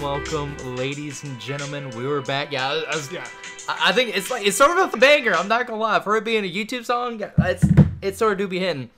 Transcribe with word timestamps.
welcome, 0.00 0.54
welcome, 0.56 0.76
ladies 0.76 1.24
and 1.24 1.38
gentlemen. 1.40 1.90
We 1.90 2.06
were 2.06 2.20
back. 2.20 2.52
Yeah, 2.52 2.68
I, 2.68 2.92
I 2.92 2.96
was, 2.96 3.10
Yeah. 3.10 3.26
I 3.68 3.88
I 3.88 3.92
think 3.92 4.16
it's 4.16 4.30
like 4.30 4.46
it's 4.46 4.56
sort 4.56 4.76
of 4.78 4.94
a 4.94 4.96
banger. 4.96 5.34
I'm 5.34 5.48
not 5.48 5.66
gonna 5.66 5.80
lie. 5.80 6.00
For 6.00 6.16
it 6.16 6.24
being 6.24 6.44
a 6.44 6.50
YouTube 6.52 6.84
song, 6.84 7.22
it's 7.38 7.64
it 8.02 8.16
sort 8.16 8.32
of 8.32 8.38
do 8.38 8.48
be 8.48 8.58
hitting. 8.58 8.90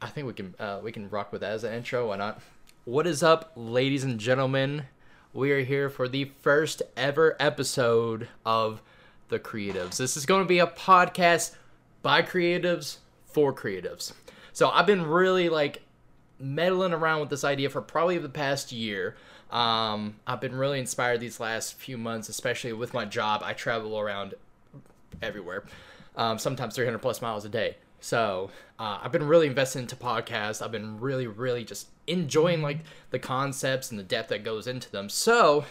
I 0.00 0.08
think 0.08 0.26
we 0.26 0.32
can 0.32 0.54
uh, 0.58 0.80
we 0.82 0.92
can 0.92 1.08
rock 1.10 1.32
with 1.32 1.40
that 1.42 1.52
as 1.52 1.64
an 1.64 1.74
intro. 1.74 2.08
Why 2.08 2.16
not? 2.16 2.40
What 2.84 3.06
is 3.06 3.22
up, 3.22 3.52
ladies 3.56 4.04
and 4.04 4.18
gentlemen? 4.18 4.84
We 5.32 5.50
are 5.52 5.64
here 5.64 5.90
for 5.90 6.06
the 6.08 6.30
first 6.42 6.82
ever 6.96 7.36
episode 7.40 8.28
of 8.46 8.80
the 9.28 9.38
Creatives. 9.40 9.96
This 9.96 10.16
is 10.16 10.26
going 10.26 10.42
to 10.42 10.48
be 10.48 10.60
a 10.60 10.66
podcast 10.66 11.56
by 12.02 12.22
creatives 12.22 12.98
for 13.26 13.52
creatives. 13.52 14.12
So 14.52 14.68
I've 14.68 14.86
been 14.86 15.04
really 15.04 15.48
like 15.48 15.82
meddling 16.38 16.92
around 16.92 17.20
with 17.20 17.30
this 17.30 17.42
idea 17.42 17.70
for 17.70 17.80
probably 17.80 18.18
the 18.18 18.28
past 18.28 18.70
year. 18.70 19.16
Um, 19.54 20.16
I've 20.26 20.40
been 20.40 20.56
really 20.56 20.80
inspired 20.80 21.20
these 21.20 21.38
last 21.38 21.74
few 21.74 21.96
months, 21.96 22.28
especially 22.28 22.72
with 22.72 22.92
my 22.92 23.04
job. 23.04 23.42
I 23.44 23.52
travel 23.52 23.98
around 23.98 24.34
everywhere, 25.22 25.64
um, 26.16 26.38
sometimes 26.38 26.74
300 26.74 26.98
plus 26.98 27.22
miles 27.22 27.44
a 27.44 27.48
day. 27.48 27.76
So 28.00 28.50
uh, 28.80 28.98
I've 29.00 29.12
been 29.12 29.26
really 29.26 29.46
invested 29.46 29.78
into 29.78 29.94
podcasts. 29.94 30.60
I've 30.60 30.72
been 30.72 31.00
really, 31.00 31.28
really 31.28 31.64
just 31.64 31.86
enjoying 32.08 32.62
like 32.62 32.80
the 33.10 33.18
concepts 33.20 33.90
and 33.90 33.98
the 33.98 34.04
depth 34.04 34.28
that 34.30 34.42
goes 34.42 34.66
into 34.66 34.90
them. 34.90 35.08
So 35.08 35.64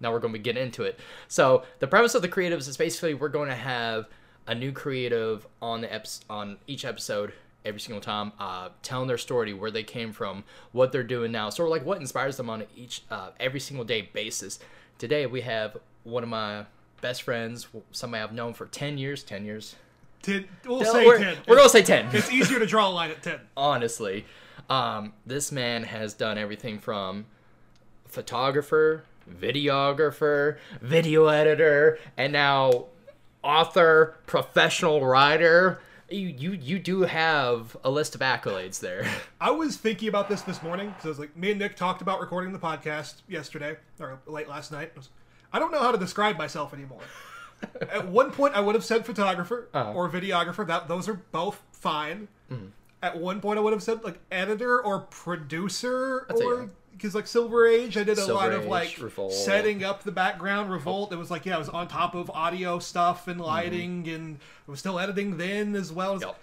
now 0.00 0.12
we're 0.12 0.18
going 0.18 0.34
to 0.34 0.38
get 0.40 0.56
into 0.56 0.82
it. 0.82 0.98
So 1.28 1.62
the 1.78 1.86
premise 1.86 2.16
of 2.16 2.22
the 2.22 2.28
creatives 2.28 2.68
is 2.68 2.76
basically 2.76 3.14
we're 3.14 3.28
going 3.28 3.48
to 3.48 3.54
have 3.54 4.08
a 4.48 4.54
new 4.54 4.72
creative 4.72 5.46
on 5.62 5.80
the 5.80 5.88
eps- 5.88 6.20
on 6.28 6.58
each 6.66 6.84
episode 6.84 7.32
every 7.66 7.80
single 7.80 8.00
time, 8.00 8.32
uh, 8.38 8.70
telling 8.82 9.08
their 9.08 9.18
story, 9.18 9.52
where 9.52 9.70
they 9.70 9.82
came 9.82 10.12
from, 10.12 10.44
what 10.72 10.92
they're 10.92 11.02
doing 11.02 11.32
now, 11.32 11.50
sort 11.50 11.66
of 11.66 11.70
like 11.72 11.84
what 11.84 12.00
inspires 12.00 12.36
them 12.38 12.48
on 12.48 12.64
each 12.76 13.02
uh, 13.10 13.30
every 13.40 13.60
single 13.60 13.84
day 13.84 14.02
basis. 14.12 14.58
Today 14.98 15.26
we 15.26 15.42
have 15.42 15.76
one 16.04 16.22
of 16.22 16.28
my 16.28 16.64
best 17.02 17.22
friends, 17.24 17.66
somebody 17.92 18.22
I've 18.22 18.32
known 18.32 18.54
for 18.54 18.66
ten 18.66 18.96
years. 18.96 19.22
Ten 19.22 19.44
years. 19.44 19.76
Ten, 20.22 20.46
we'll 20.64 20.80
No, 20.80 20.92
say 20.92 21.06
we're, 21.06 21.18
ten. 21.18 21.36
we're 21.46 21.56
gonna 21.56 21.68
say 21.68 21.82
ten. 21.82 22.08
It's 22.12 22.30
easier 22.32 22.58
to 22.58 22.66
draw 22.66 22.88
a 22.88 22.90
line 22.90 23.10
at 23.10 23.22
ten. 23.22 23.40
honestly 23.56 24.24
um, 24.68 25.12
this 25.26 25.52
man 25.52 25.84
has 25.84 26.14
done 26.14 26.38
everything 26.38 26.78
from 26.78 27.26
photographer 28.08 29.04
videographer 29.30 30.56
video 30.80 31.26
editor 31.26 31.98
and 32.16 32.32
now 32.32 32.86
author 33.42 34.16
professional 34.26 35.04
writer 35.04 35.80
you 36.10 36.28
you, 36.28 36.52
you 36.52 36.78
do 36.78 37.02
have 37.02 37.76
a 37.84 37.90
list 37.90 38.14
of 38.14 38.20
accolades 38.20 38.78
there 38.80 39.06
I 39.40 39.50
was 39.50 39.76
thinking 39.76 40.08
about 40.08 40.28
this 40.28 40.42
this 40.42 40.62
morning 40.62 40.88
because 40.90 41.04
I 41.04 41.08
was 41.08 41.18
like, 41.18 41.36
me 41.36 41.50
and 41.50 41.58
Nick 41.58 41.76
talked 41.76 42.00
about 42.02 42.20
recording 42.20 42.52
the 42.52 42.58
podcast 42.58 43.22
yesterday 43.28 43.76
or 44.00 44.18
late 44.26 44.48
last 44.48 44.70
night. 44.72 44.92
I, 44.94 44.98
was- 44.98 45.08
I 45.52 45.58
don't 45.58 45.72
know 45.72 45.80
how 45.80 45.92
to 45.92 45.98
describe 45.98 46.36
myself 46.38 46.72
anymore. 46.74 47.00
At 47.90 48.08
one 48.08 48.30
point, 48.30 48.54
I 48.54 48.60
would 48.60 48.74
have 48.74 48.84
said 48.84 49.06
photographer 49.06 49.68
Uh-huh. 49.72 49.92
or 49.94 50.10
videographer. 50.10 50.66
That 50.66 50.88
those 50.88 51.08
are 51.08 51.14
both 51.32 51.62
fine. 51.72 52.28
Mm-hmm. 52.52 52.66
At 53.02 53.18
one 53.18 53.40
point, 53.40 53.58
I 53.58 53.62
would 53.62 53.72
have 53.72 53.82
said 53.82 54.04
like 54.04 54.18
editor 54.30 54.80
or 54.80 55.00
producer 55.00 56.26
That's 56.28 56.40
or. 56.40 56.70
Because 56.96 57.14
like 57.14 57.26
Silver 57.26 57.66
Age, 57.66 57.96
I 57.96 58.04
did 58.04 58.16
a 58.18 58.22
Silver 58.22 58.32
lot 58.34 58.52
of 58.52 58.62
Age, 58.62 58.68
like 58.68 58.96
Revolt. 59.00 59.32
setting 59.32 59.84
up 59.84 60.02
the 60.02 60.12
background. 60.12 60.70
Revolt. 60.70 61.12
It 61.12 61.16
was 61.16 61.30
like 61.30 61.44
yeah, 61.46 61.56
I 61.56 61.58
was 61.58 61.68
on 61.68 61.88
top 61.88 62.14
of 62.14 62.30
audio 62.30 62.78
stuff 62.78 63.28
and 63.28 63.36
Mm-hmm. 63.40 63.46
lighting, 63.46 64.08
and 64.08 64.38
I 64.66 64.70
was 64.70 64.80
still 64.80 64.98
editing 64.98 65.36
then 65.36 65.74
as 65.74 65.92
well. 65.92 66.14
as 66.14 66.22
Yep. 66.22 66.38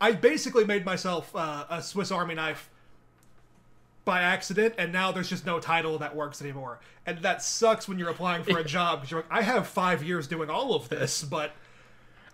I 0.00 0.12
basically 0.12 0.64
made 0.64 0.84
myself 0.84 1.34
uh, 1.36 1.64
a 1.70 1.80
Swiss 1.82 2.10
Army 2.10 2.34
knife 2.34 2.68
by 4.04 4.20
accident, 4.22 4.74
and 4.78 4.92
now 4.92 5.12
there's 5.12 5.28
just 5.28 5.46
no 5.46 5.60
title 5.60 5.96
that 5.98 6.16
works 6.16 6.42
anymore. 6.42 6.80
And 7.06 7.18
that 7.18 7.40
sucks 7.42 7.86
when 7.86 7.98
you're 8.00 8.08
applying 8.10 8.42
for 8.42 8.58
a 8.58 8.64
job 8.78 8.98
because 9.00 9.10
you're 9.12 9.20
like, 9.20 9.30
I 9.30 9.42
have 9.42 9.68
five 9.68 10.02
years 10.02 10.26
doing 10.26 10.50
all 10.50 10.74
of 10.74 10.88
this, 10.88 11.22
but 11.30 11.52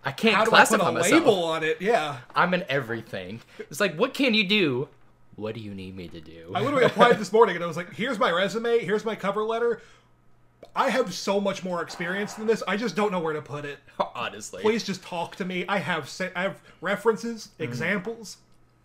i 0.04 0.12
can't 0.12 0.36
how 0.36 0.44
do 0.44 0.52
I 0.52 0.60
put 0.60 0.68
classify 0.68 0.88
a 0.88 0.92
myself 0.92 1.12
label 1.26 1.42
on 1.44 1.64
it? 1.64 1.78
Yeah. 1.82 2.18
i'm 2.32 2.54
in 2.54 2.64
everything 2.68 3.40
it's 3.58 3.80
like 3.80 3.96
what 3.96 4.14
can 4.14 4.32
you 4.32 4.46
do 4.46 4.88
what 5.38 5.54
do 5.54 5.60
you 5.60 5.72
need 5.74 5.96
me 5.96 6.08
to 6.08 6.20
do 6.20 6.52
I 6.54 6.60
literally 6.60 6.84
applied 6.92 7.18
this 7.18 7.32
morning 7.32 7.54
and 7.54 7.64
I 7.64 7.66
was 7.68 7.76
like, 7.76 7.92
here's 7.94 8.18
my 8.18 8.30
resume, 8.30 8.80
here's 8.80 9.04
my 9.04 9.14
cover 9.14 9.42
letter. 9.44 9.80
I 10.74 10.90
have 10.90 11.14
so 11.14 11.40
much 11.40 11.62
more 11.62 11.82
experience 11.82 12.34
than 12.34 12.46
this. 12.46 12.62
I 12.66 12.76
just 12.76 12.96
don't 12.96 13.12
know 13.12 13.20
where 13.20 13.32
to 13.34 13.42
put 13.42 13.64
it. 13.64 13.78
honestly 14.14 14.62
Please 14.62 14.82
just 14.84 15.02
talk 15.02 15.36
to 15.36 15.44
me. 15.44 15.64
I 15.68 15.78
have 15.78 16.08
sa- 16.08 16.28
I 16.36 16.42
have 16.42 16.60
references, 16.80 17.48
Mm-hmm. 17.54 17.62
examples. 17.62 18.36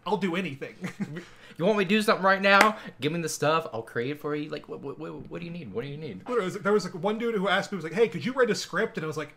I'll 0.05 0.17
do 0.17 0.35
anything. 0.35 0.75
you 1.57 1.65
want 1.65 1.77
me 1.77 1.85
to 1.85 1.89
do 1.89 2.01
something 2.01 2.25
right 2.25 2.41
now 2.41 2.77
give 2.99 3.11
me 3.11 3.21
the 3.21 3.29
stuff 3.29 3.67
i'll 3.73 3.83
create 3.83 4.09
it 4.09 4.19
for 4.19 4.35
you 4.35 4.49
like 4.49 4.67
what, 4.67 4.79
what, 4.81 4.97
what, 4.97 5.11
what 5.29 5.39
do 5.39 5.45
you 5.45 5.51
need 5.51 5.71
what 5.71 5.83
do 5.83 5.87
you 5.87 5.97
need 5.97 6.27
was 6.27 6.55
there 6.57 6.73
was 6.73 6.83
like 6.83 6.95
one 6.95 7.19
dude 7.19 7.35
who 7.35 7.47
asked 7.47 7.71
me, 7.71 7.75
was 7.75 7.83
like, 7.85 7.93
"Hey, 7.93 8.07
could 8.07 8.25
you 8.25 8.33
write 8.33 8.49
a 8.49 8.55
script?" 8.55 8.97
And 8.97 9.03
I 9.03 9.07
was 9.07 9.17
like, 9.17 9.33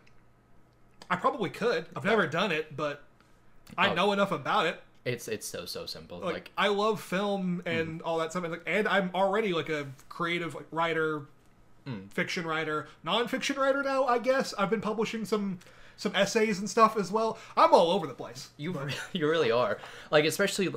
"I 1.11 1.15
probably 1.15 1.49
could. 1.51 1.85
I've 1.95 2.03
never 2.05 2.25
done 2.27 2.51
it, 2.51 2.75
but 2.75 3.03
I 3.77 3.89
Oh. 3.89 3.93
know 3.93 4.11
enough 4.13 4.31
about 4.31 4.65
it. 4.65 4.81
It's 5.07 5.27
it's 5.27 5.47
so 5.47 5.65
so 5.65 5.85
simple. 5.85 6.19
Like, 6.19 6.33
Like, 6.33 6.51
I 6.57 6.67
love 6.67 7.01
film 7.01 7.61
and 7.65 8.01
all 8.01 8.17
that 8.19 8.31
stuff, 8.31 8.43
and, 8.43 8.51
like, 8.51 8.63
and 8.67 8.87
I'm 8.87 9.09
already 9.15 9.53
like 9.53 9.69
a 9.69 9.87
creative 10.09 10.53
like, 10.53 10.67
writer, 10.71 11.23
fiction 12.09 12.45
writer, 12.45 12.87
nonfiction 13.05 13.57
writer 13.57 13.81
now. 13.83 14.03
I 14.05 14.19
guess 14.19 14.53
I've 14.57 14.69
been 14.69 14.81
publishing 14.81 15.23
some 15.25 15.59
some 15.95 16.13
essays 16.15 16.59
and 16.59 16.69
stuff 16.69 16.97
as 16.97 17.11
well. 17.11 17.37
I'm 17.55 17.73
all 17.73 17.91
over 17.91 18.05
the 18.05 18.13
place. 18.13 18.49
you 18.57 18.77
you 19.13 19.29
really 19.29 19.49
are. 19.51 19.77
Like 20.11 20.25
especially 20.25 20.67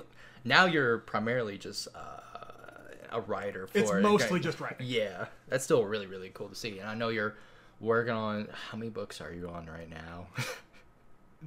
now 0.44 0.64
you're 0.66 0.98
primarily 0.98 1.58
just 1.58 1.88
uh, 1.94 2.20
a 3.12 3.20
writer 3.20 3.66
for 3.66 3.78
It's 3.78 3.92
mostly 3.92 4.36
Okay. 4.38 4.44
just 4.44 4.60
writing. 4.60 4.86
Yeah, 4.88 5.26
that's 5.48 5.64
still 5.64 5.84
really 5.84 6.06
really 6.06 6.30
cool 6.32 6.48
to 6.48 6.54
see. 6.54 6.78
And 6.78 6.88
I 6.88 6.94
know 6.94 7.08
you're 7.08 7.34
working 7.80 8.12
on 8.14 8.46
how 8.70 8.78
many 8.78 8.90
books 8.90 9.20
are 9.20 9.32
you 9.32 9.48
on 9.48 9.66
right 9.66 9.90
now? 9.90 10.28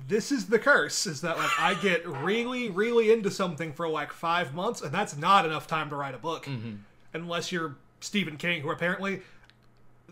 This 0.07 0.31
is 0.31 0.47
the 0.47 0.59
curse: 0.59 1.05
is 1.05 1.21
that 1.21 1.37
like 1.37 1.51
I 1.59 1.75
get 1.75 2.07
really, 2.07 2.69
really 2.69 3.11
into 3.11 3.29
something 3.29 3.73
for 3.73 3.87
like 3.87 4.11
five 4.11 4.53
months, 4.53 4.81
and 4.81 4.91
that's 4.91 5.15
not 5.15 5.45
enough 5.45 5.67
time 5.67 5.89
to 5.89 5.95
write 5.95 6.15
a 6.15 6.17
book, 6.17 6.45
mm-hmm. 6.45 6.75
unless 7.13 7.51
you're 7.51 7.75
Stephen 7.99 8.37
King, 8.37 8.61
who 8.61 8.71
apparently 8.71 9.21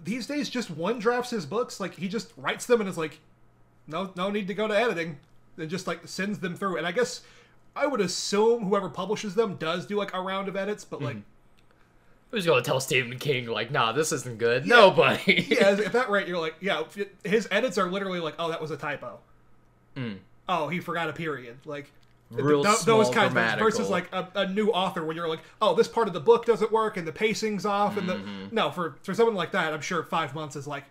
these 0.03 0.28
days 0.28 0.50
just 0.50 0.70
one 0.70 1.00
drafts 1.00 1.31
his 1.31 1.46
books. 1.46 1.80
Like 1.80 1.96
he 1.96 2.08
just 2.08 2.31
writes 2.38 2.66
them 2.66 2.80
and 2.80 2.90
is 2.90 2.97
like, 2.97 3.20
no, 3.88 4.12
no 4.16 4.30
need 4.30 4.47
to 4.47 4.53
go 4.53 4.68
to 4.68 4.78
editing, 4.78 5.18
and 5.58 5.70
just 5.70 5.88
like 5.88 6.08
sends 6.08 6.40
them 6.40 6.56
through. 6.56 6.78
And 6.78 6.88
I 6.88 6.91
guess 6.91 7.22
I 7.75 7.88
would 7.88 8.02
assume 8.02 8.64
whoever 8.64 8.90
publishes 8.90 9.36
them 9.36 9.56
does 9.56 9.86
do 9.86 9.97
like 9.97 10.14
a 10.14 10.22
round 10.22 10.47
of 10.47 10.56
edits, 10.56 10.86
but 10.86 11.02
like. 11.02 11.18
Mm-hmm. 11.18 11.25
Who's 12.31 12.46
gonna 12.46 12.62
tell 12.62 12.80
Stephen 12.80 13.20
King 13.20 13.47
like, 13.47 13.72
nah, 13.72 13.91
this 13.91 14.14
isn't 14.14 14.38
good? 14.38 14.66
Nobody. 14.66 15.47
yeah, 15.50 15.68
at 15.86 15.91
that 15.91 16.09
rate, 16.09 16.30
you're 16.30 16.40
like, 16.40 16.56
yeah, 16.62 16.84
his 17.25 17.46
edits 17.52 17.78
are 17.78 17.91
literally 17.91 18.22
like, 18.22 18.36
oh, 18.40 18.47
that 18.50 18.62
was 18.62 18.72
a 18.72 18.78
typo. 18.78 19.20
Oh, 20.50 20.68
he 20.68 20.79
forgot 20.79 21.09
a 21.09 21.13
period. 21.13 21.57
Like. 21.66 21.91
Real 22.34 22.63
th- 22.63 22.78
small 22.78 23.00
those 23.00 23.13
kinds 23.13 23.28
of 23.28 23.34
grammatical. 23.34 23.66
versus 23.69 23.90
like 23.90 24.07
a, 24.13 24.25
a 24.35 24.47
new 24.47 24.69
author 24.69 25.03
where 25.03 25.13
you're 25.13 25.28
like, 25.28 25.41
oh, 25.62 25.75
this 25.75 25.90
part 25.90 26.07
of 26.07 26.13
the 26.13 26.22
book 26.22 26.46
doesn't 26.46 26.72
work 26.72 26.96
and 26.96 27.06
the 27.06 27.12
pacing's 27.12 27.66
off 27.66 27.97
and 27.97 28.07
the 28.07 28.13
Mm-hmm. 28.16 28.56
no 28.56 28.72
for 28.72 28.96
for 29.03 29.13
someone 29.13 29.35
like 29.35 29.52
that, 29.52 29.74
I'm 29.74 29.81
sure 29.81 30.02
five 30.03 30.34
months 30.34 30.56
is 30.56 30.66
like, 30.66 30.85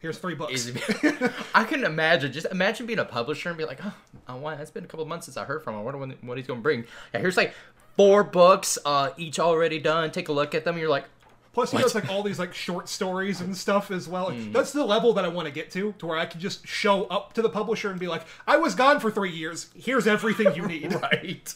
here's 0.00 0.18
three 0.18 0.34
books. 0.34 0.68
I 1.54 1.62
can 1.62 1.84
imagine. 1.84 2.32
Just 2.32 2.48
imagine 2.50 2.86
being 2.86 2.98
a 2.98 3.04
publisher 3.04 3.48
and 3.50 3.56
be 3.58 3.64
like, 3.64 3.78
oh, 3.84 3.94
I 4.26 4.34
want. 4.34 4.60
It's 4.60 4.72
been 4.72 4.82
a 4.82 4.88
couple 4.88 5.06
months 5.06 5.26
since 5.26 5.36
I 5.36 5.44
heard 5.44 5.62
from 5.62 5.74
him. 5.74 5.82
I 5.82 5.84
wonder 5.84 5.98
when, 6.00 6.10
what 6.22 6.36
he's 6.36 6.48
gonna 6.48 6.60
bring. 6.60 6.84
Yeah, 7.14 7.20
here's 7.20 7.36
like 7.36 7.54
four 7.96 8.24
books, 8.24 8.76
uh, 8.84 9.10
each 9.16 9.38
already 9.38 9.78
done. 9.78 10.10
Take 10.10 10.28
a 10.30 10.32
look 10.32 10.56
at 10.56 10.64
them. 10.64 10.76
You're 10.78 10.90
like, 10.90 11.04
Plus, 11.52 11.70
he 11.72 11.76
What? 11.76 11.82
does 11.82 11.94
like 11.96 12.08
all 12.08 12.22
these 12.22 12.38
like 12.38 12.54
short 12.54 12.88
stories 12.88 13.40
and 13.40 13.56
stuff 13.56 13.90
as 13.90 14.06
well. 14.08 14.30
Hmm. 14.30 14.52
That's 14.52 14.72
the 14.72 14.84
level 14.84 15.12
that 15.14 15.24
I 15.24 15.28
want 15.28 15.46
to 15.46 15.52
get 15.52 15.70
to, 15.72 15.92
to 15.98 16.06
where 16.06 16.16
I 16.18 16.26
can 16.26 16.40
just 16.40 16.66
show 16.66 17.04
up 17.06 17.32
to 17.32 17.42
the 17.42 17.48
publisher 17.50 17.90
and 17.90 17.98
be 17.98 18.06
like, 18.06 18.22
I 18.46 18.56
was 18.56 18.74
gone 18.76 19.00
for 19.00 19.10
three 19.10 19.32
years. 19.32 19.68
Here's 19.74 20.06
everything 20.06 20.54
you 20.54 20.66
need. 20.66 20.92
right? 20.94 21.52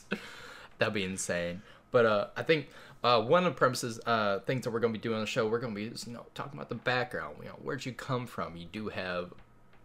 That'd 0.78 0.94
be 0.94 1.04
insane. 1.04 1.62
But 1.92 2.06
uh, 2.06 2.26
I 2.36 2.42
think 2.42 2.68
uh, 3.04 3.22
one 3.22 3.44
of 3.46 3.52
the 3.54 3.56
premises, 3.56 4.00
uh, 4.04 4.40
things 4.40 4.64
that 4.64 4.70
we're 4.72 4.80
gonna 4.80 4.92
be 4.92 4.98
doing 4.98 5.14
on 5.14 5.20
the 5.20 5.26
show, 5.28 5.46
we're 5.46 5.60
gonna 5.60 5.74
be 5.74 5.82
you 5.84 6.12
know 6.12 6.26
talking 6.34 6.54
about 6.54 6.68
the 6.70 6.74
background. 6.74 7.36
You 7.40 7.50
know, 7.50 7.58
where'd 7.62 7.86
you 7.86 7.92
come 7.92 8.26
from? 8.26 8.56
You 8.56 8.64
do 8.64 8.88
have 8.88 9.32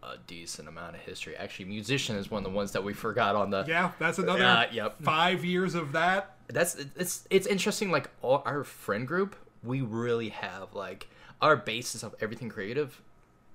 a 0.02 0.16
decent 0.26 0.66
amount 0.66 0.96
of 0.96 1.02
history. 1.02 1.36
Actually, 1.36 1.66
musician 1.66 2.16
is 2.16 2.30
one 2.32 2.44
of 2.44 2.50
the 2.50 2.56
ones 2.56 2.72
that 2.72 2.82
we 2.82 2.94
forgot 2.94 3.36
on 3.36 3.50
the. 3.50 3.64
Yeah, 3.68 3.92
that's 4.00 4.18
another 4.18 4.42
Uh, 4.44 4.64
yep. 4.72 5.00
five 5.02 5.44
years 5.44 5.76
of 5.76 5.92
that. 5.92 6.34
That's 6.48 6.74
it's 6.96 7.28
it's 7.30 7.46
interesting. 7.46 7.92
Like 7.92 8.10
all 8.22 8.42
our 8.44 8.64
friend 8.64 9.06
group, 9.06 9.36
we 9.62 9.80
really 9.80 10.30
have 10.30 10.74
like 10.74 11.08
our 11.40 11.56
basis 11.56 12.02
of 12.02 12.14
everything 12.20 12.48
creative 12.48 13.00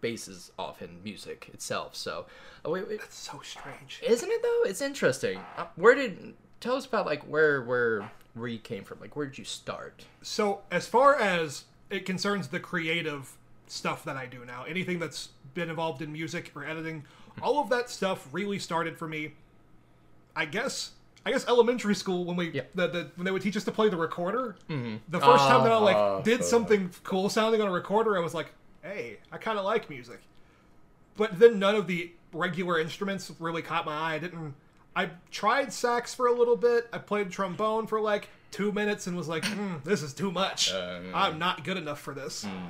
bases 0.01 0.51
off 0.59 0.81
in 0.81 1.03
music 1.03 1.49
itself. 1.53 1.95
So, 1.95 2.25
uh, 2.65 2.69
wait, 2.69 2.87
wait, 2.87 2.99
It's 3.03 3.15
so 3.17 3.39
strange. 3.43 4.01
isn't 4.05 4.29
it 4.29 4.41
though? 4.43 4.63
It's 4.65 4.81
interesting. 4.81 5.39
Uh, 5.57 5.65
where 5.75 5.95
did 5.95 6.33
tell 6.59 6.75
us 6.75 6.85
about 6.85 7.05
like 7.05 7.23
where 7.23 7.61
where 7.63 8.09
where 8.33 8.47
you 8.47 8.59
came 8.59 8.83
from? 8.83 8.99
Like 8.99 9.15
where 9.15 9.25
did 9.25 9.37
you 9.37 9.45
start? 9.45 10.05
So, 10.21 10.61
as 10.71 10.87
far 10.87 11.15
as 11.15 11.65
it 11.89 12.05
concerns 12.05 12.47
the 12.49 12.59
creative 12.59 13.37
stuff 13.67 14.03
that 14.03 14.15
I 14.15 14.25
do 14.25 14.43
now, 14.45 14.63
anything 14.63 14.99
that's 14.99 15.29
been 15.53 15.69
involved 15.69 16.01
in 16.01 16.11
music 16.11 16.51
or 16.55 16.65
editing, 16.65 17.03
all 17.41 17.59
of 17.59 17.69
that 17.69 17.89
stuff 17.89 18.27
really 18.31 18.59
started 18.59 18.97
for 18.97 19.07
me. 19.07 19.33
I 20.35 20.45
guess 20.45 20.91
I 21.25 21.31
guess 21.31 21.48
elementary 21.48 21.95
school 21.95 22.24
when 22.25 22.36
we 22.38 22.51
Yeah. 22.51 22.62
the, 22.75 22.88
the 22.88 23.12
when 23.16 23.25
they 23.25 23.31
would 23.31 23.42
teach 23.42 23.57
us 23.57 23.63
to 23.63 23.72
play 23.72 23.89
the 23.89 23.98
recorder. 23.98 24.56
Mhm. 24.69 25.00
The 25.10 25.19
first 25.19 25.45
time 25.48 25.63
that 25.63 25.72
I 25.72 25.77
like 25.77 25.95
Oh, 25.95 26.22
did 26.24 26.39
cool. 26.42 26.48
something 26.48 26.92
cool 27.04 27.30
sounding 27.30 27.62
on 27.62 27.68
a 27.68 27.72
recorder, 27.72 28.16
I 28.16 28.19
was 28.22 28.33
like, 28.36 28.51
"Hey, 28.83 29.18
I 29.31 29.38
kind 29.38 29.57
of 29.57 29.66
like 29.66 29.89
music." 29.89 30.22
But 31.18 31.39
then 31.39 31.57
none 31.60 31.75
of 31.75 31.88
the 31.88 32.12
regular 32.33 32.80
instruments 32.80 33.31
really 33.39 33.62
caught 33.62 33.86
my 33.86 33.94
eye. 33.98 34.13
I 34.16 34.19
didn't. 34.19 34.54
I 34.95 35.10
tried 35.31 35.74
sax 35.74 36.13
for 36.13 36.27
a 36.27 36.33
little 36.33 36.56
bit. 36.56 36.88
I 36.94 37.00
played 37.00 37.31
trombone 37.31 37.88
for 37.88 38.00
like 38.00 38.30
two 38.51 38.72
minutes 38.72 39.07
and 39.07 39.18
was 39.18 39.27
like, 39.27 39.44
mm, 39.44 39.83
"This 39.83 40.01
is 40.04 40.13
too 40.13 40.31
much. 40.31 40.72
Uh, 40.72 41.00
I'm 41.13 41.39
not 41.39 41.63
good 41.63 41.77
enough 41.77 42.00
for 42.00 42.13
this." 42.13 42.44
Hmm. 42.45 42.68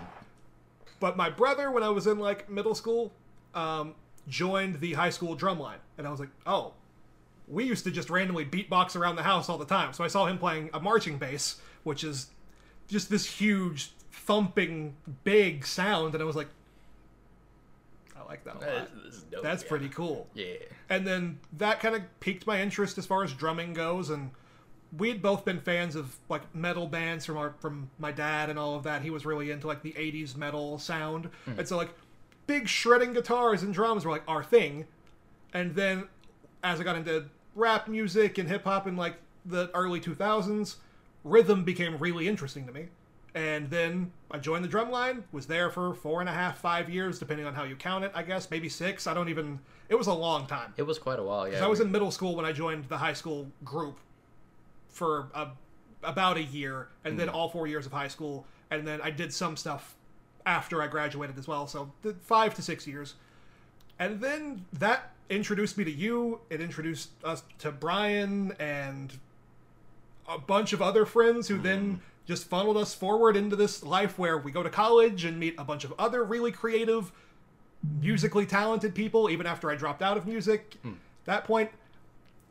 But 0.99 1.17
my 1.17 1.29
brother, 1.29 1.69
when 1.71 1.83
I 1.83 1.89
was 1.89 2.07
in 2.07 2.19
like 2.19 2.49
middle 2.49 2.73
school, 2.73 3.11
um, 3.53 3.95
joined 4.27 4.79
the 4.79 4.93
high 4.93 5.09
school 5.09 5.35
drum 5.35 5.59
line, 5.59 5.79
and 5.97 6.07
I 6.07 6.11
was 6.11 6.19
like, 6.19 6.29
"Oh, 6.47 6.73
we 7.47 7.63
used 7.63 7.83
to 7.85 7.91
just 7.91 8.09
randomly 8.09 8.45
beatbox 8.45 8.95
around 8.95 9.15
the 9.15 9.23
house 9.23 9.49
all 9.49 9.57
the 9.57 9.65
time." 9.65 9.93
So 9.93 10.03
I 10.03 10.07
saw 10.07 10.25
him 10.25 10.37
playing 10.37 10.69
a 10.73 10.79
marching 10.79 11.17
bass, 11.17 11.59
which 11.83 12.03
is 12.03 12.27
just 12.87 13.09
this 13.09 13.25
huge 13.25 13.91
thumping 14.11 14.95
big 15.23 15.65
sound, 15.65 16.13
and 16.13 16.21
I 16.21 16.25
was 16.25 16.35
like, 16.35 16.47
"I 18.17 18.23
like 18.27 18.43
that 18.45 18.55
a 18.55 18.59
lot. 18.59 18.89
Dope, 19.31 19.43
That's 19.43 19.63
yeah. 19.63 19.69
pretty 19.69 19.89
cool." 19.89 20.27
Yeah. 20.33 20.55
And 20.89 21.05
then 21.05 21.39
that 21.53 21.79
kind 21.79 21.95
of 21.95 22.01
piqued 22.19 22.47
my 22.47 22.61
interest 22.61 22.97
as 22.97 23.05
far 23.05 23.23
as 23.23 23.33
drumming 23.33 23.73
goes, 23.73 24.09
and 24.09 24.31
we'd 24.97 25.21
both 25.21 25.45
been 25.45 25.59
fans 25.59 25.95
of 25.95 26.15
like 26.29 26.53
metal 26.55 26.87
bands 26.87 27.25
from 27.25 27.37
our 27.37 27.53
from 27.59 27.89
my 27.99 28.11
dad 28.11 28.49
and 28.49 28.57
all 28.57 28.75
of 28.75 28.83
that. 28.83 29.01
He 29.01 29.09
was 29.09 29.25
really 29.25 29.51
into 29.51 29.67
like 29.67 29.81
the 29.81 29.93
'80s 29.93 30.35
metal 30.35 30.79
sound, 30.79 31.29
and 31.45 31.67
so 31.67 31.77
like 31.77 31.93
big 32.47 32.67
shredding 32.67 33.13
guitars 33.13 33.63
and 33.63 33.73
drums 33.73 34.05
were 34.05 34.11
like 34.11 34.23
our 34.27 34.43
thing. 34.43 34.85
And 35.53 35.75
then 35.75 36.07
as 36.63 36.79
I 36.79 36.83
got 36.83 36.95
into 36.95 37.25
rap 37.55 37.87
music 37.87 38.37
and 38.37 38.47
hip 38.47 38.65
hop 38.65 38.85
in 38.87 38.95
like 38.95 39.15
the 39.45 39.71
early 39.73 39.99
2000s, 39.99 40.75
rhythm 41.23 41.63
became 41.63 41.97
really 41.97 42.27
interesting 42.27 42.65
to 42.67 42.71
me. 42.71 42.87
And 43.33 43.69
then 43.69 44.13
I 44.31 44.37
joined 44.37 44.63
the 44.63 44.69
drum 44.69 44.89
line, 44.89 45.25
was 45.33 45.45
there 45.45 45.69
for 45.69 45.93
four 45.93 46.21
and 46.21 46.29
a 46.29 46.31
half, 46.31 46.57
five 46.59 46.89
years, 46.89 47.19
depending 47.19 47.45
on 47.45 47.53
how 47.53 47.63
you 47.63 47.75
count 47.75 48.05
it, 48.05 48.11
I 48.15 48.23
guess, 48.23 48.49
maybe 48.49 48.69
six. 48.69 49.07
I 49.07 49.13
don't 49.13 49.27
even. 49.27 49.59
It 49.89 49.95
was 49.95 50.07
a 50.07 50.13
long 50.13 50.47
time. 50.47 50.73
It 50.77 50.83
was 50.83 50.97
quite 50.97 51.19
a 51.19 51.23
while, 51.23 51.47
yeah. 51.49 51.63
I 51.63 51.67
was 51.67 51.81
in 51.81 51.91
middle 51.91 52.11
school 52.11 52.35
when 52.35 52.45
I 52.45 52.53
joined 52.53 52.85
the 52.85 52.97
high 52.97 53.13
school 53.13 53.47
group 53.65 53.99
for 54.87 55.27
a, 55.35 55.49
about 56.01 56.37
a 56.37 56.43
year, 56.43 56.87
and 57.03 57.19
then 57.19 57.27
mm-hmm. 57.27 57.35
all 57.35 57.49
four 57.49 57.67
years 57.67 57.85
of 57.85 57.91
high 57.91 58.07
school, 58.07 58.45
and 58.71 58.87
then 58.87 59.01
I 59.01 59.11
did 59.11 59.33
some 59.33 59.57
stuff 59.57 59.95
after 60.45 60.81
I 60.81 60.87
graduated 60.87 61.37
as 61.37 61.45
well. 61.45 61.67
So 61.67 61.91
five 62.21 62.55
to 62.55 62.61
six 62.61 62.87
years, 62.87 63.15
and 63.99 64.21
then 64.21 64.63
that 64.71 65.11
introduced 65.29 65.77
me 65.77 65.83
to 65.83 65.91
you. 65.91 66.39
It 66.49 66.61
introduced 66.61 67.09
us 67.23 67.43
to 67.59 67.71
Brian 67.71 68.53
and 68.59 69.13
a 70.27 70.37
bunch 70.37 70.73
of 70.73 70.81
other 70.81 71.05
friends 71.05 71.47
who 71.47 71.57
then 71.59 72.01
just 72.25 72.47
funneled 72.47 72.77
us 72.77 72.93
forward 72.95 73.35
into 73.37 73.55
this 73.55 73.83
life 73.83 74.17
where 74.17 74.37
we 74.37 74.51
go 74.51 74.63
to 74.63 74.69
college 74.69 75.25
and 75.25 75.39
meet 75.39 75.53
a 75.59 75.63
bunch 75.63 75.83
of 75.83 75.93
other 75.99 76.23
really 76.23 76.51
creative 76.51 77.11
musically 78.01 78.45
talented 78.47 78.95
people 78.95 79.29
even 79.29 79.45
after 79.45 79.69
I 79.69 79.75
dropped 79.75 80.01
out 80.01 80.17
of 80.17 80.25
music. 80.25 80.77
That 81.25 81.43
point, 81.43 81.69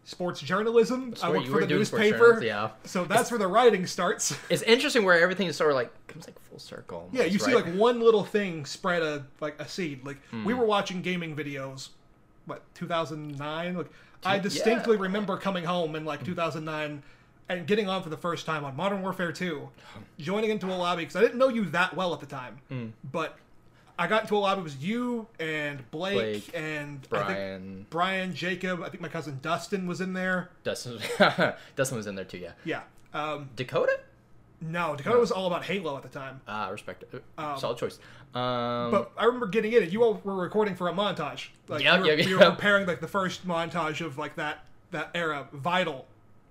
sports 0.05 0.41
journalism. 0.41 1.15
I 1.23 1.31
worked 1.31 1.49
for 1.49 1.61
the 1.61 1.67
newspaper. 1.67 2.41
yeah. 2.45 2.71
So 2.85 3.05
that's 3.05 3.31
where 3.33 3.39
the 3.39 3.49
writing 3.49 3.87
starts. 3.87 4.37
It's 4.51 4.63
interesting 4.63 5.05
where 5.05 5.19
everything 5.21 5.49
is 5.49 5.57
sort 5.57 5.71
of 5.71 5.77
like 5.77 5.91
comes 6.07 6.27
like 6.29 6.39
full 6.39 6.59
circle. 6.61 6.99
Almost, 6.99 7.15
yeah, 7.17 7.25
you 7.25 7.39
see 7.41 7.53
right? 7.55 7.65
like 7.65 7.75
one 7.75 8.01
little 8.01 8.23
thing 8.25 8.65
spread 8.67 9.03
a 9.03 9.27
like 9.41 9.59
a 9.61 9.67
seed. 9.69 10.05
Like 10.07 10.19
Hmm. 10.31 10.45
we 10.45 10.55
were 10.55 10.67
watching 10.67 11.03
gaming 11.03 11.35
videos, 11.35 11.89
what 12.47 12.63
2009. 12.75 13.77
Like 13.77 13.91
I 14.25 14.39
distinctly 14.39 14.97
remember 14.97 15.37
coming 15.37 15.65
home 15.65 15.95
in 15.97 16.05
like 16.05 16.25
2009 16.25 17.03
and 17.49 17.67
getting 17.67 17.89
on 17.89 18.03
for 18.03 18.09
the 18.09 18.17
first 18.17 18.47
time 18.47 18.65
on 18.65 18.75
Modern 18.77 19.03
Warfare 19.03 19.33
2, 19.33 19.69
joining 20.19 20.51
into 20.51 20.67
a 20.67 20.77
lobby 20.77 21.03
because 21.03 21.17
I 21.17 21.21
didn't 21.21 21.37
know 21.39 21.49
you 21.49 21.67
that 21.67 21.95
well 21.95 22.15
at 22.15 22.21
the 22.21 22.27
time, 22.27 22.59
Hmm. 22.69 22.87
but. 23.11 23.37
I 23.97 24.09
got 24.09 24.23
into 24.23 24.37
a 24.37 24.39
lobby. 24.39 24.61
It 24.61 24.65
was 24.65 24.77
you 24.79 25.29
and 25.39 25.89
Blake, 25.93 26.17
Blake, 26.17 26.51
and 26.53 27.01
Brian, 27.09 27.87
Brian, 27.91 28.35
Jacob. 28.35 28.83
I 28.83 28.89
think 28.89 29.01
my 29.01 29.07
cousin 29.07 29.39
Dustin 29.41 29.87
was 29.87 30.01
in 30.01 30.15
there. 30.15 30.51
Dustin, 30.65 30.99
Dustin 31.77 31.97
was 31.97 32.09
in 32.09 32.17
there 32.17 32.25
too. 32.25 32.39
Yeah, 32.39 32.51
Yeah. 32.65 32.81
Um, 33.13 33.51
Dakota. 33.55 34.01
no, 34.61 34.97
Dakota 34.97 35.17
was 35.21 35.31
all 35.31 35.47
about 35.47 35.63
Halo 35.67 35.97
at 35.97 36.03
the 36.03 36.09
time. 36.09 36.41
Ah, 36.49 36.71
respect. 36.71 37.05
it. 37.13 37.23
Um, 37.39 37.57
Solid 37.57 37.79
choice. 37.79 38.01
Um, 38.35 38.91
But 38.91 39.13
I 39.17 39.25
remember 39.27 39.47
getting 39.47 39.73
in 39.73 39.83
it. 39.85 39.91
You 39.91 40.03
all 40.03 40.21
were 40.25 40.35
recording 40.35 40.75
for 40.75 40.89
a 40.89 40.93
montage. 40.93 41.49
Like 41.69 41.83
Yeah, 41.85 41.97
you 41.97 42.01
were, 42.03 42.07
yeah, 42.09 42.25
you 42.27 42.39
yeah. 42.39 42.45
were 42.49 42.51
preparing 42.55 42.87
like 42.87 43.01
the 43.01 43.09
first 43.09 43.47
montage 43.47 44.05
of 44.05 44.19
like 44.19 44.35
that 44.37 44.65
that 44.91 45.11
era. 45.15 45.49
Vital 45.53 46.07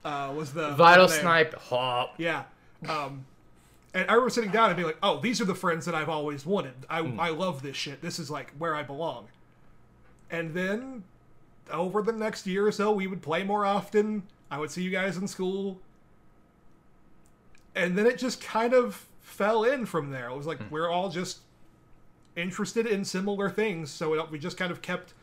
uh, 0.06 0.34
was 0.36 0.54
the 0.54 0.72
Vital. 0.72 1.08
Snipe. 1.08 1.54
Hop. 1.56 2.16
Yeah. 2.18 2.44
Um, 2.88 3.26
and 3.94 4.10
I 4.10 4.14
remember 4.14 4.30
sitting 4.30 4.52
down 4.52 4.70
and 4.70 4.76
being 4.76 4.88
like, 4.88 4.98
"Oh, 5.04 5.20
these 5.20 5.40
are 5.40 5.46
the 5.46 5.56
friends 5.56 5.86
that 5.86 5.94
I've 5.96 6.10
always 6.10 6.46
wanted. 6.46 6.74
I 6.90 7.02
Hmm. 7.02 7.20
I 7.20 7.30
love 7.30 7.62
this 7.62 7.76
shit. 7.78 8.02
This 8.02 8.18
is 8.20 8.30
like 8.32 8.52
where 8.58 8.76
I 8.76 8.84
belong." 8.84 9.28
And 10.32 10.54
then 10.54 11.04
over 11.72 12.02
the 12.02 12.12
next 12.12 12.48
year 12.48 12.66
or 12.68 12.72
so, 12.72 12.92
we 12.92 13.08
would 13.08 13.22
play 13.22 13.44
more 13.44 13.66
often. 13.66 14.24
I 14.50 14.58
would 14.58 14.72
see 14.72 14.82
you 14.84 14.90
guys 14.92 15.16
in 15.18 15.28
school. 15.28 15.80
And 17.76 17.98
then 17.98 18.06
it 18.06 18.18
just 18.18 18.42
kind 18.42 18.74
of 18.74 19.06
fell 19.22 19.64
in 19.64 19.86
from 19.86 20.12
there. 20.12 20.30
It 20.30 20.36
was 20.36 20.46
like 20.46 20.60
we're 20.70 20.90
all 20.90 21.10
just 21.10 21.40
interested 22.36 22.86
in 22.88 23.06
similar 23.06 23.50
things, 23.50 23.90
so 23.92 24.14
it, 24.16 24.32
we 24.32 24.40
just 24.40 24.58
kind 24.58 24.72
of 24.72 24.82
kept 24.82 25.14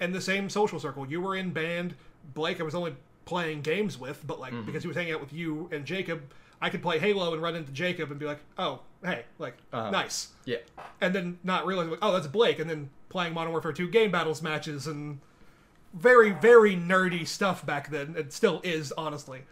in 0.00 0.12
the 0.12 0.20
same 0.20 0.48
social 0.48 0.78
circle. 0.78 1.06
You 1.08 1.20
were 1.20 1.34
in 1.36 1.50
band. 1.50 1.94
Blake, 2.34 2.60
I 2.60 2.62
was 2.62 2.74
only 2.74 2.94
playing 3.24 3.62
games 3.62 3.98
with, 3.98 4.24
but 4.26 4.38
like 4.40 4.52
because 4.66 4.82
he 4.82 4.88
was 4.88 4.96
hanging 4.96 5.12
out 5.12 5.20
with 5.20 5.32
you 5.32 5.68
and 5.72 5.84
Jacob, 5.84 6.22
I 6.60 6.70
could 6.70 6.82
play 6.82 6.98
Halo 6.98 7.32
and 7.32 7.42
run 7.42 7.54
into 7.56 7.72
Jacob 7.72 8.10
and 8.10 8.18
be 8.18 8.26
like, 8.26 8.40
"Oh, 8.58 8.80
hey, 9.04 9.24
like 9.38 9.56
Uh-huh. 9.72 9.90
nice," 9.90 10.28
Yeah. 10.44 10.58
and 11.00 11.14
then 11.14 11.38
not 11.44 11.66
realizing, 11.66 11.90
like, 11.90 12.00
"Oh, 12.02 12.12
that's 12.12 12.26
Blake," 12.26 12.58
and 12.58 12.68
then 12.68 12.90
playing 13.08 13.34
Modern 13.34 13.52
Warfare 13.52 13.72
2 13.72 13.88
game 13.88 14.10
battles 14.10 14.42
matches 14.42 14.86
and 14.86 15.20
very 15.94 16.30
very 16.32 16.76
nerdy 16.76 17.26
stuff 17.26 17.64
back 17.64 17.90
then. 17.90 18.14
It 18.16 18.32
still 18.32 18.60
is, 18.64 18.92
honestly, 18.92 19.42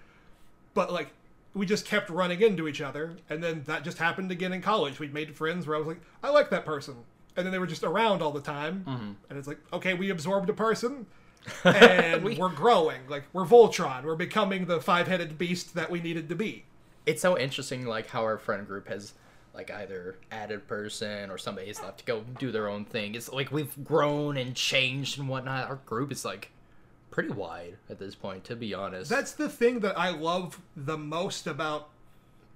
but 0.75 0.93
like. 0.93 1.09
We 1.57 1.65
just 1.67 1.87
kept 1.87 2.11
running 2.11 2.43
into 2.43 2.69
each 2.69 2.81
other, 2.83 3.17
and 3.31 3.43
then 3.43 3.63
that 3.67 3.83
just 3.83 3.99
happened 3.99 4.31
again 4.31 4.53
in 4.53 4.61
college. 4.61 4.99
We 5.01 5.09
made 5.09 5.35
friends 5.35 5.67
where 5.67 5.75
I 5.75 5.79
was 5.79 5.89
like, 5.89 6.01
I 6.23 6.31
like 6.31 6.51
that 6.51 6.65
person. 6.67 6.97
And 7.37 7.45
then 7.47 7.53
they 7.53 7.59
were 7.59 7.67
just 7.67 7.83
around 7.83 8.23
all 8.23 8.31
the 8.33 8.41
time. 8.41 8.85
Mm-hmm. 8.87 9.11
And 9.31 9.39
it's 9.39 9.49
like, 9.49 9.59
okay, 9.73 9.95
we 9.95 10.11
absorbed 10.11 10.49
a 10.51 10.55
person, 10.55 11.07
and 11.65 12.23
We- 12.25 12.37
we're 12.37 12.51
growing. 12.51 13.01
Like 13.09 13.25
we're 13.33 13.45
Voltron. 13.47 14.05
We're 14.05 14.17
becoming 14.17 14.67
the 14.67 14.81
five-headed 14.81 15.39
beast 15.39 15.75
that 15.75 15.91
we 15.91 16.01
needed 16.01 16.29
to 16.29 16.35
be. 16.35 16.65
It's 17.07 17.23
so 17.23 17.39
interesting, 17.39 17.87
like 17.87 18.09
how 18.09 18.23
our 18.23 18.37
friend 18.39 18.67
group 18.67 18.89
has 18.89 19.15
like 19.55 19.71
either 19.71 20.17
added 20.31 20.69
person 20.69 21.31
or 21.31 21.39
somebody's 21.39 21.81
left 21.81 22.01
to 22.01 22.05
go 22.05 22.23
do 22.39 22.53
their 22.53 22.69
own 22.69 22.85
thing. 22.85 23.15
It's 23.15 23.33
like 23.33 23.51
we've 23.51 23.73
grown 23.85 24.37
and 24.37 24.55
changed 24.55 25.19
and 25.19 25.27
whatnot. 25.29 25.69
Our 25.69 25.77
group 25.77 26.13
is 26.13 26.25
like 26.25 26.51
pretty 27.11 27.31
wide 27.31 27.77
at 27.89 27.99
this 27.99 28.15
point, 28.15 28.45
to 28.45 28.57
be 28.57 28.75
honest. 28.75 29.09
That's 29.11 29.33
the 29.33 29.49
thing 29.49 29.81
that 29.81 29.99
I 29.99 30.11
love 30.11 30.61
the 30.77 30.99
most 30.99 31.47
about 31.47 31.89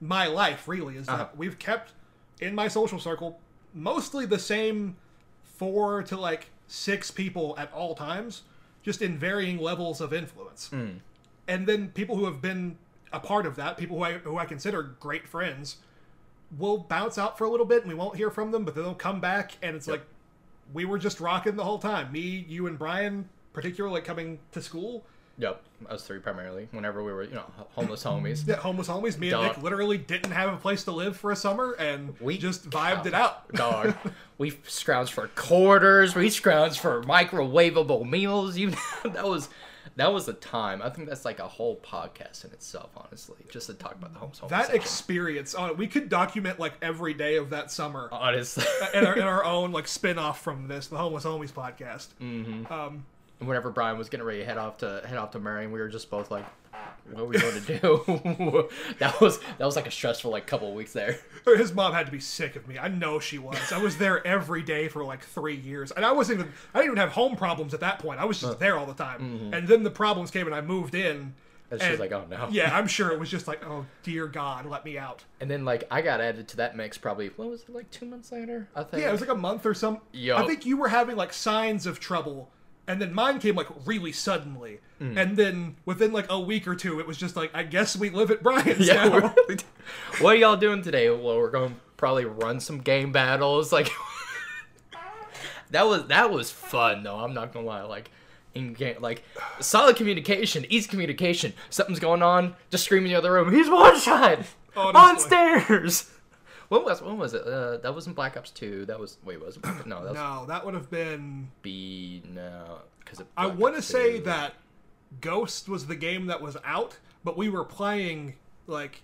my 0.01 0.27
life. 0.27 0.67
Really, 0.69 0.97
is 0.97 1.07
that 1.07 1.13
Uh-huh. 1.13 1.29
we've 1.37 1.59
kept 1.59 1.93
in 2.41 2.55
my 2.55 2.69
social 2.69 2.99
circle 2.99 3.39
mostly 3.75 4.27
the 4.27 4.39
same 4.39 4.97
four 5.43 6.03
to 6.03 6.17
like 6.17 6.49
six 6.67 7.11
people 7.11 7.55
at 7.59 7.73
all 7.73 7.95
times, 7.95 8.43
just 8.83 9.03
in 9.03 9.19
varying 9.19 9.59
levels 9.59 10.01
of 10.01 10.13
influence. 10.13 10.69
Hmm. 10.69 10.89
And 11.47 11.67
then 11.67 11.89
people 11.89 12.17
who 12.17 12.25
have 12.27 12.41
been 12.41 12.79
a 13.13 13.21
part 13.21 13.45
of 13.47 13.57
that, 13.57 13.77
people 13.77 13.99
who 13.99 14.05
I 14.05 14.13
who 14.19 14.39
I 14.39 14.45
consider 14.47 14.83
great 14.83 15.27
friends, 15.29 15.77
will 16.57 16.79
bounce 16.79 17.19
out 17.19 17.37
for 17.39 17.45
a 17.45 17.51
little 17.51 17.67
bit 17.67 17.83
and 17.83 17.89
we 17.89 17.95
won't 17.95 18.17
hear 18.17 18.31
from 18.31 18.51
them, 18.53 18.65
but 18.65 18.75
then 18.75 18.85
they'll 18.85 18.95
come 18.95 19.21
back 19.21 19.53
and 19.63 19.77
it's 19.77 19.87
like 19.89 20.03
we 20.73 20.85
were 20.85 20.99
just 20.99 21.21
rocking 21.21 21.57
the 21.57 21.65
whole 21.65 21.79
time. 21.79 22.11
Me, 22.13 22.45
you, 22.49 22.67
and 22.67 22.79
Brian, 22.79 23.29
particularly 23.53 23.95
like 23.95 24.05
coming 24.05 24.39
to 24.53 24.63
school. 24.63 25.05
Yep, 25.39 25.63
us 25.89 26.07
three 26.07 26.19
primarily. 26.19 26.69
Whenever 26.73 27.03
we 27.03 27.13
were, 27.13 27.23
you 27.23 27.35
know, 27.35 27.51
homeless 27.71 28.05
homies. 28.05 28.47
Yeah, 28.47 28.57
homeless 28.57 28.89
homies. 28.89 29.19
Me 29.19 29.31
and 29.33 29.43
Nick 29.43 29.63
literally 29.63 29.97
didn't 29.97 30.33
have 30.33 30.53
a 30.53 30.57
place 30.59 30.85
to 30.85 30.91
live 30.91 31.17
for 31.17 31.31
a 31.31 31.37
summer, 31.37 31.73
and 31.73 32.15
we 32.21 32.37
just 32.37 32.69
vibed 32.69 33.07
it 33.07 33.15
out. 33.15 33.51
Dog. 33.55 33.95
we 34.37 34.51
scrounged 34.51 35.11
for 35.11 35.29
quarters. 35.29 36.15
We 36.15 36.29
scrounged 36.29 36.79
for 36.79 37.03
microwavable 37.05 38.07
meals. 38.09 38.59
You 38.59 38.73
that 39.05 39.25
was 39.25 39.49
that 39.97 40.13
was 40.13 40.29
a 40.29 40.35
time. 40.35 40.83
I 40.83 40.91
think 40.91 41.09
that's 41.09 41.25
like 41.25 41.39
a 41.39 41.49
whole 41.49 41.77
podcast 41.77 42.45
in 42.45 42.53
itself, 42.53 42.91
honestly, 42.97 43.39
just 43.51 43.67
to 43.67 43.75
talk 43.75 43.95
about 43.95 44.13
the 44.13 44.19
homeless. 44.19 44.39
homeless 44.39 44.59
That 44.59 44.67
section. 44.67 44.81
experience, 44.81 45.55
on 45.55 45.77
we 45.77 45.87
could 45.87 46.09
document 46.09 46.59
like 46.59 46.75
every 46.83 47.15
day 47.15 47.37
of 47.37 47.51
that 47.51 47.71
summer 47.71 48.09
honestly. 48.13 48.65
in, 48.95 49.07
our, 49.07 49.17
in 49.17 49.23
our 49.23 49.45
own 49.45 49.73
like 49.73 49.89
spin 49.89 50.19
off 50.19 50.43
from 50.43 50.69
this, 50.69 50.89
the 50.89 50.99
Homeless 50.99 51.25
Homies 51.25 51.53
podcast. 51.53 52.09
Mm. 52.21 52.71
Um, 52.71 53.07
whenever 53.41 53.71
Brian 53.71 53.99
was 53.99 54.09
getting 54.09 54.27
ready 54.27 54.41
to 54.41 54.45
head 54.45 54.59
off 54.59 54.79
to 54.79 55.03
head 55.07 55.19
off 55.19 55.33
to 55.33 55.39
Marion, 55.39 55.73
we 55.73 55.81
were 55.81 55.89
just 55.89 56.11
both 56.11 56.31
like, 56.31 56.45
what 57.11 57.23
are 57.23 57.27
we 57.27 57.39
going 57.39 57.61
to 57.63 57.79
do? 57.79 58.69
that 58.99 59.21
was 59.21 59.41
that 59.59 59.65
was 59.65 59.77
like 59.77 59.87
a 59.87 59.91
stressful 59.91 60.31
like 60.31 60.47
couple 60.47 60.69
of 60.69 60.75
weeks 60.75 60.93
there. 60.93 61.19
His 61.45 61.73
mom 61.73 61.93
had 61.93 62.07
to 62.07 62.13
be 62.13 62.21
sick 62.21 62.57
of 62.57 62.69
me. 62.69 62.79
I 62.79 62.89
know 62.89 63.19
she 63.19 63.39
was. 63.39 63.73
I 63.73 63.79
was 63.79 63.97
there 63.97 64.25
every 64.27 64.63
day 64.63 64.89
for 64.89 65.05
like 65.05 65.25
three 65.25 65.57
years, 65.57 65.91
and 65.91 66.05
I 66.05 66.13
wasn't 66.13 66.41
even. 66.41 66.53
I 66.75 66.79
didn't 66.79 66.93
even 66.93 66.99
have 66.99 67.13
home 67.13 67.37
problems 67.37 67.75
at 67.75 67.81
that 67.81 67.99
point. 67.99 68.21
I 68.21 68.25
was 68.25 68.41
just 68.41 68.59
there 68.59 68.79
all 68.79 68.87
the 68.87 68.95
time, 68.95 69.21
mm-hmm. 69.21 69.55
and 69.55 69.67
then 69.67 69.83
the 69.83 69.91
problems 69.91 70.31
came, 70.31 70.47
and 70.47 70.55
I 70.55 70.61
moved 70.61 70.95
in. 70.95 71.35
And 71.71 71.81
she's 71.81 72.01
like, 72.01 72.11
oh 72.11 72.27
no. 72.29 72.49
Yeah, 72.51 72.77
I'm 72.77 72.87
sure 72.89 73.13
it 73.13 73.21
was 73.21 73.31
just 73.31 73.47
like, 73.47 73.65
oh 73.65 73.87
dear 74.03 74.27
God, 74.27 74.67
let 74.67 74.85
me 74.85 74.99
out. 74.99 75.25
And 75.41 75.49
then 75.49 75.65
like 75.65 75.85
I 75.91 76.03
got 76.03 76.21
added 76.21 76.49
to 76.49 76.57
that 76.57 76.77
mix 76.77 76.99
probably 76.99 77.29
what 77.37 77.49
was 77.49 77.63
it 77.63 77.71
like 77.71 77.89
two 77.91 78.07
months 78.07 78.33
later? 78.33 78.69
I 78.75 78.83
think. 78.83 79.03
Yeah, 79.03 79.11
it 79.11 79.13
was 79.13 79.21
like 79.21 79.31
a 79.31 79.37
month 79.37 79.65
or 79.65 79.75
some. 79.75 80.01
Yeah. 80.13 80.37
I 80.37 80.47
think 80.47 80.67
you 80.67 80.77
were 80.77 80.89
having 80.89 81.15
like 81.15 81.33
signs 81.33 81.87
of 81.87 82.01
trouble, 82.01 82.51
and 82.91 83.01
then 83.01 83.15
mine 83.15 83.39
came 83.39 83.55
like 83.55 83.69
really 83.87 84.13
suddenly, 84.13 84.81
Mm. 85.01 85.17
and 85.17 85.37
then 85.37 85.77
within 85.87 86.13
like 86.13 86.27
a 86.31 86.39
week 86.39 86.69
or 86.69 86.75
two, 86.75 87.01
it 87.01 87.07
was 87.07 87.17
just 87.17 87.35
like, 87.35 87.51
I 87.55 87.63
guess 87.63 87.97
we 87.97 88.11
live 88.11 88.31
at 88.31 88.43
Brian's 88.43 88.87
Yeah. 88.87 89.09
now. 89.09 89.35
what 90.21 90.35
are 90.35 90.39
y'all 90.39 90.57
doing 90.59 90.83
today? 90.83 91.09
Well, 91.09 91.39
we're 91.39 91.51
going 91.51 91.71
to 91.71 91.77
probably 91.97 92.27
run 92.27 92.61
some 92.61 92.79
game 92.81 93.11
battles. 93.13 93.73
Like 93.73 93.91
that 95.71 95.87
was 95.87 96.07
that 96.09 96.31
was 96.31 96.51
fun 96.51 97.03
though. 97.05 97.17
I'm 97.17 97.33
not 97.35 97.53
gonna 97.53 97.67
lie. 97.67 97.83
Like 97.83 98.11
in 98.55 98.73
game, 98.75 98.97
like 99.01 99.23
solid 99.61 99.97
communication, 99.97 100.67
easy 100.69 100.89
communication. 100.89 101.53
Something's 101.71 102.01
going 102.01 102.23
on. 102.23 102.57
Just 102.71 102.85
scream 102.85 103.05
in 103.05 103.11
the 103.13 103.17
other 103.17 103.33
room. 103.33 103.53
He's 103.55 103.71
one 103.71 103.99
shot 103.99 104.41
on 104.77 105.19
stairs. 105.19 106.11
When 106.71 106.85
was 106.85 107.03
when 107.03 107.19
was 107.19 107.35
it? 107.35 107.43
Uh, 107.47 107.77
that 107.79 107.95
wasn't 107.95 108.17
Black 108.17 108.37
Ops 108.37 108.51
Two. 108.51 108.87
That 108.87 108.99
was 108.99 109.19
wait 109.25 109.41
was 109.45 109.57
it? 109.59 109.65
No, 109.87 110.03
that 110.03 110.11
was 110.11 110.15
no, 110.15 110.45
that 110.47 110.65
would 110.65 110.75
have 110.75 110.89
been. 110.91 111.51
B 111.63 112.23
no 112.33 112.79
because 113.01 113.23
I 113.37 113.47
want 113.47 113.75
to 113.77 113.83
say 113.83 114.21
that 114.21 114.55
Ghost 115.21 115.69
was 115.69 115.87
the 115.89 115.97
game 115.97 116.27
that 116.27 116.41
was 116.41 116.57
out, 116.65 116.97
but 117.25 117.37
we 117.37 117.49
were 117.49 117.65
playing 117.65 118.37
like 118.69 119.03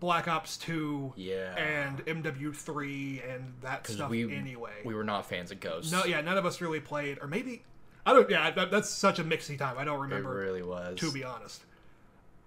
Black 0.00 0.26
Ops 0.26 0.56
Two 0.56 1.12
Yeah. 1.16 1.54
and 1.56 2.04
MW3 2.06 3.34
and 3.34 3.52
that 3.62 3.86
stuff 3.86 4.10
we 4.10 4.34
anyway. 4.34 4.72
we 4.84 4.92
were 4.94 5.04
not 5.04 5.26
fans 5.26 5.52
of 5.52 5.60
Ghost. 5.60 5.92
no, 5.92 6.04
yeah, 6.04 6.20
none 6.20 6.36
of 6.38 6.44
us 6.44 6.60
really 6.60 6.80
played, 6.80 7.18
or 7.22 7.28
maybe 7.28 7.62
I 8.04 8.12
don't. 8.12 8.28
Yeah, 8.28 8.50
that, 8.50 8.72
that's 8.72 8.88
such 8.90 9.20
a 9.20 9.24
mixy 9.24 9.56
time. 9.56 9.78
I 9.78 9.84
don't 9.84 10.00
remember. 10.00 10.42
it 10.42 10.44
really 10.44 10.62
was. 10.62 10.98
to 10.98 11.12
be 11.12 11.22
honest. 11.22 11.62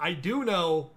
I 0.02 0.12
do 0.12 0.44
know. 0.44 0.90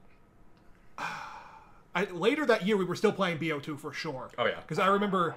I, 1.96 2.04
later 2.04 2.44
that 2.44 2.66
year, 2.66 2.76
we 2.76 2.84
were 2.84 2.94
still 2.94 3.10
playing 3.10 3.38
BO2 3.38 3.80
for 3.80 3.90
sure. 3.90 4.28
Oh, 4.36 4.44
yeah. 4.44 4.60
Because 4.60 4.78
I 4.78 4.88
remember 4.88 5.34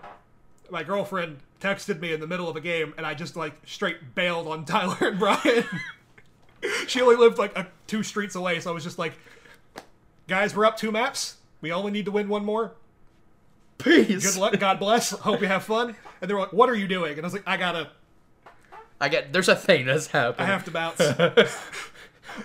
my 0.69 0.83
girlfriend 0.83 1.39
texted 1.61 2.01
me 2.01 2.11
in 2.11 2.19
the 2.19 2.27
middle 2.27 2.49
of 2.49 2.57
a 2.57 2.61
game, 2.61 2.93
and 2.97 3.05
I 3.05 3.13
just 3.13 3.37
like 3.37 3.53
straight 3.65 4.13
bailed 4.13 4.45
on 4.45 4.65
Tyler 4.65 4.97
and 4.99 5.17
Brian. 5.17 5.63
she 6.87 7.01
only 7.01 7.15
lived 7.15 7.37
like 7.37 7.57
a, 7.57 7.67
two 7.87 8.03
streets 8.03 8.35
away, 8.35 8.59
so 8.59 8.69
I 8.69 8.73
was 8.73 8.83
just 8.83 8.99
like, 8.99 9.13
"Guys, 10.27 10.53
we're 10.53 10.65
up 10.65 10.75
two 10.75 10.91
maps. 10.91 11.37
We 11.61 11.71
only 11.71 11.91
need 11.91 12.03
to 12.05 12.11
win 12.11 12.27
one 12.27 12.43
more. 12.43 12.73
Peace. 13.77 14.33
Good 14.33 14.39
luck. 14.39 14.59
God 14.59 14.79
bless. 14.79 15.11
Hope 15.21 15.39
you 15.39 15.47
have 15.47 15.63
fun." 15.63 15.95
And 16.21 16.29
they 16.29 16.33
were 16.33 16.41
like, 16.41 16.51
"What 16.51 16.67
are 16.67 16.75
you 16.75 16.89
doing?" 16.89 17.13
And 17.13 17.21
I 17.21 17.23
was 17.23 17.33
like, 17.33 17.47
"I 17.47 17.55
gotta. 17.55 17.91
I 18.99 19.07
get 19.07 19.31
there's 19.31 19.47
a 19.47 19.55
thing 19.55 19.85
that's 19.85 20.07
happening. 20.07 20.49
I 20.49 20.51
have 20.51 20.65
to 20.65 20.71
bounce." 20.71 20.97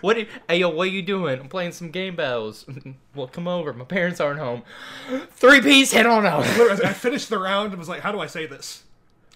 What? 0.01 0.19
Are, 0.19 0.27
hey 0.49 0.59
yo, 0.59 0.69
what 0.69 0.89
are 0.89 0.91
you 0.91 1.03
doing? 1.03 1.41
I'm 1.41 1.49
playing 1.49 1.73
some 1.73 1.91
game 1.91 2.17
battles. 2.17 2.67
well, 3.15 3.27
come 3.29 3.49
over. 3.49 3.73
My 3.73 3.85
parents 3.85 4.21
aren't 4.21 4.41
home. 4.41 4.63
Three 5.31 5.61
piece. 5.61 5.93
Head 5.93 6.07
on 6.07 6.27
out. 6.27 6.45
I 6.45 6.93
finished 6.93 7.31
the 7.31 7.39
round 7.39 7.73
and 7.73 7.79
was 7.79 7.89
like, 7.89 8.01
"How 8.01 8.13
do 8.13 8.21
I 8.21 8.27
say 8.27 8.47
this?" 8.47 8.85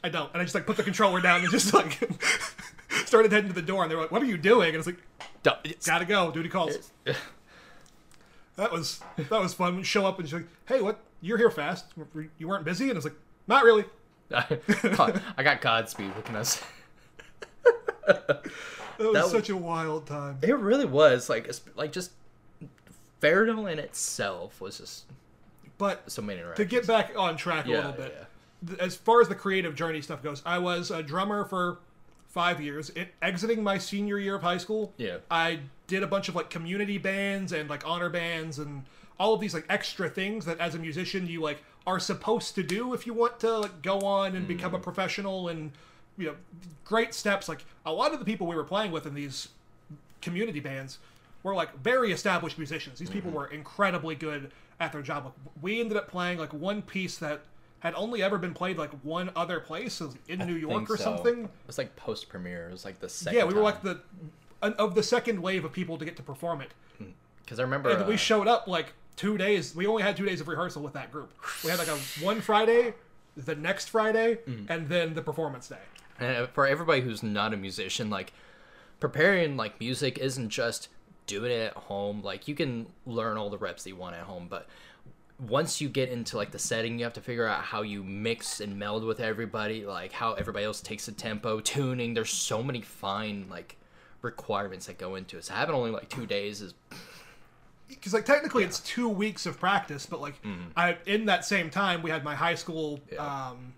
I 0.02 0.08
don't, 0.08 0.32
and 0.32 0.40
I 0.40 0.44
just 0.44 0.54
like 0.54 0.66
put 0.66 0.76
the 0.76 0.82
controller 0.82 1.20
down 1.20 1.40
and 1.42 1.50
just 1.50 1.74
like 1.74 1.98
started 3.06 3.32
heading 3.32 3.48
to 3.48 3.54
the 3.54 3.62
door. 3.62 3.82
And 3.82 3.90
they 3.90 3.96
were 3.96 4.02
like, 4.02 4.12
"What 4.12 4.22
are 4.22 4.26
you 4.26 4.38
doing?" 4.38 4.68
And 4.68 4.76
I 4.76 4.78
was 4.78 4.86
like, 4.86 5.82
"Gotta 5.84 6.04
go, 6.04 6.30
duty 6.30 6.48
calls." 6.48 6.92
That 8.56 8.72
was 8.72 9.00
that 9.16 9.30
was 9.30 9.54
fun. 9.54 9.82
Show 9.82 10.06
up 10.06 10.18
and 10.18 10.28
she's 10.28 10.34
like, 10.34 10.48
"Hey, 10.66 10.80
what? 10.80 11.00
You're 11.20 11.38
here 11.38 11.50
fast. 11.50 11.86
You 12.38 12.48
weren't 12.48 12.64
busy?" 12.64 12.84
And 12.84 12.92
I 12.92 12.96
was 12.96 13.04
like, 13.04 13.16
"Not 13.46 13.64
really." 13.64 13.84
I 14.30 15.42
got 15.42 15.60
Godspeed. 15.60 16.14
What 16.14 16.24
can 16.24 16.36
I 16.36 16.42
say? 16.42 16.64
That 18.98 19.12
was 19.12 19.14
That 19.14 19.30
such 19.30 19.48
a 19.48 19.56
wild 19.56 20.06
time. 20.06 20.38
It 20.42 20.56
really 20.56 20.84
was 20.84 21.28
like 21.28 21.50
like 21.76 21.92
just 21.92 22.12
Faradol 23.20 23.70
in 23.70 23.78
itself 23.78 24.60
was 24.60 24.78
just 24.78 25.04
But 25.78 26.10
so 26.10 26.22
many 26.22 26.40
to 26.56 26.64
get 26.64 26.86
back 26.86 27.12
on 27.16 27.36
track 27.36 27.66
a 27.66 27.70
yeah, 27.70 27.76
little 27.76 27.92
bit, 27.92 28.28
yeah. 28.68 28.76
as 28.80 28.96
far 28.96 29.20
as 29.20 29.28
the 29.28 29.34
creative 29.34 29.74
journey 29.74 30.02
stuff 30.02 30.22
goes, 30.22 30.42
I 30.44 30.58
was 30.58 30.90
a 30.90 31.02
drummer 31.02 31.44
for 31.44 31.78
five 32.28 32.60
years. 32.60 32.90
It, 32.90 33.08
exiting 33.22 33.62
my 33.62 33.78
senior 33.78 34.18
year 34.18 34.36
of 34.36 34.42
high 34.42 34.58
school, 34.58 34.92
Yeah. 34.96 35.18
I 35.30 35.60
did 35.86 36.02
a 36.02 36.06
bunch 36.06 36.28
of 36.28 36.36
like 36.36 36.50
community 36.50 36.98
bands 36.98 37.52
and 37.52 37.68
like 37.68 37.86
honor 37.86 38.10
bands 38.10 38.58
and 38.58 38.84
all 39.18 39.34
of 39.34 39.40
these 39.40 39.54
like 39.54 39.64
extra 39.68 40.08
things 40.08 40.44
that 40.44 40.60
as 40.60 40.74
a 40.74 40.78
musician 40.78 41.26
you 41.26 41.40
like 41.40 41.62
are 41.86 41.98
supposed 41.98 42.54
to 42.54 42.62
do 42.62 42.94
if 42.94 43.06
you 43.06 43.14
want 43.14 43.40
to 43.40 43.58
like 43.58 43.82
go 43.82 43.98
on 44.00 44.36
and 44.36 44.46
become 44.46 44.74
a 44.74 44.78
mm. 44.78 44.82
professional 44.82 45.48
and 45.48 45.72
you 46.18 46.26
know 46.26 46.34
great 46.84 47.14
steps. 47.14 47.48
Like 47.48 47.64
a 47.86 47.92
lot 47.92 48.12
of 48.12 48.18
the 48.18 48.24
people 48.24 48.46
we 48.46 48.56
were 48.56 48.64
playing 48.64 48.92
with 48.92 49.06
in 49.06 49.14
these 49.14 49.48
community 50.20 50.60
bands 50.60 50.98
were 51.42 51.54
like 51.54 51.76
very 51.78 52.12
established 52.12 52.58
musicians. 52.58 52.98
These 52.98 53.10
people 53.10 53.30
were 53.30 53.46
incredibly 53.46 54.14
good 54.14 54.50
at 54.80 54.92
their 54.92 55.02
job. 55.02 55.24
Like, 55.26 55.34
we 55.62 55.80
ended 55.80 55.96
up 55.96 56.08
playing 56.08 56.38
like 56.38 56.52
one 56.52 56.82
piece 56.82 57.16
that 57.18 57.42
had 57.80 57.94
only 57.94 58.22
ever 58.22 58.38
been 58.38 58.54
played 58.54 58.76
like 58.76 58.90
one 59.04 59.30
other 59.36 59.60
place 59.60 60.02
in 60.28 60.40
New 60.40 60.54
York 60.54 60.90
or 60.90 60.96
so. 60.96 61.04
something. 61.04 61.44
It 61.44 61.50
was 61.66 61.78
like 61.78 61.94
post 61.94 62.28
premiere. 62.28 62.68
It 62.68 62.72
was 62.72 62.84
like 62.84 62.98
the 63.00 63.08
second. 63.08 63.38
Yeah, 63.38 63.44
we 63.44 63.54
were 63.54 63.62
like 63.62 63.82
the 63.82 64.00
of 64.60 64.96
the 64.96 65.02
second 65.02 65.40
wave 65.40 65.64
of 65.64 65.72
people 65.72 65.96
to 65.98 66.04
get 66.04 66.16
to 66.16 66.22
perform 66.22 66.60
it. 66.60 66.72
because 67.44 67.60
I 67.60 67.62
remember 67.62 67.90
And 67.90 68.06
we 68.06 68.14
uh, 68.14 68.16
showed 68.16 68.48
up 68.48 68.66
like 68.66 68.92
two 69.14 69.38
days. 69.38 69.74
We 69.76 69.86
only 69.86 70.02
had 70.02 70.16
two 70.16 70.26
days 70.26 70.40
of 70.40 70.48
rehearsal 70.48 70.82
with 70.82 70.94
that 70.94 71.12
group. 71.12 71.32
We 71.62 71.70
had 71.70 71.78
like 71.78 71.86
a 71.88 71.96
one 72.24 72.40
Friday, 72.40 72.94
the 73.36 73.54
next 73.54 73.88
Friday, 73.90 74.38
Mm. 74.48 74.68
and 74.68 74.88
then 74.88 75.14
the 75.14 75.22
performance 75.22 75.68
day. 75.68 75.76
And 76.20 76.48
for 76.48 76.66
everybody 76.66 77.00
who's 77.00 77.22
not 77.22 77.54
a 77.54 77.56
musician, 77.56 78.10
like 78.10 78.32
preparing 79.00 79.56
like 79.56 79.78
music 79.80 80.18
isn't 80.18 80.48
just 80.50 80.88
doing 81.26 81.52
it 81.52 81.60
at 81.68 81.74
home. 81.74 82.22
Like 82.22 82.48
you 82.48 82.54
can 82.54 82.86
learn 83.06 83.36
all 83.36 83.50
the 83.50 83.58
reps 83.58 83.84
that 83.84 83.90
you 83.90 83.96
want 83.96 84.16
at 84.16 84.22
home, 84.22 84.46
but 84.48 84.66
once 85.38 85.80
you 85.80 85.88
get 85.88 86.08
into 86.08 86.36
like 86.36 86.50
the 86.50 86.58
setting, 86.58 86.98
you 86.98 87.04
have 87.04 87.12
to 87.12 87.20
figure 87.20 87.46
out 87.46 87.62
how 87.62 87.82
you 87.82 88.02
mix 88.02 88.60
and 88.60 88.76
meld 88.76 89.04
with 89.04 89.20
everybody, 89.20 89.84
like 89.86 90.10
how 90.10 90.32
everybody 90.32 90.64
else 90.64 90.80
takes 90.80 91.06
the 91.06 91.12
tempo, 91.12 91.60
tuning. 91.60 92.14
There's 92.14 92.30
so 92.30 92.62
many 92.62 92.80
fine 92.80 93.46
like 93.48 93.76
requirements 94.22 94.86
that 94.86 94.98
go 94.98 95.14
into 95.14 95.38
it. 95.38 95.44
So 95.44 95.54
having 95.54 95.76
only 95.76 95.92
like 95.92 96.08
two 96.08 96.26
days 96.26 96.60
is 96.60 96.74
Because 97.88 98.12
like 98.12 98.26
technically 98.26 98.64
it's 98.64 98.80
two 98.80 99.08
weeks 99.08 99.46
of 99.46 99.58
practice, 99.58 100.04
but 100.04 100.20
like 100.20 100.34
I 100.76 100.98
in 101.06 101.24
that 101.26 101.44
same 101.46 101.70
time 101.70 102.02
we 102.02 102.10
had 102.10 102.22
my 102.22 102.34
high 102.34 102.54
school. 102.54 103.00
Yeah. 103.10 103.50
um 103.50 103.72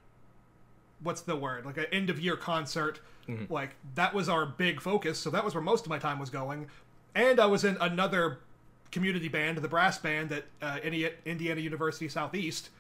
what's 1.02 1.23
the 1.23 1.37
word? 1.37 1.64
Like 1.64 1.76
an 1.78 1.87
end 1.92 2.11
of 2.11 2.21
year 2.21 2.37
concert. 2.37 3.00
Mm-hmm. 3.28 3.52
Like 3.52 3.71
that 3.95 4.14
was 4.14 4.28
our 4.28 4.47
big 4.47 4.80
focus, 4.80 5.19
so 5.19 5.30
that 5.30 5.45
was 5.45 5.54
where 5.54 5.62
most 5.62 5.85
of 5.85 5.90
my 5.90 5.99
time 5.99 6.19
was 6.19 6.30
going. 6.30 6.66
And 7.14 7.40
I 7.40 7.47
was 7.47 7.64
in 7.64 7.76
another 7.80 8.38
community 8.90 9.28
band, 9.28 9.59
the 9.59 9.69
brass 9.69 9.99
band 9.99 10.33
at 10.33 10.45
uh, 10.62 10.78
Indiana, 10.83 11.61
University 11.61 12.09
Southeast. 12.09 12.71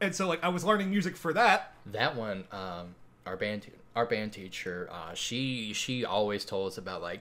And 0.00 0.14
so 0.14 0.28
like 0.28 0.42
I 0.44 0.48
was 0.48 0.64
learning 0.64 0.90
music 0.90 1.16
for 1.16 1.32
that. 1.32 1.72
that 1.86 2.16
one 2.16 2.44
um 2.52 2.94
our 3.24 3.36
band 3.36 3.66
our 3.96 4.06
band 4.06 4.32
teacher 4.32 4.88
uh 4.92 5.14
she 5.14 5.72
she 5.72 6.04
always 6.04 6.44
told 6.44 6.68
us 6.68 6.78
about 6.78 7.00
like 7.02 7.20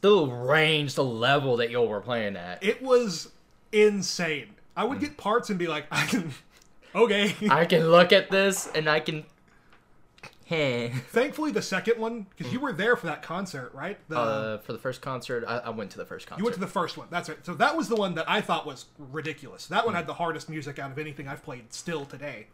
the 0.00 0.24
range 0.24 0.94
the 0.94 1.04
level 1.04 1.56
that 1.56 1.70
y'all 1.70 1.88
were 1.88 2.00
playing 2.00 2.36
at 2.36 2.62
It 2.62 2.80
was 2.82 3.32
insane. 3.72 4.50
I 4.76 4.84
would 4.84 5.00
get 5.00 5.16
parts 5.16 5.50
and 5.50 5.58
be 5.58 5.66
like, 5.66 5.86
I 5.90 6.06
can 6.06 6.32
okay. 6.94 7.34
i 7.50 7.64
can 7.64 7.90
look 7.90 8.12
at 8.12 8.30
this 8.30 8.68
and 8.74 8.88
i 8.88 9.00
can 9.00 9.24
Thankfully, 11.08 11.50
the 11.50 11.62
second 11.62 11.98
one, 11.98 12.26
because 12.36 12.52
you 12.52 12.60
were 12.60 12.72
there 12.72 12.96
for 12.96 13.06
that 13.06 13.22
concert, 13.22 13.72
right? 13.74 13.98
The, 14.08 14.18
uh 14.18 14.58
for 14.58 14.72
the 14.72 14.78
first 14.78 15.00
concert 15.00 15.44
I, 15.46 15.58
I 15.58 15.70
went 15.70 15.90
to 15.92 15.98
the 15.98 16.04
first 16.04 16.26
concert 16.26 16.40
you 16.40 16.44
went 16.44 16.54
to 16.54 16.60
the 16.60 16.66
first 16.66 16.96
one. 16.96 17.08
That's 17.10 17.28
right. 17.28 17.38
So 17.44 17.54
that 17.54 17.76
was 17.76 17.88
the 17.88 17.96
one 17.96 18.14
that 18.14 18.28
I 18.28 18.40
thought 18.40 18.66
was 18.66 18.86
ridiculous. 18.98 19.66
That 19.66 19.84
one 19.84 19.94
hmm. 19.94 19.98
had 19.98 20.06
the 20.06 20.14
hardest 20.14 20.48
music 20.48 20.78
out 20.78 20.90
of 20.90 20.98
anything 20.98 21.28
I've 21.28 21.42
played 21.42 21.72
still 21.72 22.04
today. 22.04 22.48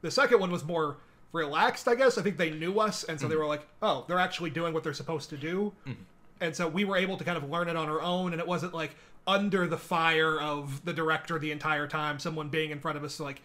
The 0.00 0.10
second 0.10 0.40
one 0.40 0.50
was 0.50 0.64
more 0.64 0.96
relaxed, 1.32 1.86
I 1.88 1.94
guess. 1.94 2.18
I 2.18 2.22
think 2.22 2.38
they 2.38 2.50
knew 2.50 2.80
us, 2.80 3.04
and 3.04 3.20
so 3.20 3.28
they 3.28 3.34
hmm. 3.34 3.40
were 3.40 3.46
like, 3.46 3.66
"Oh, 3.82 4.04
they're 4.08 4.18
actually 4.18 4.50
doing 4.50 4.74
what 4.74 4.82
they're 4.82 4.94
supposed 4.94 5.30
to 5.30 5.36
do." 5.36 5.72
Hmm. 5.84 5.92
And 6.40 6.54
so 6.54 6.68
we 6.68 6.84
were 6.84 6.96
able 6.96 7.16
to 7.16 7.24
kind 7.24 7.36
of 7.36 7.48
learn 7.50 7.68
it 7.68 7.76
on 7.76 7.88
our 7.88 8.00
own, 8.00 8.32
and 8.32 8.40
it 8.40 8.46
wasn't 8.46 8.74
like 8.74 8.94
under 9.26 9.66
the 9.66 9.76
fire 9.76 10.40
of 10.40 10.84
the 10.84 10.92
director 10.92 11.38
the 11.38 11.52
entire 11.52 11.86
time, 11.86 12.18
someone 12.18 12.48
being 12.48 12.70
in 12.70 12.80
front 12.80 12.96
of 12.96 13.04
us, 13.04 13.20
like 13.20 13.42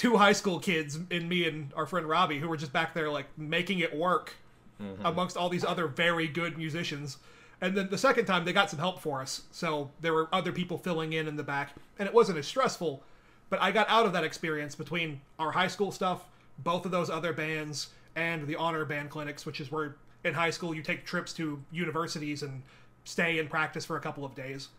two 0.00 0.16
high 0.16 0.32
school 0.32 0.58
kids 0.58 0.98
and 1.10 1.28
me 1.28 1.46
and 1.46 1.70
our 1.76 1.84
friend 1.84 2.08
Robbie, 2.08 2.38
who 2.38 2.48
were 2.48 2.56
just 2.56 2.72
back 2.72 2.94
there 2.94 3.10
like 3.10 3.26
making 3.36 3.80
it 3.80 3.94
work 3.94 4.34
mm-hmm. 4.80 5.04
amongst 5.04 5.36
all 5.36 5.50
these 5.50 5.62
other 5.62 5.86
very 5.86 6.26
good 6.26 6.56
musicians. 6.56 7.18
And 7.60 7.76
then 7.76 7.90
the 7.90 7.98
second 7.98 8.24
time 8.24 8.46
they 8.46 8.54
got 8.54 8.70
some 8.70 8.78
help 8.78 9.02
for 9.02 9.20
us, 9.20 9.42
so 9.50 9.90
there 10.00 10.14
were 10.14 10.30
other 10.32 10.52
people 10.52 10.78
filling 10.78 11.12
in 11.12 11.28
in 11.28 11.36
the 11.36 11.42
back, 11.42 11.74
and 11.98 12.08
it 12.08 12.14
wasn't 12.14 12.38
as 12.38 12.46
stressful. 12.46 13.02
But 13.50 13.60
I 13.60 13.72
got 13.72 13.90
out 13.90 14.06
of 14.06 14.14
that 14.14 14.24
experience 14.24 14.74
between 14.74 15.20
our 15.38 15.50
high 15.50 15.68
school 15.68 15.92
stuff, 15.92 16.24
both 16.60 16.86
of 16.86 16.92
those 16.92 17.10
other 17.10 17.34
bands, 17.34 17.88
and 18.16 18.46
the 18.46 18.56
honor 18.56 18.86
band 18.86 19.10
clinics, 19.10 19.44
which 19.44 19.60
is 19.60 19.70
where 19.70 19.96
in 20.24 20.32
high 20.32 20.48
school 20.48 20.74
you 20.74 20.82
take 20.82 21.04
trips 21.04 21.34
to 21.34 21.62
universities 21.72 22.42
and 22.42 22.62
stay 23.04 23.38
and 23.38 23.50
practice 23.50 23.84
for 23.84 23.98
a 23.98 24.00
couple 24.00 24.24
of 24.24 24.34
days. 24.34 24.70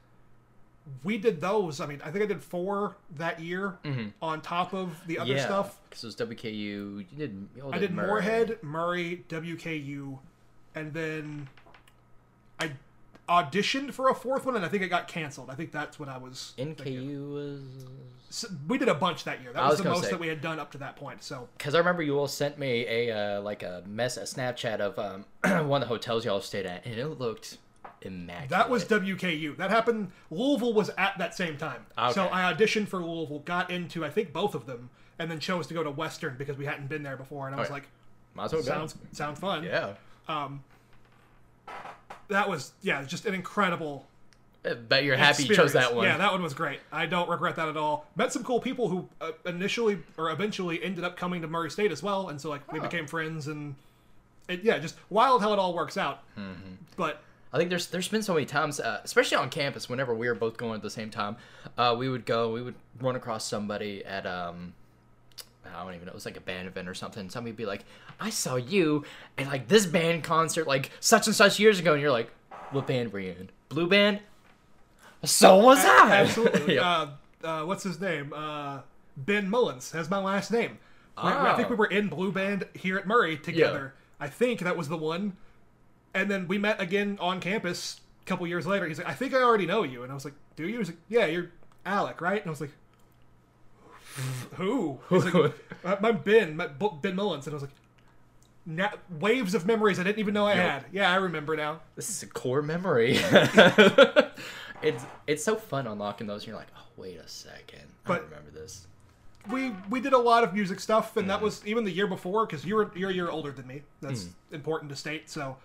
We 1.03 1.17
did 1.17 1.39
those. 1.41 1.79
I 1.79 1.85
mean, 1.85 2.01
I 2.03 2.09
think 2.11 2.23
I 2.23 2.27
did 2.27 2.41
four 2.43 2.95
that 3.17 3.39
year 3.39 3.77
on 4.21 4.41
top 4.41 4.73
of 4.73 4.89
the 5.07 5.19
other 5.19 5.29
Mm-hmm. 5.29 5.37
yeah, 5.37 5.45
stuff. 5.45 5.77
because 5.89 6.03
it 6.03 6.07
was 6.07 6.15
WKU. 6.15 6.53
You 6.53 7.05
did. 7.17 7.47
You 7.55 7.69
I 7.71 7.77
did 7.77 7.91
Murray. 7.93 8.07
Morehead, 8.07 8.57
Murray, 8.63 9.23
WKU, 9.29 10.17
and 10.75 10.91
then 10.93 11.47
I 12.59 12.71
auditioned 13.29 13.93
for 13.93 14.09
a 14.09 14.15
fourth 14.15 14.45
one, 14.45 14.55
and 14.55 14.65
I 14.65 14.67
think 14.67 14.83
it 14.83 14.89
got 14.89 15.07
canceled. 15.07 15.49
I 15.49 15.55
think 15.55 15.71
that's 15.71 15.99
what 15.99 16.09
I 16.09 16.17
was. 16.17 16.53
thinking. 16.57 16.85
NKU 16.85 17.31
was 17.33 17.61
So 18.29 18.47
we 18.67 18.77
did 18.77 18.89
a 18.89 18.95
bunch 18.95 19.23
that 19.25 19.41
year. 19.41 19.53
That 19.53 19.61
was, 19.63 19.73
was 19.73 19.83
the 19.83 19.89
most 19.89 20.03
say. 20.05 20.09
that 20.11 20.19
we 20.19 20.27
had 20.27 20.41
done 20.41 20.59
up 20.59 20.71
to 20.71 20.77
that 20.79 20.95
point. 20.95 21.23
So 21.23 21.47
because 21.57 21.75
I 21.75 21.77
remember 21.77 22.01
you 22.01 22.17
all 22.17 22.27
sent 22.27 22.57
me 22.57 22.85
a 22.87 23.11
uh, 23.37 23.41
like 23.41 23.61
a 23.63 23.83
mess 23.85 24.17
a 24.17 24.21
Snapchat 24.23 24.79
of 24.79 24.97
um, 24.97 25.25
one 25.69 25.81
of 25.81 25.87
the 25.87 25.93
hotels 25.93 26.25
y'all 26.25 26.41
stayed 26.41 26.65
at, 26.65 26.85
and 26.85 26.95
it 26.95 27.07
looked 27.19 27.57
immaculate. 28.01 28.49
that 28.49 28.69
was 28.69 28.85
WKU. 28.85 29.57
That 29.57 29.69
happened. 29.69 30.11
Louisville 30.29 30.73
was 30.73 30.89
at 30.97 31.17
that 31.17 31.35
same 31.35 31.57
time. 31.57 31.85
So 32.13 32.27
I 32.31 32.51
auditioned 32.53 32.87
for 32.87 33.03
Louisville, 33.03 33.39
got 33.39 33.69
into 33.69 34.03
I 34.05 34.09
think 34.09 34.33
both 34.33 34.55
of 34.55 34.65
them, 34.65 34.89
and 35.19 35.29
then 35.29 35.39
chose 35.39 35.67
to 35.67 35.73
go 35.73 35.83
to 35.83 35.91
Western 35.91 36.35
because 36.37 36.57
we 36.57 36.65
hadn't 36.65 36.87
been 36.89 37.03
there 37.03 37.17
before. 37.17 37.47
And 37.47 37.55
I 37.55 37.59
was 37.59 37.67
Okay. 37.67 37.75
like, 37.75 37.87
Might 38.33 38.51
well 38.51 38.61
go. 38.61 38.67
sounds 38.67 38.95
sounds 39.11 39.39
fun. 39.39 39.63
Yeah, 39.63 39.93
Um, 40.27 40.63
That 42.29 42.49
was 42.49 42.71
yeah, 42.81 43.03
just 43.03 43.25
an 43.25 43.33
incredible 43.33 44.07
I 44.63 44.75
bet 44.75 45.03
you're 45.03 45.15
happy 45.17 45.43
you 45.45 45.55
chose 45.55 45.73
that 45.73 45.95
one. 45.95 46.05
Yeah, 46.05 46.17
that 46.17 46.31
one 46.31 46.43
was 46.43 46.53
great. 46.53 46.81
I 46.91 47.07
don't 47.07 47.27
regret 47.27 47.55
that 47.55 47.67
at 47.67 47.77
all. 47.77 48.05
Met 48.15 48.31
some 48.31 48.43
cool 48.43 48.59
people 48.59 48.89
who 48.89 49.09
uh, 49.19 49.31
initially 49.45 49.97
or 50.17 50.29
eventually 50.29 50.81
ended 50.83 51.03
up 51.03 51.17
coming 51.17 51.41
to 51.41 51.47
Murray 51.47 51.71
State 51.71 51.91
as 51.91 52.03
well, 52.03 52.29
and 52.29 52.39
so 52.39 52.49
like 52.49 52.71
we 52.71 52.79
became 52.79 53.07
friends 53.07 53.47
and 53.47 53.73
it, 54.47 54.63
yeah, 54.63 54.77
just 54.77 54.95
wild 55.09 55.41
how 55.41 55.51
it 55.53 55.57
all 55.59 55.73
works 55.73 55.97
out. 55.97 56.19
Mm-hmm. 56.37 56.73
But 56.95 57.21
I 57.53 57.57
think 57.57 57.69
there's 57.69 57.87
there's 57.87 58.07
been 58.07 58.23
so 58.23 58.33
many 58.33 58.45
times, 58.45 58.79
uh, 58.79 59.01
especially 59.03 59.37
on 59.37 59.49
campus, 59.49 59.89
whenever 59.89 60.13
we 60.15 60.27
were 60.27 60.35
both 60.35 60.55
going 60.57 60.75
at 60.75 60.81
the 60.81 60.89
same 60.89 61.09
time, 61.09 61.35
uh, 61.77 61.95
we 61.97 62.07
would 62.09 62.25
go, 62.25 62.51
we 62.53 62.61
would 62.61 62.75
run 63.01 63.15
across 63.15 63.45
somebody 63.45 64.05
at 64.05 64.25
um, 64.25 64.73
I 65.65 65.83
don't 65.83 65.93
even 65.93 66.05
know, 66.05 66.11
it 66.11 66.15
was 66.15 66.25
like 66.25 66.37
a 66.37 66.41
band 66.41 66.67
event 66.67 66.87
or 66.87 66.93
something. 66.93 67.29
Somebody 67.29 67.51
would 67.51 67.57
be 67.57 67.65
like, 67.65 67.83
"I 68.19 68.29
saw 68.29 68.55
you 68.55 69.03
at 69.37 69.47
like 69.47 69.67
this 69.67 69.85
band 69.85 70.23
concert 70.23 70.65
like 70.67 70.91
such 71.01 71.27
and 71.27 71.35
such 71.35 71.59
years 71.59 71.79
ago," 71.79 71.93
and 71.93 72.01
you're 72.01 72.11
like, 72.11 72.31
"What 72.71 72.87
band 72.87 73.11
were 73.11 73.19
you 73.19 73.31
in? 73.37 73.49
Blue 73.69 73.87
band?" 73.87 74.21
So 75.23 75.57
was 75.57 75.79
I. 75.83 76.11
absolutely, 76.15 76.75
Yep. 76.75 76.83
uh, 76.83 77.07
uh, 77.43 77.63
what's 77.65 77.83
his 77.83 77.99
name? 77.99 78.33
Uh, 78.35 78.79
ben 79.17 79.49
Mullins 79.49 79.91
has 79.91 80.09
my 80.09 80.17
last 80.17 80.51
name. 80.51 80.79
We- 81.17 81.29
I 81.29 81.53
think 81.55 81.69
we 81.69 81.75
Oh. 81.75 81.79
were 81.79 81.85
in 81.87 82.07
Blue 82.07 82.31
Band 82.31 82.65
here 82.73 82.97
at 82.97 83.05
Murray 83.05 83.37
together. 83.37 83.93
I 84.19 84.27
think 84.29 84.61
that 84.61 84.75
was 84.77 84.87
the 84.87 84.97
one. 84.97 85.35
And 86.13 86.29
then 86.29 86.47
we 86.47 86.57
met 86.57 86.81
again 86.81 87.17
on 87.21 87.39
campus 87.39 88.01
a 88.21 88.25
couple 88.25 88.45
years 88.47 88.67
later. 88.67 88.87
He's 88.87 88.97
like, 88.97 89.07
I 89.07 89.13
think 89.13 89.33
I 89.33 89.41
already 89.41 89.65
know 89.65 89.83
you. 89.83 90.03
And 90.03 90.11
I 90.11 90.15
was 90.15 90.25
like, 90.25 90.33
Do 90.55 90.67
you? 90.67 90.77
He's 90.79 90.89
like, 90.89 90.97
Yeah, 91.09 91.25
you're 91.27 91.49
Alec, 91.85 92.21
right? 92.21 92.39
And 92.41 92.47
I 92.47 92.49
was 92.49 92.61
like, 92.61 92.71
Who? 94.55 94.99
He's 95.09 95.25
like, 95.25 95.35
"Uh, 95.85 95.95
I'm 96.03 96.17
Ben, 96.17 96.55
my- 96.57 96.67
Ben 96.67 97.15
Mullins. 97.15 97.47
And 97.47 97.53
I 97.53 97.55
was 97.55 97.63
like, 97.63 97.71
na- 98.65 98.91
waves 99.19 99.53
of 99.55 99.65
memories 99.65 99.99
I 99.99 100.03
didn't 100.03 100.19
even 100.19 100.33
know 100.33 100.45
I 100.45 100.55
had. 100.55 100.85
Yeah, 100.91 101.11
I 101.11 101.15
remember 101.15 101.55
now. 101.55 101.79
This 101.95 102.09
is 102.09 102.21
a 102.23 102.27
core 102.27 102.61
memory. 102.61 103.17
it's 104.81 105.05
it's 105.27 105.43
so 105.43 105.55
fun 105.55 105.87
unlocking 105.87 106.27
those. 106.27 106.41
And 106.41 106.47
you're 106.49 106.57
like, 106.57 106.67
"Oh, 106.77 106.85
wait 106.97 107.17
a 107.17 107.27
second, 107.27 107.83
I 108.05 108.17
remember 108.17 108.51
this." 108.53 108.87
we 109.49 109.71
we 109.89 109.99
did 109.99 110.13
a 110.13 110.17
lot 110.19 110.43
of 110.43 110.53
music 110.53 110.79
stuff, 110.79 111.17
and 111.17 111.25
Mm. 111.25 111.29
that 111.29 111.41
was 111.41 111.65
even 111.65 111.83
the 111.83 111.91
year 111.91 112.05
before 112.05 112.45
because 112.45 112.63
you 112.65 112.75
were 112.75 112.91
you're 112.95 113.09
a 113.09 113.13
year 113.13 113.29
older 113.29 113.51
than 113.51 113.65
me. 113.65 113.81
That's 114.01 114.25
Mm. 114.25 114.33
important 114.51 114.89
to 114.91 114.95
state. 114.95 115.29
So 115.31 115.57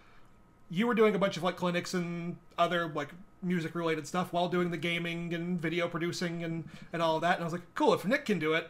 you 0.70 0.86
were 0.86 0.94
doing 0.94 1.14
a 1.14 1.18
bunch 1.18 1.36
of 1.36 1.42
like 1.42 1.56
clinics 1.56 1.94
and 1.94 2.36
other 2.58 2.88
like 2.88 3.10
music 3.42 3.74
related 3.74 4.06
stuff 4.06 4.32
while 4.32 4.48
doing 4.48 4.70
the 4.70 4.76
gaming 4.76 5.32
and 5.34 5.60
video 5.60 5.86
producing 5.88 6.42
and 6.44 6.64
and 6.92 7.00
all 7.02 7.16
of 7.16 7.22
that. 7.22 7.34
And 7.36 7.42
I 7.42 7.44
was 7.44 7.52
like, 7.52 7.62
cool, 7.74 7.94
if 7.94 8.04
Nick 8.04 8.24
can 8.24 8.38
do 8.38 8.54
it, 8.54 8.68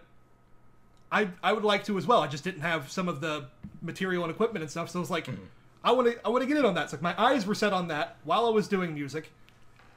I 1.11 1.29
I 1.42 1.53
would 1.53 1.64
like 1.64 1.85
to 1.85 1.97
as 1.99 2.07
well. 2.07 2.20
I 2.20 2.27
just 2.27 2.44
didn't 2.44 2.61
have 2.62 2.90
some 2.90 3.09
of 3.09 3.20
the 3.20 3.47
material 3.81 4.25
and 4.25 4.31
equipment 4.31 4.62
and 4.62 4.70
stuff. 4.70 4.90
So 4.90 4.99
I 4.99 5.01
was 5.01 5.11
like, 5.11 5.27
Mm. 5.27 5.38
I 5.85 5.92
want 5.92 6.09
to 6.09 6.27
I 6.27 6.29
want 6.31 6.42
to 6.42 6.49
get 6.49 6.57
in 6.57 6.64
on 6.64 6.75
that. 6.75 6.90
So 6.90 6.97
like 6.97 7.03
my 7.03 7.14
eyes 7.23 7.47
were 7.47 7.55
set 7.55 7.73
on 7.73 7.88
that 7.88 8.16
while 8.25 8.44
I 8.47 8.51
was 8.51 8.66
doing 8.68 8.94
music, 8.94 9.31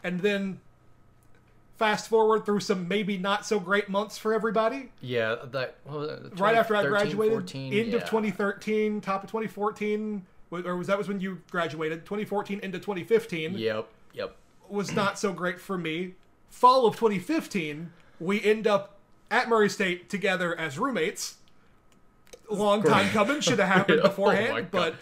and 0.03 0.19
then. 0.21 0.59
Fast 1.77 2.09
forward 2.09 2.45
through 2.45 2.59
some 2.59 2.89
maybe 2.89 3.17
not 3.17 3.45
so 3.45 3.57
great 3.57 3.87
months 3.87 4.17
for 4.17 4.33
everybody 4.33 4.91
Yeah, 4.99 5.37
that 5.51 5.75
was 5.85 6.29
right 6.37 6.57
after 6.57 6.75
I 6.75 6.85
graduated, 6.85 7.31
14? 7.31 7.73
end 7.73 7.93
of 7.93 8.01
2013, 8.01 8.99
top 8.99 9.23
of 9.23 9.29
2014, 9.29 10.15
wa- 10.15 10.21
or 10.51 10.75
was 10.75 10.87
that 10.87 10.97
was 10.97 11.07
when 11.07 11.19
you 11.19 11.41
graduated? 11.51 12.05
2014 12.05 12.59
into 12.61 12.79
2015 12.79 13.57
Yep, 13.57 13.87
yep. 14.13 14.35
was 14.67 14.91
not 14.93 15.19
so 15.19 15.31
great 15.33 15.59
for 15.59 15.77
me. 15.77 16.15
Fall 16.49 16.85
of 16.87 16.95
2015, 16.95 17.91
we 18.19 18.41
end 18.43 18.65
up 18.67 18.97
at 19.29 19.47
Murray 19.47 19.69
State 19.69 20.09
together 20.09 20.57
as 20.57 20.79
roommates. 20.79 21.35
Long 22.49 22.81
time 22.81 23.09
coming, 23.11 23.41
should 23.41 23.59
have 23.59 23.67
happened 23.67 23.99
Oh 24.03 24.07
beforehand, 24.09 24.55
God. 24.55 24.71
but 24.71 24.95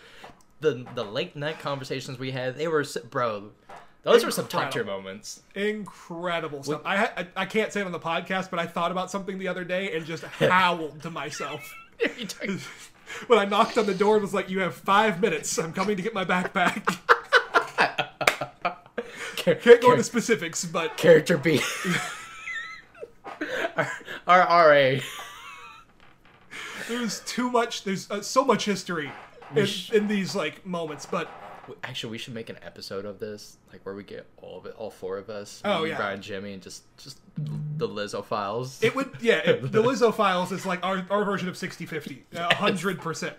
The 0.60 0.86
the 0.95 1.03
late 1.05 1.36
night 1.36 1.60
conversations 1.60 2.19
we 2.19 2.31
had, 2.31 2.57
they 2.57 2.67
were 2.67 2.83
bro. 3.10 3.51
Those 4.03 4.23
were 4.25 4.31
some 4.31 4.47
top 4.47 4.71
tier 4.71 4.83
moments. 4.86 5.41
incredible 5.55 6.63
stuff. 6.63 6.81
I, 6.86 7.05
I 7.05 7.27
I 7.38 7.45
can't 7.45 7.71
say 7.73 7.81
it 7.81 7.86
on 7.86 7.91
the 7.91 7.99
podcast, 7.99 8.49
but 8.49 8.60
I 8.60 8.65
thought 8.65 8.91
about 8.91 9.12
something 9.12 9.38
the 9.38 9.47
other 9.47 9.63
day 9.63 9.95
and 9.95 10.05
just 10.05 10.23
howled 10.39 11.01
to 11.03 11.10
myself. 11.10 11.73
When 13.28 13.39
I 13.39 13.46
knocked 13.46 13.78
on 13.78 13.86
the 13.86 13.93
door 13.93 14.15
and 14.15 14.22
was 14.22 14.34
like, 14.34 14.50
"You 14.50 14.60
have 14.60 14.76
five 14.76 15.22
minutes. 15.22 15.58
I'm 15.58 15.74
coming 15.74 15.96
to 15.98 16.04
get 16.04 16.13
my 16.13 16.26
backpack." 16.26 17.00
Can't 19.38 19.63
go 19.63 19.76
Char- 19.78 19.91
into 19.93 20.04
specifics, 20.04 20.65
but 20.65 20.98
character 20.98 21.38
B. 21.38 21.62
our, 23.78 23.89
our 24.28 24.70
RA. 24.70 25.00
there's 26.89 27.22
too 27.22 27.50
much. 27.50 27.84
There's 27.84 28.12
uh, 28.12 28.22
so 28.22 28.43
much 28.43 28.65
history 28.65 29.12
in, 29.56 29.67
in 29.93 30.08
these 30.08 30.36
like 30.36 30.65
moments. 30.65 31.06
But 31.06 31.30
Actually, 31.84 32.12
we 32.12 32.17
should 32.17 32.34
make 32.34 32.49
an 32.49 32.58
episode 32.63 33.06
of 33.06 33.19
this, 33.19 33.58
like 33.71 33.86
where 33.86 33.95
we 33.95 34.03
get 34.03 34.25
all 34.41 34.58
of 34.58 34.65
it, 34.65 34.75
all 34.77 34.89
four 34.91 35.17
of 35.17 35.30
us. 35.30 35.62
Oh, 35.65 35.84
me, 35.84 35.89
yeah. 35.89 35.97
Brian, 35.97 36.21
Jimmy, 36.21 36.53
and 36.53 36.62
just 36.62 36.84
just 36.97 37.19
the 37.77 37.88
Lizzo 37.88 38.23
files. 38.23 38.82
it 38.84 38.95
would, 38.95 39.12
yeah. 39.21 39.38
It, 39.38 39.62
the 39.71 39.84
Lizzo 39.84 40.13
files 40.13 40.51
is 40.51 40.65
like 40.65 40.84
our, 40.86 41.06
our 41.10 41.23
version 41.25 41.47
of 41.49 41.56
60-50. 41.56 42.19
a 42.34 42.56
hundred 42.56 42.99
percent. 43.01 43.36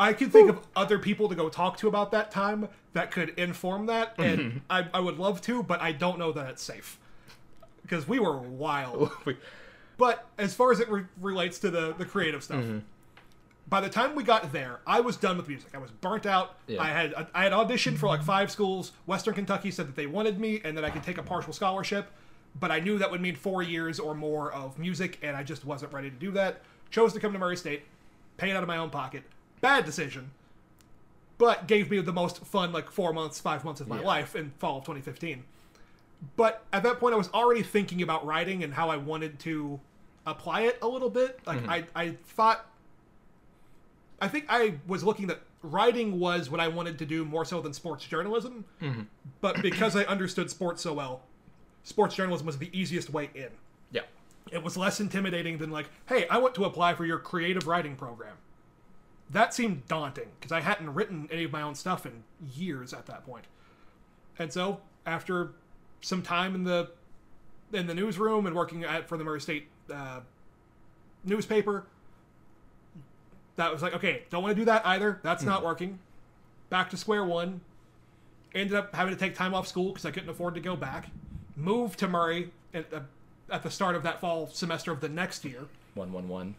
I 0.00 0.12
could 0.12 0.30
think 0.30 0.48
of 0.50 0.60
other 0.76 0.98
people 0.98 1.28
to 1.28 1.34
go 1.34 1.48
talk 1.48 1.76
to 1.78 1.88
about 1.88 2.12
that 2.12 2.30
time 2.30 2.68
that 2.92 3.10
could 3.10 3.30
inform 3.38 3.86
that, 3.86 4.14
and 4.18 4.60
I, 4.70 4.86
I 4.94 5.00
would 5.00 5.18
love 5.18 5.40
to, 5.42 5.62
but 5.62 5.82
I 5.82 5.90
don't 5.92 6.18
know 6.18 6.30
that 6.32 6.48
it's 6.50 6.62
safe 6.62 6.98
because 7.82 8.06
we 8.06 8.18
were 8.18 8.36
wild. 8.38 9.10
But 9.98 10.28
as 10.38 10.54
far 10.54 10.70
as 10.70 10.78
it 10.78 10.88
re- 10.88 11.06
relates 11.20 11.58
to 11.58 11.70
the 11.70 11.92
the 11.92 12.04
creative 12.04 12.44
stuff, 12.44 12.58
Mm-hmm. 12.62 12.78
By 13.68 13.80
the 13.80 13.88
time 13.88 14.14
we 14.14 14.22
got 14.22 14.52
there, 14.52 14.80
I 14.86 15.00
was 15.00 15.16
done 15.16 15.36
with 15.36 15.48
music. 15.48 15.70
I 15.74 15.78
was 15.78 15.90
burnt 15.90 16.26
out. 16.26 16.56
Yeah. 16.66 16.82
I 16.82 16.88
had 16.88 17.26
I 17.34 17.42
had 17.44 17.52
auditioned 17.52 17.98
for 17.98 18.06
like 18.06 18.22
five 18.22 18.50
schools. 18.50 18.92
Western 19.06 19.34
Kentucky 19.34 19.70
said 19.70 19.88
that 19.88 19.96
they 19.96 20.06
wanted 20.06 20.40
me 20.40 20.60
and 20.64 20.76
that 20.76 20.84
I 20.84 20.90
could 20.90 21.02
take 21.02 21.18
a 21.18 21.22
partial 21.22 21.52
scholarship, 21.52 22.10
but 22.58 22.70
I 22.70 22.80
knew 22.80 22.98
that 22.98 23.10
would 23.10 23.20
mean 23.20 23.36
four 23.36 23.62
years 23.62 23.98
or 23.98 24.14
more 24.14 24.52
of 24.52 24.78
music, 24.78 25.18
and 25.22 25.36
I 25.36 25.42
just 25.42 25.64
wasn't 25.64 25.92
ready 25.92 26.10
to 26.10 26.16
do 26.16 26.30
that. 26.32 26.62
Chose 26.90 27.12
to 27.12 27.20
come 27.20 27.32
to 27.32 27.38
Murray 27.38 27.56
State, 27.56 27.82
pay 28.38 28.50
it 28.50 28.54
out 28.56 28.62
of 28.62 28.68
my 28.68 28.78
own 28.78 28.90
pocket. 28.90 29.24
Bad 29.60 29.84
decision, 29.84 30.30
but 31.36 31.66
gave 31.66 31.90
me 31.90 32.00
the 32.00 32.12
most 32.12 32.44
fun 32.46 32.72
like 32.72 32.90
four 32.90 33.12
months, 33.12 33.40
five 33.40 33.64
months 33.64 33.80
of 33.80 33.88
my 33.88 34.00
Yeah. 34.00 34.06
life 34.06 34.34
in 34.36 34.52
fall 34.58 34.78
of 34.78 34.84
2015 34.84 35.44
but 36.36 36.64
at 36.72 36.82
that 36.82 36.98
point 36.98 37.14
i 37.14 37.16
was 37.16 37.28
already 37.30 37.62
thinking 37.62 38.02
about 38.02 38.26
writing 38.26 38.64
and 38.64 38.74
how 38.74 38.90
i 38.90 38.96
wanted 38.96 39.38
to 39.38 39.78
apply 40.26 40.62
it 40.62 40.78
a 40.82 40.88
little 40.88 41.08
bit 41.10 41.38
like 41.46 41.58
mm-hmm. 41.58 41.70
I, 41.70 41.84
I 41.94 42.10
thought 42.24 42.66
i 44.20 44.28
think 44.28 44.44
i 44.48 44.74
was 44.86 45.02
looking 45.04 45.26
that 45.26 45.40
writing 45.62 46.18
was 46.18 46.50
what 46.50 46.60
i 46.60 46.68
wanted 46.68 46.98
to 46.98 47.06
do 47.06 47.24
more 47.24 47.44
so 47.44 47.60
than 47.60 47.72
sports 47.72 48.04
journalism 48.06 48.64
but 49.40 49.60
because 49.62 49.96
i 49.96 50.02
understood 50.04 50.50
sports 50.50 50.82
so 50.82 50.92
well 50.94 51.22
sports 51.82 52.14
journalism 52.14 52.46
was 52.46 52.58
the 52.58 52.70
easiest 52.78 53.10
way 53.10 53.30
in. 53.34 53.48
Yeah. 53.90 54.02
it 54.52 54.62
was 54.62 54.76
less 54.76 55.00
intimidating 55.00 55.58
than 55.58 55.70
like 55.70 55.88
hey 56.06 56.26
i 56.28 56.38
want 56.38 56.54
to 56.56 56.64
apply 56.64 56.94
for 56.94 57.04
your 57.04 57.18
creative 57.18 57.66
writing 57.66 57.96
program. 57.96 58.36
That 59.30 59.52
seemed 59.54 59.86
daunting 59.88 60.28
because 60.38 60.52
i 60.52 60.60
hadn't 60.60 60.92
written 60.94 61.28
any 61.30 61.44
of 61.44 61.52
my 61.52 61.62
own 61.62 61.74
stuff 61.74 62.06
in 62.06 62.24
years 62.54 62.92
at 62.92 63.06
that 63.06 63.24
point. 63.26 63.44
And 64.38 64.52
so 64.52 64.80
after 65.06 65.52
some 66.00 66.22
time 66.22 66.54
in 66.54 66.64
the 66.64 66.90
in 67.72 67.86
the 67.86 67.94
newsroom 67.94 68.46
and 68.46 68.54
working 68.54 68.84
at 68.84 69.08
for 69.08 69.18
the 69.18 69.24
murray 69.24 69.40
state 69.40 69.68
uh, 69.92 70.20
newspaper 71.24 71.86
that 73.58 73.72
was 73.72 73.82
like 73.82 73.94
okay 73.94 74.22
don't 74.30 74.42
want 74.42 74.54
to 74.54 74.60
do 74.60 74.64
that 74.64 74.84
either 74.86 75.20
that's 75.22 75.42
not 75.42 75.60
hmm. 75.60 75.66
working 75.66 75.98
back 76.70 76.90
to 76.90 76.96
square 76.96 77.24
one 77.24 77.60
ended 78.54 78.74
up 78.74 78.94
having 78.94 79.12
to 79.12 79.20
take 79.20 79.34
time 79.34 79.54
off 79.54 79.68
school 79.68 79.88
because 79.88 80.06
i 80.06 80.10
couldn't 80.10 80.28
afford 80.28 80.54
to 80.54 80.60
go 80.60 80.74
back 80.74 81.10
moved 81.56 81.98
to 81.98 82.08
murray 82.08 82.50
at 82.72 82.90
the, 82.90 83.02
at 83.50 83.62
the 83.62 83.70
start 83.70 83.94
of 83.94 84.02
that 84.02 84.20
fall 84.20 84.48
semester 84.48 84.90
of 84.90 85.00
the 85.00 85.08
next 85.08 85.44
year 85.44 85.66
One 85.94 86.12
one 86.12 86.28
one. 86.28 86.54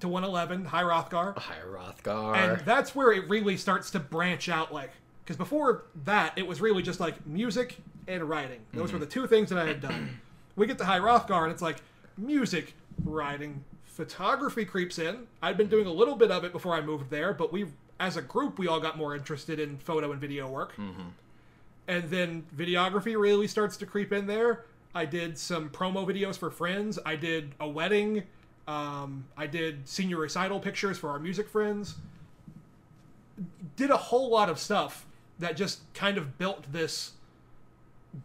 to 0.00 0.08
111 0.08 0.66
high 0.66 0.82
hrothgar 0.82 1.38
High 1.38 1.60
Hrothgar. 1.64 2.36
and 2.36 2.66
that's 2.66 2.94
where 2.94 3.12
it 3.12 3.28
really 3.28 3.56
starts 3.56 3.90
to 3.92 4.00
branch 4.00 4.48
out 4.48 4.72
like 4.72 4.90
because 5.24 5.36
before 5.36 5.84
that 6.04 6.32
it 6.36 6.46
was 6.46 6.60
really 6.60 6.82
just 6.82 7.00
like 7.00 7.26
music 7.26 7.76
and 8.08 8.24
writing. 8.28 8.60
Those 8.72 8.92
were 8.92 8.98
mm-hmm. 8.98 9.04
the 9.04 9.10
two 9.10 9.26
things 9.26 9.50
that 9.50 9.58
I 9.58 9.66
had 9.66 9.80
done. 9.80 10.18
we 10.56 10.66
get 10.66 10.78
to 10.78 10.84
High 10.84 10.98
Hrothgar 10.98 11.44
and 11.44 11.52
it's 11.52 11.62
like 11.62 11.76
music, 12.16 12.74
writing, 13.04 13.62
photography 13.98 14.64
creeps 14.64 14.96
in. 15.00 15.26
I'd 15.42 15.56
been 15.56 15.66
doing 15.66 15.88
a 15.88 15.92
little 15.92 16.14
bit 16.14 16.30
of 16.30 16.44
it 16.44 16.52
before 16.52 16.72
I 16.72 16.80
moved 16.80 17.10
there, 17.10 17.34
but 17.34 17.52
we, 17.52 17.66
as 17.98 18.16
a 18.16 18.22
group, 18.22 18.56
we 18.56 18.68
all 18.68 18.78
got 18.78 18.96
more 18.96 19.16
interested 19.16 19.58
in 19.58 19.76
photo 19.76 20.12
and 20.12 20.20
video 20.20 20.48
work. 20.48 20.72
And 21.88 22.08
then 22.08 22.44
videography 22.56 23.18
really 23.18 23.48
starts 23.48 23.76
to 23.78 23.86
creep 23.86 24.12
in 24.12 24.28
there. 24.28 24.66
I 24.94 25.04
did 25.04 25.36
some 25.36 25.68
promo 25.68 26.06
videos 26.06 26.38
for 26.38 26.48
friends. 26.48 27.00
I 27.04 27.16
did 27.16 27.56
a 27.58 27.68
wedding. 27.68 28.22
Um, 28.68 29.24
I 29.36 29.48
did 29.48 29.88
senior 29.88 30.18
recital 30.18 30.60
pictures 30.60 30.96
for 30.96 31.10
our 31.10 31.18
music 31.18 31.48
friends. 31.48 31.96
Did 33.74 33.90
a 33.90 33.96
whole 33.96 34.30
lot 34.30 34.48
of 34.48 34.60
stuff 34.60 35.06
that 35.40 35.56
just 35.56 35.80
kind 35.92 36.18
of 36.18 36.38
built 36.38 36.72
this 36.72 37.14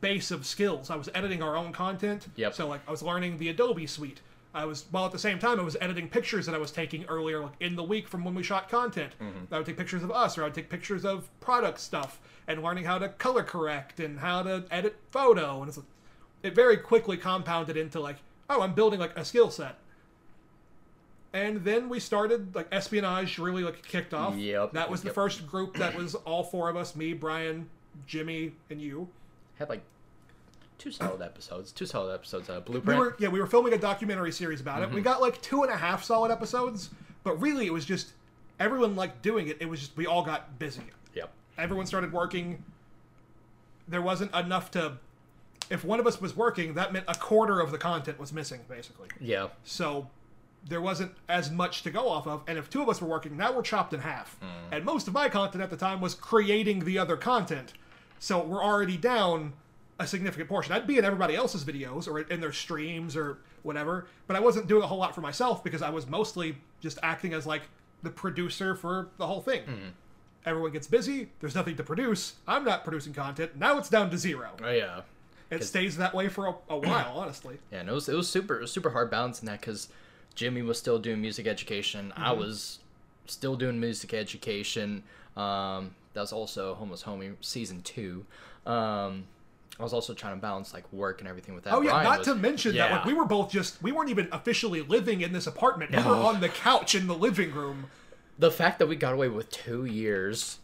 base 0.01 0.29
of 0.29 0.45
skills. 0.45 0.91
I 0.91 0.97
was 0.97 1.09
editing 1.15 1.41
our 1.41 1.57
own 1.57 1.73
content. 1.73 2.27
Yep. 2.36 2.53
So 2.53 2.67
like 2.67 2.81
I 2.88 2.91
was 2.91 3.01
learning 3.01 3.39
the 3.39 3.49
Adobe 3.49 3.88
suite. 3.88 4.21
I 4.53 4.65
was 4.65 4.85
while 4.91 5.05
at 5.05 5.11
the 5.11 5.19
same 5.19 5.39
time 5.39 5.59
I 5.59 5.63
was 5.63 5.75
editing 5.81 6.07
pictures 6.07 6.45
that 6.45 6.53
I 6.53 6.59
was 6.59 6.71
taking 6.71 7.05
earlier 7.05 7.41
like 7.41 7.53
in 7.59 7.75
the 7.75 7.83
week 7.83 8.07
from 8.07 8.23
when 8.23 8.35
we 8.35 8.43
shot 8.43 8.69
content. 8.69 9.13
Mm-hmm. 9.19 9.53
I 9.53 9.57
would 9.57 9.65
take 9.65 9.77
pictures 9.77 10.03
of 10.03 10.11
us 10.11 10.37
or 10.37 10.43
I 10.43 10.45
would 10.45 10.53
take 10.53 10.69
pictures 10.69 11.05
of 11.05 11.27
product 11.39 11.79
stuff 11.79 12.19
and 12.47 12.61
learning 12.61 12.83
how 12.83 12.99
to 12.99 13.09
color 13.09 13.43
correct 13.43 13.99
and 13.99 14.19
how 14.19 14.43
to 14.43 14.65
edit 14.69 14.95
photo 15.09 15.61
and 15.61 15.69
it's 15.69 15.79
it 16.43 16.53
very 16.53 16.77
quickly 16.77 17.17
compounded 17.17 17.77
into 17.77 17.99
like 17.99 18.17
oh 18.49 18.61
I'm 18.61 18.73
building 18.73 18.99
like 18.99 19.17
a 19.17 19.25
skill 19.25 19.49
set. 19.49 19.77
And 21.33 21.63
then 21.63 21.89
we 21.89 21.99
started 21.99 22.53
like 22.53 22.67
espionage 22.71 23.39
really 23.39 23.63
like 23.63 23.81
kicked 23.81 24.13
off. 24.13 24.35
Yep, 24.35 24.73
That 24.73 24.91
was 24.91 25.01
the 25.01 25.09
first 25.09 25.47
group 25.47 25.77
that 25.77 25.95
was 25.95 26.13
all 26.13 26.43
four 26.43 26.69
of 26.69 26.75
us, 26.75 26.95
me, 26.95 27.13
Brian, 27.13 27.67
Jimmy, 28.05 28.53
and 28.69 28.79
you. 28.79 29.09
Had 29.57 29.69
like 29.69 29.81
two 30.77 30.91
solid 30.91 31.21
episodes. 31.21 31.71
Two 31.71 31.86
solid 31.86 32.13
episodes. 32.13 32.49
Uh, 32.49 32.62
We 32.65 32.73
Blueprint. 32.73 32.99
were 32.99 33.15
yeah, 33.19 33.29
we 33.29 33.39
were 33.39 33.47
filming 33.47 33.73
a 33.73 33.77
documentary 33.77 34.31
series 34.31 34.62
about 34.62 34.81
it. 34.81 34.88
Mm-hmm. 34.88 34.95
We 34.95 35.01
got 35.01 35.21
like 35.21 35.41
two 35.41 35.63
and 35.63 35.71
a 35.71 35.77
half 35.77 36.03
solid 36.03 36.31
episodes, 36.31 36.89
but 37.23 37.39
really 37.41 37.65
it 37.65 37.73
was 37.73 37.86
just 37.86 38.13
everyone 38.59 38.95
liked 38.95 39.21
doing 39.21 39.47
it. 39.47 39.57
It 39.59 39.67
was 39.67 39.79
just 39.79 39.95
we 39.97 40.05
all 40.05 40.23
got 40.23 40.59
busy. 40.59 40.83
Yep. 41.15 41.31
Everyone 41.57 41.86
started 41.86 42.12
working. 42.12 42.63
There 43.88 44.01
wasn't 44.01 44.33
enough 44.36 44.71
to 44.71 44.93
if 45.69 45.83
one 45.83 45.99
of 45.99 46.07
us 46.07 46.21
was 46.21 46.36
working, 46.36 46.73
that 46.75 46.93
meant 46.93 47.05
a 47.07 47.15
quarter 47.15 47.59
of 47.59 47.71
the 47.71 47.77
content 47.77 48.19
was 48.19 48.33
missing, 48.33 48.62
basically. 48.67 49.07
Yeah. 49.19 49.47
So 49.63 50.09
there 50.67 50.81
wasn't 50.81 51.12
as 51.27 51.51
much 51.51 51.83
to 51.83 51.89
go 51.89 52.09
off 52.09 52.27
of. 52.27 52.43
And 52.47 52.57
if 52.57 52.69
two 52.69 52.81
of 52.81 52.89
us 52.89 53.01
were 53.01 53.07
working, 53.07 53.36
now 53.38 53.51
we're 53.51 53.63
chopped 53.63 53.93
in 53.93 53.99
half. 54.01 54.38
And 54.71 54.86
most 54.86 55.07
of 55.07 55.13
my 55.13 55.29
content 55.29 55.63
at 55.63 55.69
the 55.69 55.77
time 55.77 56.01
was 56.01 56.15
creating 56.15 56.86
the 56.86 56.97
other 56.97 57.17
content. 57.17 57.73
So 58.19 58.41
we're 58.43 58.63
already 58.63 58.97
down 58.97 59.53
a 59.99 60.08
significant 60.08 60.49
portion. 60.49 60.73
I'd 60.73 60.88
be 60.88 60.97
in 60.97 61.06
everybody 61.06 61.36
else's 61.36 61.63
videos 61.63 62.08
or 62.08 62.19
in 62.21 62.39
their 62.41 62.51
streams 62.51 63.15
or 63.15 63.38
whatever, 63.62 64.08
but 64.27 64.36
I 64.36 64.39
wasn't 64.39 64.67
doing 64.67 64.84
a 64.84 64.88
whole 64.88 64.97
lot 64.97 65.13
for 65.15 65.21
myself 65.21 65.63
because 65.63 65.82
I 65.82 65.89
was 65.89 66.08
mostly 66.08 66.58
just 66.82 66.97
acting 67.03 67.34
as 67.34 67.45
like 67.45 67.63
the 68.01 68.10
producer 68.10 68.75
for 68.75 69.10
the 69.17 69.27
whole 69.27 69.41
thing. 69.41 69.93
Everyone 70.45 70.71
gets 70.71 70.88
busy. 70.88 71.29
There's 71.39 71.56
nothing 71.56 71.77
to 71.77 71.84
produce. 71.84 72.34
I'm 72.47 72.65
not 72.65 72.84
producing 72.84 73.13
content. 73.13 73.56
Now 73.56 73.77
it's 73.77 73.89
down 73.89 74.10
to 74.10 74.17
zero. 74.17 74.49
Oh 74.63 74.69
yeah. 74.71 75.01
It 75.49 75.63
stays 75.63 75.97
that 75.97 76.13
way 76.15 76.27
for 76.29 76.47
a, 76.47 76.56
a 76.69 76.77
while, 76.77 77.13
honestly. 77.17 77.60
Yeah, 77.71 77.82
and 77.82 77.89
it 77.89 77.91
was 77.93 78.10
it 78.10 78.15
was 78.15 78.27
super 78.27 78.58
it 78.58 78.62
was 78.62 78.71
super 78.71 78.89
hard 78.89 79.10
balancing 79.12 79.45
that 79.45 79.62
because 79.62 79.88
Jimmy 80.36 80.63
was 80.63 80.77
still 80.79 80.97
doing 80.99 81.21
music 81.21 81.45
education. 81.47 82.12
I 82.17 82.32
Mm-hmm. 82.32 82.39
was 82.39 82.79
still 83.27 83.56
doing 83.56 83.79
music 83.79 84.13
education. 84.13 85.03
Um, 85.38 85.93
that 86.13 86.21
was 86.21 86.34
also 86.34 86.73
Homeless 86.73 87.03
Homie 87.03 87.36
season 87.41 87.82
two. 87.84 88.25
Um, 88.65 89.25
I 89.79 89.83
was 89.83 89.91
also 89.93 90.13
trying 90.13 90.36
to 90.36 90.41
balance 90.41 90.73
like 90.73 90.91
work 90.93 91.19
and 91.19 91.27
everything 91.27 91.55
with 91.55 91.63
that. 91.63 91.73
Oh 91.73 91.81
yeah, 91.81 91.89
Brian 91.91 92.03
not 92.05 92.17
was- 92.19 92.27
to 92.27 92.36
mention 92.36 92.75
that 92.75 92.91
like 92.91 93.05
we 93.05 93.13
were 93.13 93.25
both 93.25 93.51
just 93.51 93.81
we 93.81 93.91
weren't 93.91 94.09
even 94.09 94.27
officially 94.31 94.81
living 94.81 95.21
in 95.21 95.33
this 95.33 95.47
apartment. 95.47 95.91
We 95.91 95.97
were 96.03 96.15
on 96.15 96.41
the 96.41 96.49
couch 96.49 96.93
in 96.95 97.07
the 97.07 97.15
living 97.15 97.51
room. 97.53 97.86
the 98.39 98.51
fact 98.51 98.79
that 98.79 98.88
we 98.88 98.95
got 98.95 99.13
away 99.13 99.29
with 99.29 99.49
two 99.51 99.86
years 99.86 100.59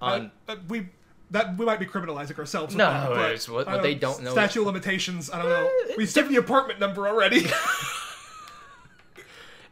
on 0.00 0.30
Uh, 0.48 0.56
we 0.68 0.88
that 1.30 1.56
we 1.56 1.64
might 1.64 1.78
be 1.80 1.86
criminalizing 1.86 2.38
ourselves. 2.38 2.74
No, 2.76 2.84
that, 2.90 3.08
but, 3.08 3.44
what- 3.54 3.66
what 3.66 3.82
they 3.82 3.94
don't 3.94 4.22
know 4.22 4.32
Statute 4.32 4.60
of 4.60 4.66
limitations. 4.66 5.30
I 5.30 5.38
don't 5.40 5.48
know. 5.48 5.70
Eh, 5.90 5.94
We 5.96 6.06
skipped 6.06 6.28
the 6.28 6.36
apartment 6.36 6.78
number 6.80 7.06
already. 7.08 7.46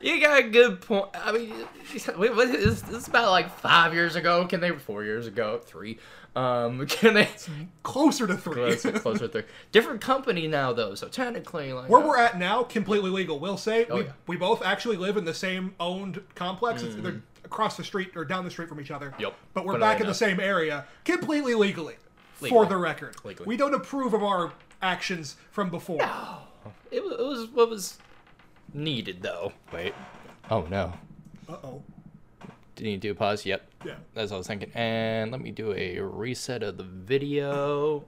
You 0.03 0.21
got 0.21 0.39
a 0.39 0.43
good 0.43 0.81
point. 0.81 1.07
I 1.15 1.33
mean, 1.33 1.51
what 1.51 2.49
is 2.49 2.83
this 2.83 3.03
is 3.03 3.09
about 3.09 3.31
like 3.31 3.49
five 3.59 3.95
years 3.95 4.17
ago? 4.17 4.47
Can 4.47 4.61
they? 4.61 4.71
Four 4.73 5.05
years 5.05 5.27
ago? 5.27 5.61
Three? 5.65 5.99
Um, 6.35 6.87
can 6.89 7.15
they? 7.15 7.29
Closer 7.83 8.27
to 8.27 8.37
three. 8.37 8.55
Closer, 8.55 8.93
closer 8.99 9.27
to 9.27 9.29
three. 9.29 9.43
Different 9.71 10.01
company 10.01 10.49
now 10.49 10.73
though, 10.73 10.95
so 10.95 11.09
technically, 11.09 11.73
like 11.73 11.89
Where 11.89 12.03
uh, 12.03 12.07
we're 12.07 12.19
at 12.19 12.39
now, 12.39 12.65
completely 12.65 13.11
legal. 13.11 13.39
We'll 13.39 13.57
say 13.57 13.87
we, 13.93 14.03
yeah. 14.03 14.13
we 14.27 14.37
both 14.37 14.63
actually 14.63 14.97
live 14.97 15.17
in 15.17 15.25
the 15.25 15.35
same 15.35 15.75
owned 15.79 16.21
complex. 16.35 16.83
It's 16.83 16.97
either 16.97 17.23
across 17.45 17.77
the 17.77 17.85
street 17.85 18.17
or 18.17 18.25
down 18.25 18.45
the 18.45 18.51
street 18.51 18.69
from 18.69 18.81
each 18.81 18.91
other. 18.91 19.15
Yep. 19.19 19.35
But 19.55 19.65
we're 19.65 19.75
But 19.75 19.81
back 19.81 20.01
in 20.01 20.07
the 20.07 20.15
same 20.15 20.41
area, 20.41 20.87
completely 21.05 21.55
legally. 21.55 21.97
For 22.49 22.67
the 22.67 22.77
record, 22.77 23.15
Legally. 23.23 23.47
we 23.47 23.57
don't 23.57 23.73
approve 23.73 24.15
of 24.15 24.25
our 24.25 24.53
actions 24.81 25.37
from 25.53 25.71
before. 25.71 26.03
It 26.91 27.01
was, 27.05 27.13
it 27.13 27.25
was 27.25 27.47
what 27.51 27.71
was 27.71 27.99
needed 28.75 29.23
though. 29.23 29.53
Wait. 29.73 29.95
Oh 30.51 30.63
no. 30.71 30.93
Uh 31.49 31.57
oh. 31.65 31.83
Did 32.77 32.87
you 32.89 32.97
do 32.97 33.11
a 33.13 33.15
pause? 33.15 33.45
Yep. 33.45 33.63
Yeah. 33.85 33.95
That's 34.15 34.31
what 34.31 34.37
I 34.37 34.39
was 34.39 34.47
thinking. 34.47 34.71
And 34.75 35.31
let 35.31 35.41
me 35.41 35.51
do 35.51 35.73
a 35.75 35.99
reset 36.01 36.63
of 36.63 36.79
the 36.79 36.85
video. 36.85 38.05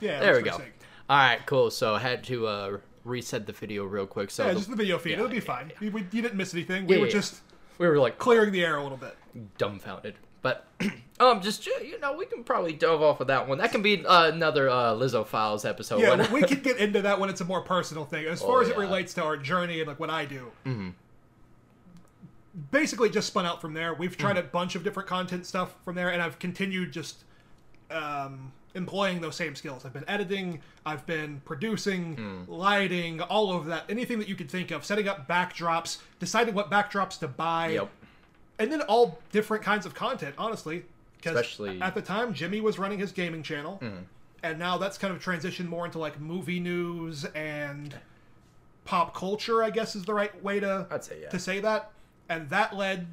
Yeah. 0.00 0.20
There 0.20 0.36
we 0.36 0.42
go. 0.42 0.52
what 0.52 0.62
All 1.08 1.16
right, 1.16 1.40
cool. 1.46 1.70
So 1.70 1.94
I 1.94 1.98
had 1.98 2.22
to 2.24 2.46
uh, 2.46 2.78
reset 3.04 3.46
the 3.46 3.52
video 3.52 3.84
real 3.84 4.06
quick. 4.06 4.30
So 4.30 4.44
Yeah, 4.44 4.50
the- 4.52 4.58
just 4.58 4.70
the 4.70 4.76
video 4.76 4.98
feed. 4.98 5.10
yeah, 5.12 5.16
It'll 5.16 5.28
be 5.28 5.36
yeah, 5.36 5.40
fine. 5.40 5.72
You, 5.80 5.90
we, 5.90 6.00
you 6.12 6.22
didn't 6.22 6.34
miss 6.36 6.52
anything. 6.54 6.86
We 6.86 6.94
Yeah, 6.96 7.00
were 7.00 7.06
yeah. 7.06 7.12
just 7.12 7.40
we 7.78 7.86
were 7.86 7.98
like 7.98 8.18
clearing 8.18 8.52
the 8.52 8.62
air 8.64 8.76
a 8.76 8.82
little 8.82 8.98
bit. 8.98 9.16
dumbfounded. 9.58 10.14
But 10.44 10.66
um, 11.20 11.40
just 11.40 11.66
you 11.66 11.98
know, 12.00 12.12
we 12.12 12.26
can 12.26 12.44
probably 12.44 12.74
dove 12.74 13.00
off 13.02 13.20
of 13.20 13.28
that 13.28 13.48
one. 13.48 13.56
That 13.58 13.72
can 13.72 13.80
be 13.80 14.04
uh, 14.04 14.30
another 14.30 14.68
uh, 14.68 14.92
Lizzo 14.92 15.26
Files 15.26 15.64
episode. 15.64 16.00
Yeah, 16.02 16.14
when- 16.16 16.30
we 16.32 16.42
could 16.42 16.62
get 16.62 16.76
into 16.76 17.00
that 17.02 17.18
when 17.18 17.30
it's 17.30 17.40
a 17.40 17.44
more 17.46 17.62
personal 17.62 18.04
thing. 18.04 18.26
As 18.26 18.42
far 18.42 18.58
Oh, 18.58 18.60
as 18.60 18.68
it 18.68 18.76
relates 18.76 19.14
to 19.14 19.24
our 19.24 19.38
journey 19.38 19.80
and 19.80 19.88
like 19.88 19.98
what 19.98 20.10
I 20.10 20.26
do, 20.26 20.52
basically 22.70 23.10
just 23.10 23.26
spun 23.26 23.46
out 23.46 23.60
from 23.60 23.74
there. 23.74 23.94
We've 23.94 24.16
tried 24.16 24.36
a 24.36 24.42
bunch 24.42 24.74
of 24.74 24.84
different 24.84 25.08
content 25.08 25.46
stuff 25.46 25.74
from 25.84 25.94
there, 25.94 26.10
and 26.10 26.22
I've 26.22 26.38
continued 26.38 26.92
just 26.92 27.24
um, 27.90 28.52
employing 28.74 29.20
those 29.20 29.34
same 29.36 29.54
skills. 29.56 29.84
I've 29.84 29.92
been 29.92 30.08
editing, 30.08 30.60
I've 30.86 31.04
been 31.06 31.40
producing, 31.44 32.44
lighting, 32.48 33.20
all 33.22 33.52
of 33.56 33.66
that. 33.66 33.84
Anything 33.88 34.18
that 34.18 34.28
you 34.28 34.34
could 34.34 34.50
think 34.50 34.70
of, 34.70 34.84
setting 34.84 35.08
up 35.08 35.26
backdrops, 35.28 35.98
deciding 36.20 36.54
what 36.54 36.70
backdrops 36.70 37.18
to 37.20 37.28
buy, 37.28 37.68
Yep. 37.70 37.90
And 38.58 38.70
then 38.70 38.82
all 38.82 39.18
different 39.32 39.62
kinds 39.62 39.86
of 39.86 39.94
content. 39.94 40.34
Honestly, 40.38 40.84
Especially- 41.24 41.80
at 41.80 41.94
the 41.94 42.02
time, 42.02 42.34
Jimmy 42.34 42.60
was 42.60 42.78
running 42.78 42.98
his 42.98 43.10
gaming 43.12 43.42
channel, 43.42 43.78
Mm-hmm. 43.82 44.02
and 44.42 44.58
now 44.58 44.76
that's 44.78 44.98
kind 44.98 45.14
of 45.14 45.22
transitioned 45.22 45.68
more 45.68 45.86
into 45.86 45.98
like 45.98 46.20
movie 46.20 46.60
news 46.60 47.24
and 47.34 47.94
pop 48.84 49.14
culture. 49.14 49.62
I 49.62 49.70
guess 49.70 49.96
is 49.96 50.04
the 50.04 50.14
right 50.14 50.42
way 50.42 50.60
to 50.60 50.86
I'd 50.90 51.02
say, 51.04 51.18
yeah. 51.22 51.30
to 51.30 51.38
say 51.38 51.60
that, 51.60 51.90
and 52.28 52.48
that 52.50 52.76
led 52.76 53.06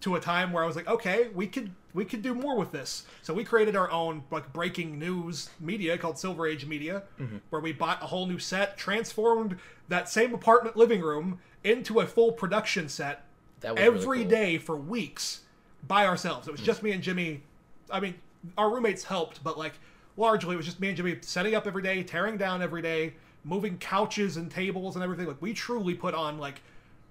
to 0.00 0.16
a 0.16 0.20
time 0.20 0.50
where 0.52 0.64
I 0.64 0.66
was 0.66 0.76
like, 0.76 0.88
okay, 0.88 1.28
we 1.34 1.46
could 1.46 1.70
we 1.92 2.04
could 2.04 2.22
do 2.22 2.34
more 2.34 2.56
with 2.56 2.72
this. 2.72 3.04
So 3.22 3.32
we 3.34 3.44
created 3.44 3.76
our 3.76 3.90
own 3.90 4.24
like 4.30 4.52
breaking 4.52 4.98
news 4.98 5.50
media 5.60 5.96
called 5.98 6.18
Silver 6.18 6.46
Age 6.46 6.66
Media, 6.66 7.02
Mm-hmm. 7.20 7.36
where 7.50 7.60
we 7.62 7.72
bought 7.72 8.02
a 8.02 8.06
whole 8.06 8.26
new 8.26 8.38
set, 8.38 8.76
transformed 8.76 9.56
that 9.88 10.08
same 10.08 10.34
apartment 10.34 10.76
living 10.76 11.00
room 11.00 11.38
into 11.62 12.00
a 12.00 12.06
full 12.06 12.32
production 12.32 12.88
set 12.88 13.24
That 13.60 13.76
was 13.76 14.06
really 14.06 14.22
cool. 14.22 14.30
day 14.30 14.58
for 14.58 14.76
weeks 14.76 15.40
by 15.86 16.06
ourselves. 16.06 16.48
It 16.48 16.52
was 16.52 16.60
just 16.60 16.82
me 16.82 16.92
and 16.92 17.02
Jimmy. 17.02 17.42
I 17.90 18.00
mean, 18.00 18.14
our 18.56 18.72
roommates 18.72 19.04
helped, 19.04 19.42
but 19.42 19.58
like 19.58 19.74
largely 20.16 20.54
it 20.54 20.56
was 20.56 20.66
just 20.66 20.80
me 20.80 20.88
and 20.88 20.96
Jimmy 20.96 21.18
setting 21.22 21.54
up 21.54 21.66
every 21.66 21.82
day, 21.82 22.02
tearing 22.02 22.36
down 22.36 22.62
every 22.62 22.82
day, 22.82 23.14
moving 23.44 23.78
couches 23.78 24.36
and 24.36 24.50
tables 24.50 24.94
and 24.94 25.04
everything. 25.04 25.26
Like 25.26 25.40
we 25.40 25.52
truly 25.52 25.94
put 25.94 26.14
on 26.14 26.38
like 26.38 26.60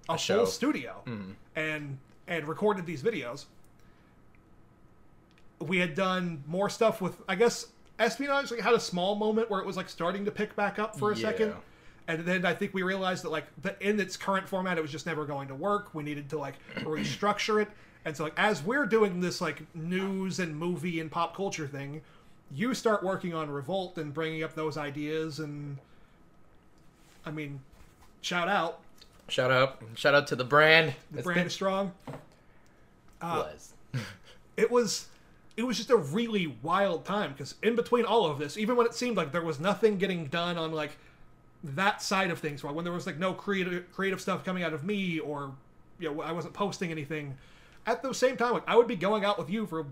a, 0.08 0.18
show. 0.18 0.38
full 0.38 0.46
studio 0.46 1.02
mm. 1.06 1.34
and 1.56 1.98
and 2.26 2.48
recorded 2.48 2.86
these 2.86 3.02
videos. 3.02 3.46
We 5.60 5.78
had 5.78 5.94
done 5.94 6.42
more 6.46 6.70
stuff 6.70 7.00
with 7.00 7.20
I 7.28 7.34
guess 7.34 7.66
espionage 7.98 8.50
like 8.50 8.60
had 8.60 8.74
a 8.74 8.80
small 8.80 9.14
moment 9.14 9.50
where 9.50 9.60
it 9.60 9.66
was 9.66 9.76
like 9.76 9.88
starting 9.88 10.24
to 10.24 10.30
pick 10.30 10.56
back 10.56 10.78
up 10.78 10.98
for 10.98 11.12
a 11.12 11.16
second. 11.16 11.54
And 12.18 12.26
then 12.26 12.44
I 12.46 12.54
think 12.54 12.74
we 12.74 12.82
realized 12.82 13.24
that 13.24 13.30
like 13.30 13.44
the, 13.62 13.76
in 13.86 14.00
its 14.00 14.16
current 14.16 14.48
format, 14.48 14.78
it 14.78 14.80
was 14.82 14.90
just 14.90 15.06
never 15.06 15.24
going 15.24 15.48
to 15.48 15.54
work. 15.54 15.94
We 15.94 16.02
needed 16.02 16.28
to 16.30 16.38
like 16.38 16.54
restructure 16.78 17.62
it. 17.62 17.68
And 18.04 18.16
so 18.16 18.24
like 18.24 18.34
as 18.36 18.62
we're 18.62 18.86
doing 18.86 19.20
this 19.20 19.40
like 19.40 19.62
news 19.74 20.38
and 20.38 20.56
movie 20.56 21.00
and 21.00 21.10
pop 21.10 21.36
culture 21.36 21.66
thing, 21.66 22.02
you 22.52 22.74
start 22.74 23.02
working 23.04 23.34
on 23.34 23.50
Revolt 23.50 23.96
and 23.98 24.12
bringing 24.12 24.42
up 24.42 24.54
those 24.54 24.76
ideas. 24.76 25.38
And 25.38 25.76
I 27.24 27.30
mean, 27.30 27.60
shout 28.22 28.48
out, 28.48 28.80
Shout 29.28 29.52
out, 29.52 29.80
shout 29.94 30.12
out 30.14 30.26
to 30.28 30.36
the 30.36 30.42
brand. 30.44 30.94
the 31.12 31.18
It's 31.18 31.24
brand 31.24 31.38
been- 31.40 31.46
is 31.46 31.52
strong. 31.52 31.92
Uh, 33.20 33.46
was. 33.52 33.74
It 34.56 34.70
was 34.70 35.06
it 35.56 35.62
was 35.64 35.76
just 35.76 35.90
a 35.90 35.96
really 35.96 36.56
wild 36.62 37.04
time 37.04 37.32
because 37.32 37.54
in 37.62 37.76
between 37.76 38.04
all 38.06 38.24
of 38.26 38.38
this, 38.38 38.56
even 38.56 38.76
when 38.76 38.86
it 38.86 38.94
seemed 38.94 39.16
like 39.16 39.30
there 39.30 39.42
was 39.42 39.60
nothing 39.60 39.98
getting 39.98 40.26
done 40.26 40.56
on 40.58 40.72
like 40.72 40.96
that 41.62 42.02
side 42.02 42.30
of 42.30 42.38
things, 42.38 42.64
right 42.64 42.74
when 42.74 42.84
there 42.84 42.92
was 42.92 43.06
like 43.06 43.18
no 43.18 43.32
creative 43.32 43.90
creative 43.92 44.20
stuff 44.20 44.44
coming 44.44 44.62
out 44.62 44.72
of 44.72 44.84
me 44.84 45.18
or 45.18 45.52
you 45.98 46.12
know 46.12 46.22
I 46.22 46.32
wasn't 46.32 46.54
posting 46.54 46.90
anything. 46.90 47.36
At 47.86 48.02
the 48.02 48.12
same 48.14 48.36
time, 48.36 48.52
like 48.52 48.64
I 48.68 48.76
would 48.76 48.86
be 48.88 48.96
going 48.96 49.24
out 49.24 49.38
with 49.38 49.50
you 49.50 49.66
for 49.66 49.86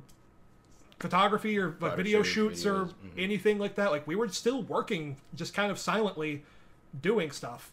photography 0.98 1.58
or 1.58 1.76
like 1.80 1.96
video 1.96 2.22
shoots, 2.22 2.66
or 2.66 2.86
mhm. 2.86 2.92
anything 3.16 3.58
like 3.58 3.76
that. 3.76 3.90
Like 3.90 4.06
we 4.06 4.16
were 4.16 4.28
still 4.28 4.62
working, 4.62 5.16
just 5.34 5.54
kind 5.54 5.70
of 5.70 5.78
silently 5.78 6.42
doing 7.00 7.30
stuff 7.30 7.70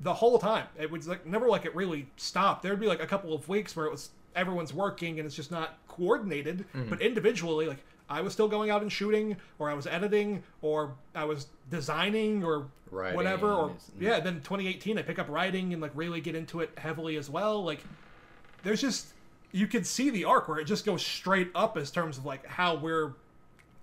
the 0.00 0.14
whole 0.14 0.38
time. 0.38 0.66
It 0.78 0.90
was 0.90 1.06
like 1.08 1.26
never 1.26 1.48
like 1.48 1.64
it 1.64 1.74
really 1.74 2.08
stopped. 2.16 2.62
There'd 2.62 2.80
be 2.80 2.86
like 2.86 3.02
a 3.02 3.06
couple 3.06 3.32
of 3.34 3.48
weeks 3.48 3.74
where 3.76 3.86
it 3.86 3.90
was 3.92 4.10
everyone's 4.34 4.74
working 4.74 5.18
and 5.18 5.26
it's 5.26 5.36
just 5.36 5.50
not 5.50 5.78
coordinated, 5.88 6.66
Mm-hmm. 6.74 6.90
but 6.90 7.00
individually, 7.00 7.66
like 7.66 7.82
I 8.08 8.20
was 8.20 8.32
still 8.32 8.48
going 8.48 8.70
out 8.70 8.82
and 8.82 8.90
shooting, 8.92 9.36
or 9.58 9.68
I 9.68 9.74
was 9.74 9.86
editing, 9.86 10.42
or 10.62 10.94
I 11.14 11.24
was 11.24 11.48
designing, 11.70 12.44
or 12.44 12.66
Writing 12.90 13.16
whatever. 13.16 13.52
Or 13.52 13.72
yeah, 13.98 14.20
then 14.20 14.36
2018, 14.36 14.96
I 14.98 15.02
pick 15.02 15.18
up 15.18 15.28
writing 15.28 15.72
and 15.72 15.82
like 15.82 15.90
really 15.94 16.20
get 16.20 16.34
into 16.36 16.60
it 16.60 16.70
heavily 16.78 17.16
as 17.16 17.28
well. 17.28 17.64
Like 17.64 17.80
there's 18.62 18.80
just 18.80 19.08
you 19.52 19.66
could 19.66 19.86
see 19.86 20.10
the 20.10 20.24
arc 20.24 20.48
where 20.48 20.58
it 20.58 20.64
just 20.66 20.84
goes 20.84 21.04
straight 21.04 21.50
up 21.54 21.76
as 21.76 21.90
terms 21.90 22.18
of 22.18 22.24
like 22.24 22.46
how 22.46 22.76
we're 22.76 23.12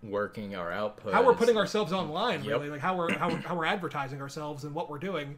Working 0.03 0.53
our 0.55 0.69
output. 0.71 1.13
how 1.13 1.23
we're 1.25 1.33
putting 1.33 1.55
ourselves 1.57 1.93
online, 1.93 2.43
Yep. 2.43 2.51
really, 2.51 2.69
like 2.69 2.81
how 2.81 2.97
we're 2.97 3.13
how 3.17 3.29
we're, 3.29 3.37
how 3.37 3.55
we're 3.55 3.65
advertising 3.65 4.21
ourselves 4.21 4.63
and 4.65 4.73
what 4.75 4.89
we're 4.89 4.99
doing, 4.99 5.37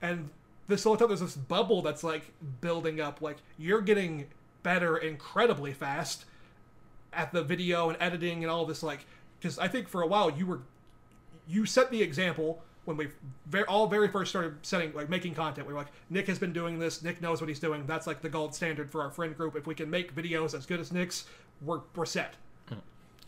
and 0.00 0.30
this 0.66 0.84
whole 0.84 0.96
time 0.96 1.08
there's 1.08 1.20
this 1.20 1.36
bubble 1.36 1.82
that's 1.82 2.02
like 2.04 2.30
building 2.60 3.00
up. 3.00 3.20
Like 3.22 3.36
you're 3.58 3.82
getting 3.82 4.26
better 4.62 4.96
incredibly 4.96 5.72
fast 5.74 6.24
at 7.12 7.32
the 7.32 7.42
video 7.42 7.88
and 7.88 7.96
editing 8.00 8.44
and 8.44 8.50
all 8.50 8.66
this. 8.66 8.82
Like 8.82 9.06
because 9.40 9.58
I 9.58 9.68
think 9.68 9.88
for 9.88 10.02
a 10.02 10.06
while 10.06 10.30
you 10.30 10.46
were 10.46 10.60
you 11.46 11.64
set 11.66 11.90
the 11.90 12.02
example 12.02 12.62
when 12.88 12.96
we 12.96 13.08
very, 13.46 13.64
all 13.64 13.86
very 13.86 14.08
first 14.08 14.30
started 14.30 14.54
setting 14.62 14.94
like 14.94 15.10
making 15.10 15.34
content. 15.34 15.66
We 15.66 15.74
were 15.74 15.78
like 15.78 15.92
Nick 16.08 16.26
has 16.26 16.38
been 16.38 16.54
doing 16.54 16.78
this. 16.78 17.02
Nick 17.02 17.20
knows 17.20 17.40
what 17.40 17.48
he's 17.48 17.60
doing. 17.60 17.84
That's 17.86 18.06
like 18.06 18.22
the 18.22 18.30
gold 18.30 18.54
standard 18.54 18.90
for 18.90 19.02
our 19.02 19.10
friend 19.10 19.36
group. 19.36 19.56
If 19.56 19.66
we 19.66 19.74
can 19.74 19.90
make 19.90 20.14
videos 20.14 20.56
as 20.56 20.64
good 20.64 20.80
as 20.80 20.90
Nick's, 20.90 21.26
we're 21.60 21.80
we're 21.94 22.06
set. 22.06 22.34
Hmm. 22.68 22.76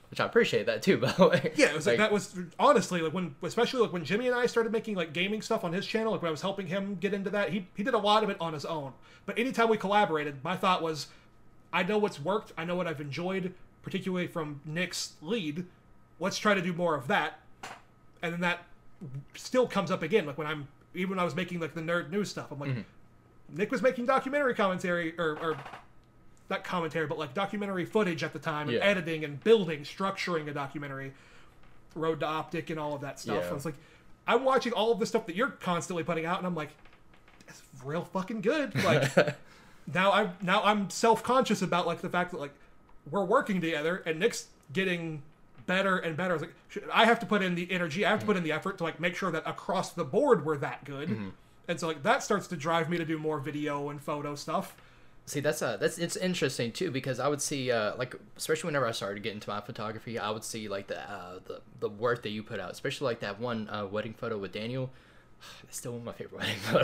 Which 0.08 0.18
I 0.18 0.24
appreciate 0.24 0.64
that 0.64 0.82
too, 0.82 0.96
by 1.02 1.12
the 1.12 1.28
way. 1.28 1.52
Yeah, 1.56 1.66
it 1.66 1.76
was 1.76 1.86
like, 1.86 1.98
that 1.98 2.10
was 2.10 2.38
honestly 2.58 3.02
like 3.02 3.12
when, 3.12 3.34
especially 3.42 3.82
like 3.82 3.92
when 3.92 4.02
Jimmy 4.02 4.28
and 4.28 4.34
I 4.34 4.46
started 4.46 4.72
making 4.72 4.94
like 4.94 5.12
gaming 5.12 5.42
stuff 5.42 5.62
on 5.62 5.74
his 5.74 5.86
channel. 5.86 6.12
Like 6.12 6.22
when 6.22 6.28
I 6.28 6.32
was 6.32 6.40
helping 6.42 6.66
him 6.66 6.94
get 6.94 7.12
into 7.12 7.28
that, 7.28 7.50
he 7.50 7.66
he 7.76 7.82
did 7.82 7.92
a 7.92 7.98
lot 7.98 8.24
of 8.24 8.30
it 8.30 8.38
on 8.40 8.54
his 8.54 8.64
own. 8.64 8.94
But 9.26 9.38
anytime 9.38 9.68
we 9.68 9.76
collaborated, 9.76 10.42
my 10.42 10.56
thought 10.56 10.82
was, 10.82 11.08
I 11.70 11.82
know 11.82 11.98
what's 11.98 12.18
worked. 12.18 12.52
I 12.56 12.64
know 12.64 12.76
what 12.76 12.86
I've 12.86 13.02
enjoyed, 13.02 13.52
particularly 13.82 14.26
from 14.26 14.60
Nick's 14.64 15.14
lead. 15.22 15.66
Let's 16.18 16.38
try 16.38 16.54
to 16.54 16.62
do 16.62 16.72
more 16.72 16.94
of 16.94 17.06
that, 17.08 17.40
and 18.22 18.32
then 18.32 18.40
that 18.40 18.60
still 19.34 19.66
comes 19.66 19.90
up 19.90 20.02
again. 20.02 20.26
Like 20.26 20.38
when 20.38 20.46
I'm 20.46 20.68
even 20.94 21.10
when 21.10 21.18
I 21.18 21.24
was 21.24 21.34
making 21.34 21.60
like 21.60 21.74
the 21.74 21.80
nerd 21.80 22.10
news 22.10 22.30
stuff, 22.30 22.50
I'm 22.50 22.58
like, 22.58 22.70
mm-hmm. 22.70 23.56
Nick 23.56 23.70
was 23.70 23.82
making 23.82 24.06
documentary 24.06 24.54
commentary 24.54 25.14
or. 25.18 25.38
or 25.40 25.56
not 26.50 26.64
commentary, 26.64 27.06
but 27.06 27.16
like 27.16 27.32
documentary 27.32 27.84
footage 27.84 28.24
at 28.24 28.32
the 28.32 28.38
time, 28.40 28.68
and 28.68 28.76
Yeah. 28.76 28.82
editing 28.84 29.24
and 29.24 29.42
building, 29.42 29.82
structuring 29.82 30.48
a 30.48 30.52
documentary. 30.52 31.12
Road 31.94 32.20
to 32.20 32.26
Optic 32.26 32.70
and 32.70 32.78
all 32.78 32.94
of 32.94 33.00
that 33.02 33.20
stuff. 33.20 33.44
Yeah. 33.44 33.50
I 33.50 33.52
was 33.52 33.64
like, 33.64 33.76
I'm 34.26 34.44
watching 34.44 34.72
all 34.72 34.92
of 34.92 34.98
the 34.98 35.06
stuff 35.06 35.26
that 35.26 35.36
you're 35.36 35.50
constantly 35.50 36.02
putting 36.04 36.26
out, 36.26 36.38
and 36.38 36.46
I'm 36.46 36.54
like, 36.54 36.70
that's 37.46 37.62
real 37.84 38.04
fucking 38.04 38.40
good. 38.42 38.74
Like 38.84 39.12
now 39.94 40.12
I'm 40.12 40.32
now 40.42 40.62
I'm 40.64 40.90
self 40.90 41.22
conscious 41.22 41.62
about 41.62 41.86
like 41.86 42.00
the 42.00 42.08
fact 42.08 42.32
that 42.32 42.40
like 42.40 42.54
we're 43.08 43.24
working 43.24 43.60
together, 43.60 44.02
and 44.06 44.18
Nick's 44.18 44.48
getting 44.72 45.22
better 45.66 45.98
and 45.98 46.16
better. 46.16 46.30
I 46.30 46.34
was 46.34 46.42
like, 46.42 46.54
"Shit, 46.68 46.84
I 46.92 47.04
have 47.04 47.20
to 47.20 47.26
put 47.26 47.42
in 47.42 47.54
the 47.54 47.70
energy, 47.70 48.04
I 48.04 48.10
have 48.10 48.20
to 48.20 48.26
put 48.26 48.36
in 48.36 48.42
the 48.42 48.52
effort 48.52 48.78
to 48.78 48.84
like 48.84 48.98
make 48.98 49.14
sure 49.14 49.30
that 49.30 49.48
across 49.48 49.92
the 49.92 50.04
board 50.04 50.44
we're 50.44 50.56
that 50.58 50.84
good. 50.84 51.32
And 51.68 51.78
so 51.78 51.86
like 51.86 52.02
that 52.02 52.22
starts 52.24 52.48
to 52.48 52.56
drive 52.56 52.90
me 52.90 52.98
to 52.98 53.04
do 53.04 53.18
more 53.18 53.38
video 53.38 53.90
and 53.90 54.02
photo 54.02 54.34
stuff. 54.34 54.74
See, 55.26 55.38
that's 55.38 55.62
uh 55.62 55.76
that's 55.76 55.98
it's 55.98 56.16
interesting 56.16 56.72
too 56.72 56.90
because 56.90 57.20
I 57.20 57.28
would 57.28 57.40
see 57.40 57.70
uh 57.70 57.94
like 57.96 58.16
especially 58.36 58.68
whenever 58.68 58.86
I 58.88 58.90
started 58.90 59.22
getting 59.22 59.36
into 59.36 59.50
my 59.50 59.60
photography, 59.60 60.18
I 60.18 60.30
would 60.30 60.42
see 60.42 60.68
like 60.68 60.88
the 60.88 61.00
uh 61.00 61.38
the 61.46 61.60
the 61.78 61.88
work 61.88 62.22
that 62.22 62.30
you 62.30 62.42
put 62.42 62.58
out, 62.58 62.72
especially 62.72 63.04
like 63.04 63.20
that 63.20 63.38
one 63.38 63.68
uh, 63.70 63.86
wedding 63.86 64.14
photo 64.14 64.38
with 64.38 64.52
Daniel. 64.52 64.90
It's 65.68 65.76
still 65.78 65.92
one 65.92 66.00
of 66.00 66.06
my 66.06 66.12
favorite 66.12 66.40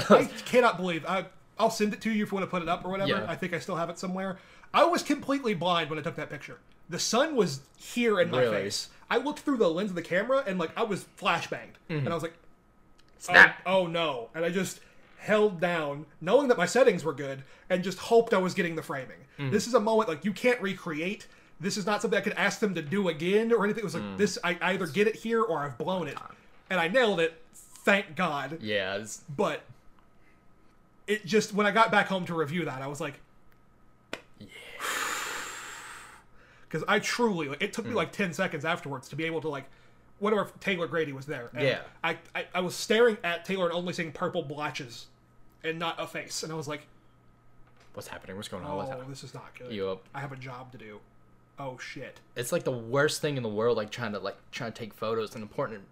wedding 0.10 0.28
I 0.38 0.42
cannot 0.44 0.76
believe 0.76 1.04
I. 1.06 1.26
I'll 1.58 1.70
send 1.70 1.94
it 1.94 2.02
to 2.02 2.10
you 2.10 2.22
if 2.22 2.30
you 2.30 2.36
want 2.36 2.46
to 2.46 2.50
put 2.50 2.62
it 2.62 2.68
up 2.68 2.84
or 2.84 2.90
whatever. 2.90 3.10
Yeah. 3.10 3.24
I 3.26 3.34
think 3.34 3.54
I 3.54 3.58
still 3.58 3.76
have 3.76 3.88
it 3.88 3.98
somewhere. 3.98 4.36
I 4.72 4.84
was 4.84 5.02
completely 5.02 5.54
blind 5.54 5.90
when 5.90 5.98
I 5.98 6.02
took 6.02 6.16
that 6.16 6.30
picture. 6.30 6.58
The 6.88 6.98
sun 6.98 7.34
was 7.34 7.60
here 7.76 8.20
in 8.20 8.30
my 8.30 8.40
Really? 8.40 8.52
face. 8.52 8.90
I 9.10 9.18
looked 9.18 9.40
through 9.40 9.56
the 9.58 9.68
lens 9.68 9.90
of 9.90 9.96
the 9.96 10.02
camera 10.02 10.42
and 10.46 10.58
like 10.58 10.70
I 10.76 10.82
was 10.82 11.06
flashbanged, 11.18 11.76
mm. 11.90 11.98
and 11.98 12.08
I 12.08 12.14
was 12.14 12.22
like, 12.22 12.34
oh, 12.34 13.18
Snap. 13.18 13.62
oh 13.66 13.86
no! 13.86 14.30
And 14.34 14.44
I 14.44 14.50
just 14.50 14.80
held 15.18 15.60
down, 15.60 16.06
knowing 16.20 16.48
that 16.48 16.58
my 16.58 16.66
settings 16.66 17.04
were 17.04 17.12
good, 17.12 17.42
and 17.70 17.82
just 17.82 17.98
hoped 17.98 18.32
I 18.32 18.38
was 18.38 18.54
getting 18.54 18.76
the 18.76 18.82
framing. 18.82 19.18
Mm. 19.38 19.50
This 19.50 19.66
is 19.66 19.74
a 19.74 19.80
moment 19.80 20.08
like 20.08 20.24
you 20.24 20.32
can't 20.32 20.60
recreate. 20.60 21.26
This 21.58 21.76
is 21.76 21.86
not 21.86 22.02
something 22.02 22.18
I 22.18 22.22
could 22.22 22.34
ask 22.34 22.60
them 22.60 22.74
to 22.74 22.82
do 22.82 23.08
again 23.08 23.52
or 23.52 23.64
anything. 23.64 23.80
It 23.80 23.84
was 23.84 23.94
like 23.94 24.02
mm. 24.02 24.16
this: 24.16 24.38
I 24.44 24.56
either 24.60 24.86
get 24.86 25.06
it 25.06 25.16
here 25.16 25.42
or 25.42 25.58
I've 25.60 25.78
blown 25.78 26.08
it, 26.08 26.18
and 26.70 26.80
I 26.80 26.88
nailed 26.88 27.20
it. 27.20 27.42
Thank 27.54 28.16
God 28.16 28.58
yeah, 28.60 28.96
it's, 28.96 29.22
but 29.36 29.62
it 31.06 31.24
just 31.24 31.54
when 31.54 31.66
I 31.66 31.70
got 31.70 31.92
back 31.92 32.08
home 32.08 32.24
to 32.26 32.34
review 32.34 32.64
that, 32.64 32.82
I 32.82 32.88
was 32.88 33.00
like, 33.00 33.20
because 36.68 36.84
I 36.88 36.98
truly 36.98 37.48
like 37.48 37.62
it 37.62 37.72
took 37.72 37.84
me 37.84 37.92
Hmm. 37.92 37.96
like 37.98 38.12
ten 38.12 38.32
seconds 38.32 38.64
afterwards 38.64 39.08
to 39.08 39.16
be 39.16 39.24
able 39.24 39.40
to 39.42 39.48
like, 39.48 39.64
whatever 40.18 40.50
Taylor 40.60 40.86
Grady 40.86 41.12
was 41.12 41.26
there. 41.26 41.50
And 41.54 41.66
Yeah. 41.66 41.80
I, 42.02 42.18
I 42.34 42.46
I 42.54 42.60
was 42.60 42.74
staring 42.74 43.18
at 43.24 43.44
Taylor 43.44 43.66
and 43.66 43.74
only 43.74 43.92
seeing 43.92 44.12
purple 44.12 44.42
blotches, 44.42 45.06
and 45.64 45.78
not 45.78 46.00
a 46.00 46.06
face, 46.06 46.42
and 46.42 46.52
I 46.52 46.56
was 46.56 46.68
like, 46.68 46.86
what's 47.94 48.08
happening? 48.08 48.36
What's 48.36 48.48
going 48.48 48.64
on? 48.64 48.76
What's 48.76 48.88
oh, 48.88 48.92
happening? 48.92 49.10
this 49.10 49.24
is 49.24 49.34
not 49.34 49.54
good. 49.58 49.72
Yup. 49.72 50.02
I 50.14 50.20
have 50.20 50.32
a 50.32 50.36
job 50.36 50.72
to 50.72 50.78
do. 50.78 51.00
Oh 51.58 51.78
shit. 51.78 52.20
It's 52.36 52.52
like 52.52 52.64
the 52.64 52.70
worst 52.70 53.22
thing 53.22 53.36
in 53.36 53.42
the 53.42 53.48
world, 53.48 53.76
like 53.76 53.90
trying 53.90 54.12
to 54.12 54.18
like 54.18 54.36
trying 54.52 54.72
to 54.72 54.78
take 54.78 54.92
photos 54.92 55.34
and 55.34 55.42
important 55.42 55.82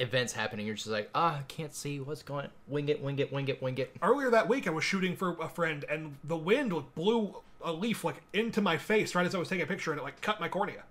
events 0.00 0.32
happening. 0.32 0.66
You're 0.66 0.74
just 0.74 0.88
like, 0.88 1.08
ah, 1.14 1.38
I 1.38 1.42
can't 1.46 1.72
see 1.72 2.00
what's 2.00 2.24
going. 2.24 2.48
Wing 2.66 2.88
it, 2.88 3.00
wing 3.00 3.18
it, 3.20 3.32
wing 3.32 3.46
it, 3.46 3.62
wing 3.62 3.78
it. 3.78 3.94
Earlier 4.02 4.28
that 4.30 4.48
week, 4.48 4.66
I 4.66 4.70
was 4.70 4.82
shooting 4.82 5.14
for 5.14 5.36
a 5.40 5.48
friend, 5.48 5.84
and 5.88 6.16
the 6.24 6.36
wind 6.36 6.72
blew 6.96 7.36
a 7.64 7.72
leaf 7.72 8.04
like 8.04 8.22
into 8.32 8.60
my 8.60 8.76
face 8.76 9.14
right 9.14 9.26
as 9.26 9.34
I 9.34 9.38
was 9.38 9.48
taking 9.48 9.64
a 9.64 9.66
picture, 9.66 9.90
and 9.92 10.00
it 10.00 10.04
like 10.04 10.20
cut 10.20 10.40
my 10.40 10.48
cornea. 10.48 10.82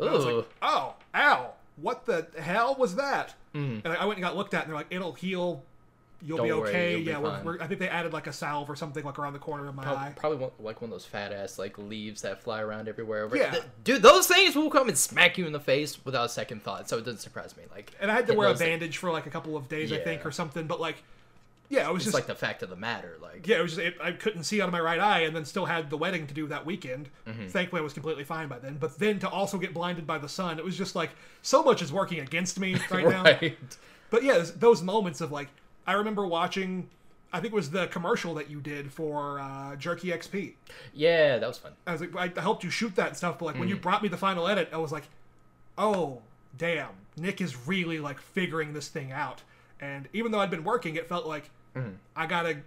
Ooh, 0.00 0.06
I 0.08 0.12
was 0.12 0.24
like, 0.24 0.46
oh, 0.62 0.94
ow, 1.14 1.50
what 1.76 2.06
the 2.06 2.26
hell 2.40 2.74
was 2.78 2.96
that? 2.96 3.34
Mm. 3.54 3.82
And 3.84 3.88
I 3.94 4.04
went 4.06 4.18
and 4.18 4.22
got 4.24 4.36
looked 4.36 4.54
at, 4.54 4.62
and 4.62 4.70
they're 4.70 4.76
like, 4.78 4.86
it'll 4.90 5.12
heal. 5.12 5.62
You'll 6.24 6.40
be 6.40 6.50
Don't 6.50 6.60
worry, 6.60 6.68
okay. 6.70 6.90
you'll 6.92 7.00
be 7.00 7.06
yeah, 7.10 7.18
we're, 7.18 7.30
fine. 7.30 7.44
we're, 7.44 7.60
I 7.60 7.66
think 7.66 7.80
they 7.80 7.88
added 7.88 8.12
like 8.12 8.28
a 8.28 8.32
salve 8.32 8.70
or 8.70 8.76
something 8.76 9.02
like 9.04 9.18
around 9.18 9.32
the 9.32 9.40
corner 9.40 9.66
of 9.66 9.74
my 9.74 9.82
Prob- 9.82 9.98
eye. 9.98 10.12
probably 10.14 10.38
one, 10.38 10.50
like 10.60 10.80
one 10.80 10.88
of 10.88 10.92
those 10.92 11.04
fat 11.04 11.32
ass 11.32 11.58
like 11.58 11.76
leaves 11.78 12.22
that 12.22 12.40
fly 12.44 12.60
around 12.60 12.86
everywhere. 12.88 13.24
Over- 13.24 13.36
Yeah. 13.36 13.50
Th- 13.50 13.64
dude, 13.82 14.02
those 14.02 14.28
things 14.28 14.54
will 14.54 14.70
come 14.70 14.88
and 14.88 14.96
smack 14.96 15.36
you 15.36 15.46
in 15.48 15.52
the 15.52 15.58
face 15.58 15.98
without 16.04 16.26
a 16.26 16.28
second 16.28 16.62
thought. 16.62 16.88
So 16.88 16.96
it 16.98 17.04
doesn't 17.04 17.18
surprise 17.22 17.56
me. 17.56 17.64
Like, 17.74 17.90
And 18.00 18.08
I 18.08 18.14
had 18.14 18.28
to 18.28 18.34
wear 18.34 18.46
a 18.46 18.52
those- 18.52 18.60
bandage 18.60 18.98
for 18.98 19.10
like 19.10 19.26
a 19.26 19.30
couple 19.30 19.56
of 19.56 19.68
days, 19.68 19.92
I 19.92 19.98
think, 19.98 20.22
Yeah. 20.22 20.28
or 20.28 20.30
something. 20.30 20.68
But 20.68 20.80
like, 20.80 21.02
yeah, 21.72 21.88
it 21.88 21.92
was 21.92 22.02
It's 22.02 22.12
just 22.12 22.14
like 22.14 22.26
the 22.26 22.34
fact 22.34 22.62
of 22.62 22.68
the 22.68 22.76
matter. 22.76 23.16
Like, 23.22 23.46
yeah, 23.46 23.58
it 23.58 23.62
was 23.62 23.76
just 23.76 23.86
it, 23.86 23.94
I 23.98 24.12
couldn't 24.12 24.44
see 24.44 24.60
out 24.60 24.68
of 24.68 24.72
my 24.72 24.80
right 24.80 25.00
eye, 25.00 25.20
and 25.20 25.34
then 25.34 25.46
still 25.46 25.64
had 25.64 25.88
the 25.88 25.96
wedding 25.96 26.26
to 26.26 26.34
do 26.34 26.46
that 26.48 26.66
weekend. 26.66 27.08
Mm-hmm. 27.26 27.46
Thankfully, 27.48 27.80
I 27.80 27.82
was 27.82 27.94
completely 27.94 28.24
fine 28.24 28.48
by 28.48 28.58
then. 28.58 28.76
But 28.78 28.98
then 28.98 29.18
to 29.20 29.28
also 29.28 29.56
get 29.56 29.72
blinded 29.72 30.06
by 30.06 30.18
the 30.18 30.28
sun, 30.28 30.58
it 30.58 30.64
was 30.64 30.76
just 30.76 30.94
like 30.94 31.10
so 31.40 31.62
much 31.62 31.80
is 31.80 31.90
working 31.90 32.20
against 32.20 32.60
me 32.60 32.76
right 32.90 33.08
now. 33.08 33.24
But 34.10 34.22
yeah, 34.22 34.44
those 34.56 34.82
moments 34.82 35.22
of 35.22 35.32
like, 35.32 35.48
I 35.86 35.94
remember 35.94 36.26
watching. 36.26 36.90
I 37.32 37.40
think 37.40 37.54
it 37.54 37.56
was 37.56 37.70
the 37.70 37.86
commercial 37.86 38.34
that 38.34 38.50
you 38.50 38.60
did 38.60 38.92
for 38.92 39.40
uh, 39.40 39.74
Jerky 39.76 40.08
XP. 40.08 40.52
Yeah, 40.92 41.38
that 41.38 41.46
was 41.48 41.56
fun. 41.56 41.72
I 41.86 41.92
was 41.92 42.02
like, 42.02 42.36
I 42.36 42.40
helped 42.42 42.62
you 42.62 42.68
shoot 42.68 42.94
that 42.96 43.06
and 43.08 43.16
stuff, 43.16 43.38
but 43.38 43.46
like 43.46 43.58
when 43.58 43.68
you 43.70 43.76
Mm. 43.78 43.80
brought 43.80 44.02
me 44.02 44.10
the 44.10 44.18
final 44.18 44.46
edit, 44.46 44.68
I 44.70 44.76
was 44.76 44.92
like, 44.92 45.04
oh 45.78 46.20
damn, 46.58 46.90
Nick 47.16 47.40
is 47.40 47.66
really 47.66 47.98
like 47.98 48.18
figuring 48.20 48.74
this 48.74 48.88
thing 48.88 49.12
out. 49.12 49.40
And 49.80 50.08
even 50.12 50.30
though 50.30 50.40
I'd 50.40 50.50
been 50.50 50.62
working, 50.62 50.96
it 50.96 51.08
felt 51.08 51.26
like 51.26 51.48
Mm. 51.76 51.94
I 52.16 52.26
gotta, 52.26 52.58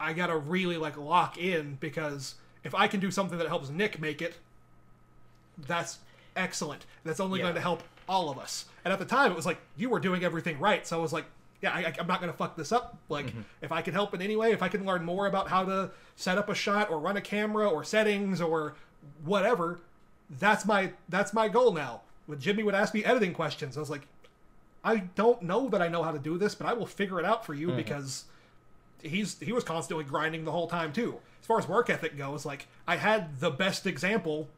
I 0.00 0.12
gotta 0.12 0.36
really 0.36 0.76
like 0.76 0.96
lock 0.96 1.38
in 1.38 1.76
because 1.80 2.34
if 2.64 2.74
I 2.74 2.86
can 2.88 3.00
do 3.00 3.10
something 3.10 3.38
that 3.38 3.48
helps 3.48 3.70
Nick 3.70 4.00
make 4.00 4.20
it, 4.22 4.34
that's 5.66 5.98
excellent. 6.36 6.86
That's 7.04 7.20
only 7.20 7.38
Yeah. 7.40 7.44
going 7.46 7.54
to 7.56 7.60
help 7.60 7.82
all 8.08 8.30
of 8.30 8.38
us. 8.38 8.66
And 8.84 8.92
at 8.92 8.98
the 8.98 9.04
time, 9.04 9.30
it 9.30 9.34
was 9.36 9.46
like 9.46 9.58
you 9.76 9.88
were 9.90 10.00
doing 10.00 10.24
everything 10.24 10.58
right, 10.58 10.86
so 10.86 10.98
I 10.98 11.02
was 11.02 11.12
like, 11.12 11.24
yeah, 11.60 11.72
I, 11.72 11.92
I'm 11.98 12.06
not 12.08 12.20
going 12.20 12.32
to 12.32 12.36
fuck 12.36 12.56
this 12.56 12.72
up. 12.72 12.98
Like, 13.08 13.26
Mm-hmm. 13.26 13.40
if 13.60 13.70
I 13.70 13.82
can 13.82 13.94
help 13.94 14.14
in 14.14 14.20
any 14.22 14.34
way, 14.36 14.50
if 14.52 14.62
I 14.62 14.68
can 14.68 14.84
learn 14.84 15.04
more 15.04 15.26
about 15.26 15.48
how 15.48 15.64
to 15.64 15.90
set 16.16 16.36
up 16.38 16.48
a 16.48 16.54
shot 16.54 16.90
or 16.90 16.98
run 16.98 17.16
a 17.16 17.20
camera 17.20 17.68
or 17.68 17.84
settings 17.84 18.40
or 18.40 18.74
whatever, 19.24 19.80
that's 20.40 20.64
my 20.64 20.92
that's 21.08 21.32
my 21.32 21.48
goal 21.48 21.72
now. 21.72 22.00
When 22.26 22.40
Jimmy 22.40 22.62
would 22.62 22.74
ask 22.74 22.94
me 22.94 23.04
editing 23.04 23.32
questions, 23.34 23.76
I 23.76 23.80
was 23.80 23.90
like, 23.90 24.06
I 24.82 24.96
don't 25.14 25.42
know 25.42 25.68
that 25.68 25.80
I 25.82 25.88
know 25.88 26.02
how 26.02 26.10
to 26.12 26.18
do 26.18 26.38
this, 26.38 26.54
but 26.54 26.66
I 26.66 26.72
will 26.72 26.86
figure 26.86 27.18
it 27.20 27.24
out 27.24 27.44
for 27.46 27.52
Mm-hmm. 27.54 27.70
you 27.70 27.76
because 27.76 28.24
he's 29.02 29.38
he 29.40 29.52
was 29.52 29.64
constantly 29.64 30.04
grinding 30.04 30.44
the 30.44 30.52
whole 30.52 30.66
time 30.68 30.92
too. 30.92 31.16
As 31.40 31.46
far 31.46 31.58
as 31.58 31.68
work 31.68 31.90
ethic 31.90 32.16
goes, 32.16 32.46
like 32.46 32.66
I 32.86 32.96
had 32.96 33.40
the 33.40 33.50
best 33.50 33.86
example 33.86 34.48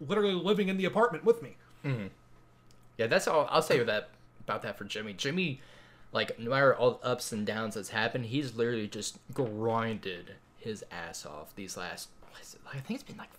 literally 0.00 0.34
living 0.34 0.68
in 0.68 0.76
the 0.76 0.84
apartment 0.84 1.24
with 1.24 1.42
me. 1.42 1.56
Mm-hmm. 1.84 2.06
Yeah, 2.98 3.06
that's 3.06 3.26
all 3.28 3.46
I'll 3.50 3.62
say 3.62 3.82
that 3.82 4.10
about 4.40 4.62
that 4.62 4.76
for 4.76 4.84
Jimmy. 4.84 5.12
Jimmy, 5.12 5.60
like 6.12 6.38
no 6.38 6.50
matter 6.50 6.74
all 6.74 6.92
the 6.92 7.06
ups 7.06 7.32
and 7.32 7.46
downs 7.46 7.74
that's 7.74 7.90
happened, 7.90 8.26
he's 8.26 8.54
literally 8.54 8.88
just 8.88 9.18
grinded 9.32 10.32
his 10.58 10.84
ass 10.90 11.24
off 11.26 11.54
these 11.56 11.76
last. 11.76 12.08
what 12.30 12.40
is 12.42 12.54
it, 12.54 12.60
I 12.72 12.78
think 12.80 13.00
it's 13.00 13.08
been 13.08 13.16
like 13.18 13.30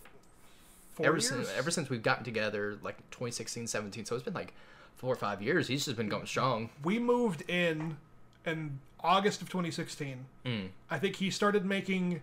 Four 0.95 1.08
ever 1.08 1.15
years? 1.15 1.28
since 1.30 1.49
ever 1.58 1.71
since 1.71 1.89
we've 1.89 2.04
gotten 2.04 2.23
together, 2.23 2.78
like 2.84 2.97
2016, 3.12 3.67
17. 3.67 4.06
So 4.06 4.15
it's 4.15 4.23
been 4.23 4.34
like 4.34 4.54
four 4.95 5.12
or 5.12 5.15
five 5.17 5.41
years. 5.41 5.67
He's 5.67 5.86
just 5.86 5.97
been 5.97 6.08
going 6.10 6.26
strong. 6.28 6.69
we 6.84 6.99
moved 6.99 7.43
in 7.49 7.97
in 8.45 8.80
August 9.03 9.41
of 9.41 9.49
2016. 9.49 10.25
Mm. 10.45 10.69
I 10.89 10.97
think 10.99 11.17
he 11.17 11.29
started 11.29 11.65
making 11.65 12.21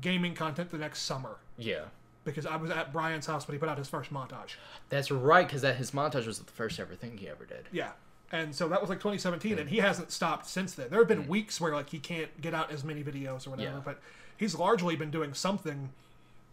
gaming 0.00 0.34
content 0.34 0.70
the 0.70 0.78
next 0.78 1.02
summer 1.02 1.36
Yeah, 1.56 1.84
because 2.24 2.46
I 2.46 2.56
was 2.56 2.70
at 2.70 2.92
Brian's 2.92 3.26
house 3.26 3.46
when 3.48 3.54
he 3.54 3.58
put 3.58 3.68
out 3.68 3.78
his 3.78 3.88
first 3.88 4.12
montage. 4.12 4.54
that's 4.88 5.10
right. 5.10 5.46
Because 5.46 5.62
that 5.62 5.76
his 5.76 5.90
montage 5.90 6.26
was 6.26 6.38
the 6.38 6.50
first 6.52 6.78
ever 6.78 6.94
thing 6.94 7.18
he 7.18 7.28
ever 7.28 7.44
did. 7.44 7.66
Yeah. 7.72 7.92
And 8.30 8.54
so 8.54 8.68
that 8.68 8.80
was 8.80 8.90
like 8.90 8.98
2017, 8.98 9.54
Hmm. 9.54 9.58
and 9.60 9.70
he 9.70 9.78
hasn't 9.78 10.10
stopped 10.12 10.46
since 10.46 10.74
then. 10.74 10.88
There 10.90 10.98
have 10.98 11.08
been 11.08 11.26
weeks 11.28 11.60
where 11.60 11.72
like 11.74 11.90
he 11.90 11.98
can't 11.98 12.40
get 12.40 12.54
out 12.54 12.70
as 12.70 12.84
many 12.84 13.02
videos 13.02 13.46
or 13.46 13.50
whatever, 13.50 13.76
Yeah. 13.76 13.82
but 13.84 14.00
he's 14.36 14.54
largely 14.54 14.96
been 14.96 15.10
doing 15.10 15.32
something 15.34 15.90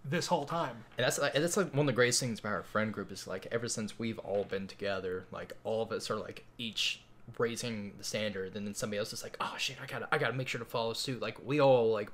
this 0.07 0.27
whole 0.27 0.45
time. 0.45 0.85
And 0.97 1.05
that's 1.05 1.19
like 1.19 1.35
and 1.35 1.43
that's 1.43 1.57
like 1.57 1.71
one 1.71 1.81
of 1.81 1.87
the 1.87 1.93
greatest 1.93 2.19
things 2.19 2.39
about 2.39 2.53
our 2.53 2.63
friend 2.63 2.93
group 2.93 3.11
is 3.11 3.27
like 3.27 3.47
ever 3.51 3.67
since 3.67 3.97
we've 3.99 4.19
all 4.19 4.43
been 4.45 4.67
together, 4.67 5.25
like 5.31 5.53
all 5.63 5.81
of 5.81 5.91
us 5.91 6.09
are 6.09 6.15
like 6.15 6.45
each 6.57 7.01
raising 7.37 7.93
the 7.97 8.03
standard, 8.03 8.55
and 8.55 8.65
then 8.65 8.73
somebody 8.73 8.99
else 8.99 9.13
is 9.13 9.23
like, 9.23 9.37
oh 9.39 9.55
shit, 9.57 9.77
I 9.81 9.85
gotta 9.85 10.07
I 10.11 10.17
gotta 10.17 10.33
make 10.33 10.47
sure 10.47 10.59
to 10.59 10.65
follow 10.65 10.93
suit. 10.93 11.21
Like 11.21 11.37
we 11.45 11.59
all 11.59 11.91
like 11.91 12.09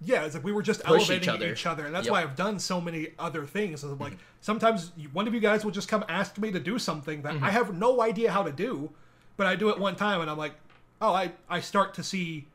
Yeah, 0.00 0.24
it's 0.24 0.34
like 0.34 0.44
we 0.44 0.52
were 0.52 0.62
just 0.62 0.82
Push 0.82 1.04
each 1.04 1.10
elevating 1.10 1.34
other. 1.34 1.52
each 1.52 1.66
other, 1.66 1.86
and 1.86 1.94
that's 1.94 2.06
Yep. 2.06 2.12
why 2.12 2.22
I've 2.22 2.36
done 2.36 2.58
so 2.58 2.80
many 2.80 3.08
other 3.18 3.44
things. 3.46 3.82
Is 3.84 3.92
like 3.92 4.12
mm-hmm. 4.12 4.20
sometimes 4.40 4.92
one 5.12 5.26
of 5.26 5.34
you 5.34 5.40
guys 5.40 5.64
will 5.64 5.72
just 5.72 5.88
come 5.88 6.04
ask 6.08 6.38
me 6.38 6.50
to 6.52 6.60
do 6.60 6.78
something 6.78 7.22
that 7.22 7.32
I 7.32 7.34
mm-hmm. 7.34 7.44
have 7.46 7.74
no 7.74 8.02
idea 8.02 8.30
how 8.30 8.42
to 8.42 8.52
do, 8.52 8.90
but 9.36 9.46
I 9.46 9.56
do 9.56 9.70
it 9.70 9.78
one 9.78 9.96
time, 9.96 10.20
and 10.20 10.30
I'm 10.30 10.38
like, 10.38 10.54
oh, 11.00 11.12
I 11.12 11.32
I 11.48 11.60
start 11.60 11.94
to 11.94 12.02
see 12.02 12.46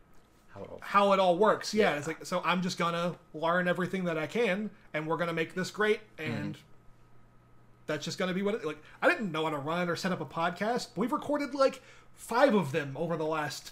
how 0.54 0.63
it 0.63 0.69
all 0.69 0.80
how 0.82 1.13
it 1.13 1.19
all 1.19 1.38
works. 1.38 1.74
Yeah, 1.74 1.91
Yeah. 1.91 1.97
it's 1.97 2.08
like 2.08 2.26
so 2.26 2.41
I'm 2.43 2.62
just 2.62 2.78
gonna 2.78 3.15
learn 3.34 3.67
everything 3.67 4.04
that 4.06 4.17
I 4.17 4.28
can, 4.28 4.69
and 4.93 5.08
we're 5.08 5.17
gonna 5.17 5.34
make 5.34 5.56
this 5.56 5.71
great, 5.71 6.02
and 6.17 6.56
mm-hmm. 6.56 6.70
That's 7.91 8.06
just 8.06 8.17
gonna 8.17 8.34
be 8.34 8.41
what 8.41 8.56
it 8.56 8.65
like. 8.65 8.82
I 9.01 9.10
didn't 9.10 9.32
know 9.32 9.43
how 9.43 9.51
to 9.51 9.58
run 9.58 9.89
or 9.89 9.95
set 9.95 10.12
up 10.12 10.21
a 10.21 10.25
podcast. 10.25 10.88
We've 10.95 11.12
recorded 11.12 11.54
like 11.54 11.82
five 12.15 12.54
of 12.56 12.71
them 12.71 12.95
over 12.97 13.15
the 13.17 13.25
last. 13.25 13.71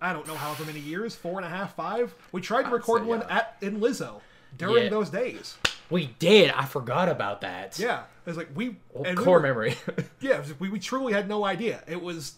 I 0.00 0.12
don't 0.12 0.26
know 0.26 0.34
however 0.34 0.64
many 0.64 0.80
years, 0.80 1.14
four 1.14 1.38
and 1.38 1.46
a 1.46 1.48
half, 1.48 1.74
five. 1.76 2.14
We 2.32 2.40
tried 2.40 2.62
to 2.62 2.68
I'd 2.68 2.72
record 2.72 3.02
say, 3.02 3.08
one 3.08 3.20
yeah. 3.20 3.36
at 3.38 3.56
in 3.60 3.80
Lizzo 3.80 4.20
during 4.58 4.84
Yeah. 4.84 4.90
those 4.90 5.10
days. 5.10 5.56
We 5.90 6.06
did. 6.18 6.50
I 6.50 6.64
forgot 6.64 7.08
about 7.08 7.42
that. 7.42 7.78
Yeah, 7.78 8.00
it 8.26 8.30
was 8.30 8.36
like 8.36 8.48
we 8.54 8.76
Well, 8.92 9.04
and 9.04 9.18
we 9.18 9.24
core 9.24 9.36
were- 9.36 9.40
memory. 9.42 9.76
yeah, 10.20 10.42
we, 10.58 10.68
we 10.70 10.78
truly 10.78 11.12
had 11.12 11.28
no 11.28 11.44
idea. 11.44 11.82
It 11.86 12.00
was 12.02 12.34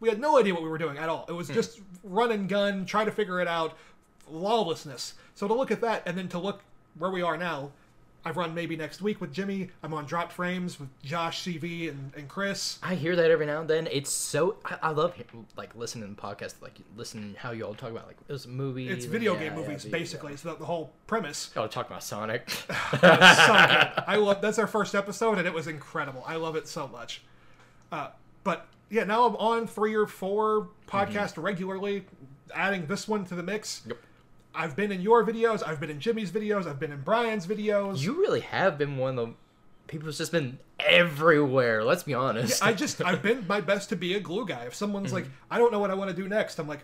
we 0.00 0.08
had 0.08 0.20
no 0.20 0.38
idea 0.38 0.54
what 0.54 0.62
we 0.62 0.68
were 0.68 0.78
doing 0.78 0.98
at 0.98 1.08
all. 1.08 1.26
It 1.28 1.32
was 1.32 1.48
Hmm. 1.48 1.54
just 1.54 1.80
run 2.04 2.30
and 2.30 2.48
gun, 2.48 2.86
try 2.86 3.04
to 3.04 3.10
figure 3.10 3.40
it 3.40 3.48
out, 3.48 3.76
lawlessness. 4.30 5.14
So 5.34 5.48
to 5.48 5.54
look 5.54 5.70
at 5.70 5.80
that 5.80 6.02
and 6.06 6.16
then 6.16 6.28
to 6.28 6.38
look 6.38 6.60
where 6.98 7.10
we 7.10 7.22
are 7.22 7.36
now, 7.36 7.70
I've 8.24 8.36
run 8.36 8.54
maybe 8.54 8.76
next 8.76 9.00
week 9.00 9.20
with 9.20 9.32
Jimmy. 9.32 9.70
I'm 9.82 9.94
on 9.94 10.04
Dropped 10.04 10.32
Frames 10.32 10.78
with 10.78 10.88
Josh, 11.02 11.42
CV, 11.42 11.88
and, 11.88 12.12
and 12.16 12.28
Chris. 12.28 12.78
I 12.82 12.94
hear 12.94 13.16
that 13.16 13.30
every 13.30 13.46
now 13.46 13.60
and 13.60 13.70
then. 13.70 13.88
It's 13.90 14.10
so 14.10 14.56
I, 14.64 14.76
I 14.82 14.90
love 14.90 15.14
like 15.56 15.74
listening 15.74 16.14
to 16.14 16.20
podcasts, 16.20 16.60
like 16.60 16.78
listening 16.96 17.34
how 17.38 17.52
you 17.52 17.64
all 17.64 17.74
talk 17.74 17.90
about 17.90 18.06
like 18.06 18.26
those 18.26 18.46
movies. 18.46 18.90
It's 18.90 19.04
video 19.06 19.34
yeah, 19.34 19.40
game 19.40 19.52
yeah, 19.52 19.58
movies, 19.58 19.84
video- 19.84 19.98
basically. 19.98 20.36
So 20.36 20.54
the 20.54 20.64
whole 20.64 20.92
premise. 21.06 21.50
Oh, 21.56 21.66
talk 21.66 21.86
about 21.86 22.02
Sonic. 22.02 22.46
That's 23.00 23.46
so 23.46 23.52
good. 23.52 24.04
I 24.06 24.16
love 24.16 24.42
that's 24.42 24.58
our 24.58 24.66
first 24.66 24.94
episode, 24.94 25.38
and 25.38 25.46
it 25.46 25.54
was 25.54 25.66
incredible. 25.66 26.22
I 26.26 26.36
love 26.36 26.56
it 26.56 26.68
so 26.68 26.86
much. 26.88 27.22
Uh, 27.90 28.08
but 28.44 28.66
yeah, 28.90 29.04
now 29.04 29.24
I'm 29.24 29.36
on 29.36 29.66
three 29.66 29.94
or 29.94 30.06
four 30.06 30.68
podcasts 30.86 31.42
regularly, 31.42 32.04
adding 32.54 32.86
this 32.86 33.08
one 33.08 33.24
to 33.26 33.34
the 33.34 33.42
mix. 33.42 33.82
Yep. 33.86 33.98
I've 34.54 34.74
been 34.76 34.90
in 34.92 35.00
your 35.00 35.24
videos. 35.24 35.66
I've 35.66 35.80
been 35.80 35.90
in 35.90 36.00
Jimmy's 36.00 36.30
videos. 36.30 36.66
I've 36.66 36.80
been 36.80 36.92
in 36.92 37.02
Brian's 37.02 37.46
videos. 37.46 38.00
you 38.02 38.14
really 38.14 38.40
have 38.40 38.76
been 38.78 38.96
one 38.96 39.18
of 39.18 39.28
the 39.28 39.34
people 39.86 40.06
who's 40.06 40.18
just 40.18 40.32
been 40.32 40.58
everywhere. 40.78 41.84
Let's 41.84 42.02
be 42.02 42.14
honest. 42.14 42.64
I 42.64 42.72
just 42.72 43.00
I've 43.02 43.22
been 43.22 43.46
my 43.46 43.60
best 43.60 43.88
to 43.90 43.96
be 43.96 44.14
a 44.14 44.20
glue 44.20 44.46
guy. 44.46 44.64
If 44.64 44.74
someone's 44.74 45.12
like, 45.12 45.26
I 45.50 45.58
don't 45.58 45.72
know 45.72 45.78
what 45.78 45.90
I 45.90 45.94
want 45.94 46.10
to 46.10 46.16
do 46.16 46.28
next, 46.28 46.58
I'm 46.58 46.68
like, 46.68 46.80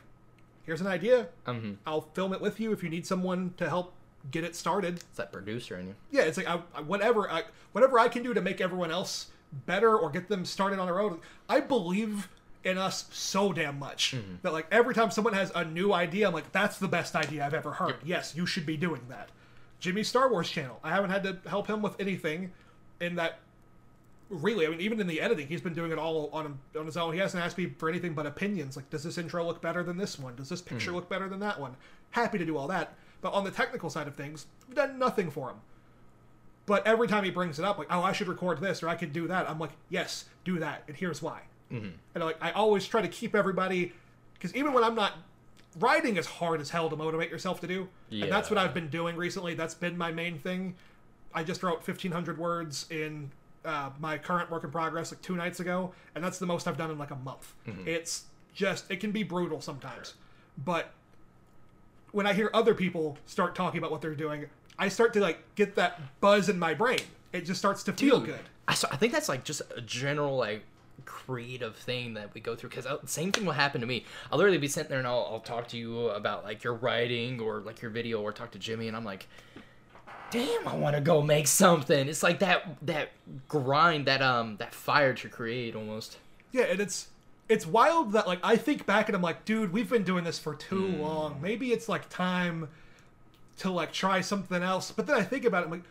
here's 0.65 0.81
an 0.81 0.87
idea. 0.87 1.29
Mhm. 1.47 1.77
I'll 1.87 2.03
film 2.15 2.33
it 2.33 2.41
with 2.41 2.61
you 2.61 2.73
if 2.73 2.83
you 2.83 2.89
need 2.91 3.07
someone 3.07 3.55
to 3.59 3.69
help 3.69 3.95
get 4.31 4.45
it 4.45 4.57
started. 4.57 4.97
It's 4.97 5.17
that 5.17 5.33
producer 5.33 5.79
in 5.79 5.89
you. 5.89 5.95
yeah, 6.11 6.23
it's 6.23 6.37
like 6.37 6.49
I, 6.49 6.61
I, 6.75 6.81
whatever 6.83 7.31
I 7.31 7.45
whatever 7.73 7.99
I 7.99 8.09
can 8.09 8.23
do 8.23 8.35
to 8.35 8.41
make 8.41 8.61
everyone 8.61 8.91
else 8.91 9.31
better 9.67 9.97
or 9.97 10.11
get 10.11 10.29
them 10.29 10.45
started 10.45 10.79
on 10.79 10.87
the 10.87 10.93
road. 10.93 11.21
I 11.49 11.61
believe 11.61 12.29
in 12.67 12.79
us 12.79 13.07
so 13.13 13.53
damn 13.53 13.79
much 13.79 14.13
mm-hmm. 14.13 14.35
that 14.43 14.53
like 14.53 14.67
every 14.73 14.93
time 14.95 15.11
someone 15.11 15.33
has 15.35 15.53
a 15.55 15.65
new 15.65 15.93
idea, 15.93 16.27
I'm 16.27 16.35
like, 16.35 16.51
that's 16.53 16.79
the 16.79 16.89
best 16.89 17.15
idea 17.15 17.47
I've 17.47 17.55
ever 17.55 17.73
heard. 17.73 17.97
Yes, 18.05 18.35
you 18.37 18.45
should 18.45 18.67
be 18.67 18.77
doing 18.77 19.03
that. 19.09 19.31
Jimmy's 19.79 20.09
Star 20.09 20.29
Wars 20.31 20.51
channel. 20.51 20.81
I 20.83 20.91
haven't 20.91 21.11
had 21.11 21.23
to 21.23 21.39
help 21.49 21.69
him 21.69 21.81
with 21.81 21.99
anything 22.01 22.53
in 23.01 23.15
that. 23.17 23.39
Really, 24.29 24.67
I 24.67 24.71
mean, 24.71 24.81
even 24.81 25.01
in 25.01 25.07
the 25.07 25.21
editing, 25.21 25.47
he's 25.47 25.61
been 25.61 25.75
doing 25.75 25.93
it 25.93 25.99
all 25.99 26.29
on 26.33 26.59
on 26.77 26.87
his 26.87 26.97
own. 26.97 27.13
He 27.13 27.21
hasn't 27.21 27.45
asked 27.45 27.57
me 27.57 27.67
for 27.79 27.89
anything 27.89 28.13
but 28.13 28.27
opinions. 28.27 28.75
Like, 28.75 28.91
does 28.91 29.05
this 29.05 29.19
intro 29.19 29.47
look 29.47 29.63
better 29.63 29.85
than 29.85 29.97
this 29.97 30.19
one? 30.19 30.35
Does 30.35 30.49
this 30.49 30.61
picture 30.61 30.91
mm. 30.91 30.97
look 30.97 31.09
better 31.09 31.29
than 31.29 31.39
that 31.39 31.61
one? 31.61 31.77
Happy 32.11 32.37
to 32.37 32.45
do 32.45 32.57
all 32.57 32.67
that. 32.67 32.95
But 33.21 33.33
on 33.35 33.45
the 33.45 33.53
technical 33.53 33.89
side 33.89 34.09
of 34.09 34.17
things, 34.17 34.47
we've 34.67 34.77
done 34.77 34.99
nothing 34.99 35.31
for 35.31 35.51
him. 35.51 35.59
But 36.67 36.85
every 36.85 37.07
time 37.07 37.23
he 37.23 37.31
brings 37.31 37.61
it 37.61 37.65
up, 37.65 37.79
like, 37.79 37.87
oh, 37.91 38.03
I 38.03 38.11
should 38.11 38.27
record 38.27 38.61
this 38.61 38.83
or 38.83 38.89
I 38.89 38.97
could 38.97 39.13
do 39.13 39.29
that, 39.29 39.49
I'm 39.49 39.61
like, 39.61 39.71
yes, 39.89 40.25
do 40.45 40.59
that, 40.59 40.83
and 40.89 40.97
here's 40.97 41.23
why. 41.23 41.43
Mm-hmm. 41.73 41.89
And 42.15 42.25
like, 42.25 42.37
I 42.41 42.53
always 42.53 42.87
try 42.87 43.03
to 43.03 43.09
keep 43.09 43.35
everybody, 43.35 43.93
because 44.35 44.55
even 44.55 44.73
when 44.73 44.85
I'm 44.85 44.95
not 44.95 45.15
writing 45.79 46.17
is 46.17 46.27
hard 46.27 46.61
as 46.61 46.71
hell 46.71 46.89
to 46.89 46.97
motivate 46.97 47.31
yourself 47.31 47.61
to 47.61 47.67
do, 47.67 47.89
and 48.11 48.31
that's 48.31 48.51
what 48.51 48.59
I've 48.59 48.75
been 48.75 48.89
doing 48.89 49.17
recently. 49.17 49.55
That's 49.55 49.75
been 49.75 49.97
my 49.99 50.13
main 50.13 50.39
thing. 50.39 50.75
I 51.35 51.43
just 51.45 51.63
wrote 51.63 51.87
1,500 51.87 52.39
words 52.39 52.87
in 52.91 53.31
uh, 53.65 53.91
my 53.99 54.17
current 54.17 54.51
work 54.51 54.65
in 54.65 54.71
progress 54.71 55.13
like 55.13 55.21
two 55.23 55.37
nights 55.37 55.61
ago, 55.61 55.93
and 56.15 56.25
that's 56.25 56.39
the 56.39 56.47
most 56.47 56.67
I've 56.67 56.79
done 56.79 56.91
in 56.91 56.99
like 56.99 57.11
a 57.11 57.17
month. 57.17 57.53
It's 57.85 58.25
just 58.55 58.91
it 58.91 59.01
can 59.01 59.13
be 59.13 59.23
brutal 59.23 59.61
sometimes, 59.61 60.15
but 60.65 60.93
when 62.13 62.27
I 62.27 62.33
hear 62.33 62.49
other 62.55 62.75
people 62.75 63.19
start 63.27 63.55
talking 63.55 63.79
about 63.79 63.91
what 63.91 64.01
they're 64.01 64.15
doing, 64.15 64.47
I 64.79 64.89
start 64.89 65.13
to 65.15 65.21
like 65.21 65.41
get 65.57 65.75
that 65.75 66.01
buzz 66.21 66.49
in 66.49 66.59
my 66.59 66.73
brain. 66.73 67.01
It 67.33 67.45
just 67.45 67.59
starts 67.59 67.83
to 67.85 67.93
feel 67.93 68.21
Dude, 68.21 68.29
good. 68.29 68.41
I, 68.67 68.75
so- 68.75 68.89
I 68.91 68.97
think 68.97 69.13
that's 69.13 69.29
like 69.29 69.45
just 69.45 69.61
a 69.77 69.83
general 69.83 70.37
like 70.37 70.63
creative 71.05 71.77
thing 71.77 72.15
that 72.15 72.33
we 72.35 72.41
go 72.41 72.57
through 72.57 72.71
because 72.71 72.87
same 73.05 73.31
thing 73.31 73.45
will 73.45 73.53
happen 73.53 73.81
to 73.81 73.87
me 73.87 74.05
i'll 74.33 74.39
literally 74.39 74.59
be 74.59 74.69
sitting 74.69 74.89
there 74.89 74.99
and 74.99 75.07
I'll, 75.07 75.29
I'll 75.31 75.41
talk 75.41 75.69
to 75.69 75.77
you 75.77 76.09
about 76.09 76.43
like 76.45 76.65
your 76.65 76.75
writing 76.75 77.41
or 77.41 77.61
like 77.61 77.83
your 77.83 77.91
video 77.91 78.21
or 78.23 78.33
talk 78.33 78.51
to 78.53 78.59
jimmy 78.59 78.89
and 78.89 78.97
i'm 78.97 79.05
like 79.05 79.29
damn 80.31 80.67
i 80.67 80.75
want 80.75 80.97
to 80.97 81.01
go 81.03 81.23
make 81.23 81.47
something 81.47 82.09
it's 82.09 82.23
like 82.23 82.41
that 82.41 82.77
that 82.83 83.11
grind 83.47 84.07
that 84.07 84.23
um 84.23 84.57
that 84.57 84.75
fire 84.75 85.15
to 85.15 85.29
create 85.29 85.77
almost 85.77 86.19
Yeah, 86.53 86.65
and 86.65 86.81
it's 86.81 87.09
it's 87.49 87.67
wild 87.67 88.13
that 88.13 88.27
like 88.27 88.41
I 88.43 88.57
think 88.57 88.87
back 88.87 89.09
and 89.09 89.15
I'm 89.15 89.23
like, 89.23 89.45
dude, 89.45 89.73
we've 89.73 89.89
been 89.89 90.03
doing 90.03 90.25
this 90.25 90.39
for 90.39 90.55
too 90.55 90.89
long. 90.89 91.41
Maybe 91.41 91.73
it's 91.73 91.89
like 91.89 92.09
time 92.09 92.69
to 93.59 93.71
like 93.71 93.93
try 93.93 94.21
something 94.21 94.63
else. 94.63 94.91
But 94.91 95.07
then 95.07 95.17
I 95.17 95.23
think 95.23 95.45
about 95.45 95.63
it, 95.63 95.67
I'm 95.67 95.71
like, 95.71 95.85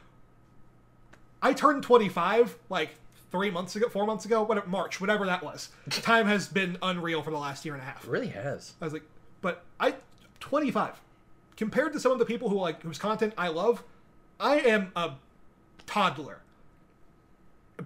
I 1.41 1.53
turned 1.53 1.83
25 1.83 2.57
like 2.69 2.95
three 3.35 3.51
months 3.51 3.75
ago, 3.75 3.89
four 3.89 4.05
months 4.05 4.25
ago, 4.25 4.43
whatever, 4.43 4.67
March, 4.67 5.01
whatever 5.01 5.25
that 5.25 5.43
was. 5.43 5.69
Time 5.89 6.27
has 6.27 6.47
been 6.47 6.77
unreal 6.81 7.21
for 7.21 7.31
the 7.31 7.37
last 7.37 7.65
year 7.65 7.73
and 7.73 7.83
a 7.83 7.85
half. 7.85 8.03
it 8.03 8.09
really 8.09 8.27
has 8.27 8.73
I 8.81 8.85
was 8.85 8.93
like, 8.93 9.03
but 9.41 9.63
I 9.79 9.95
25 10.39 11.01
compared 11.57 11.93
to 11.93 11.99
some 11.99 12.11
of 12.11 12.19
the 12.19 12.25
people 12.25 12.49
who 12.49 12.59
like 12.59 12.81
whose 12.81 12.97
content 12.97 13.33
I 13.37 13.49
love, 13.49 13.83
I 14.39 14.59
am 14.59 14.91
a 14.95 15.13
toddler. 15.85 16.41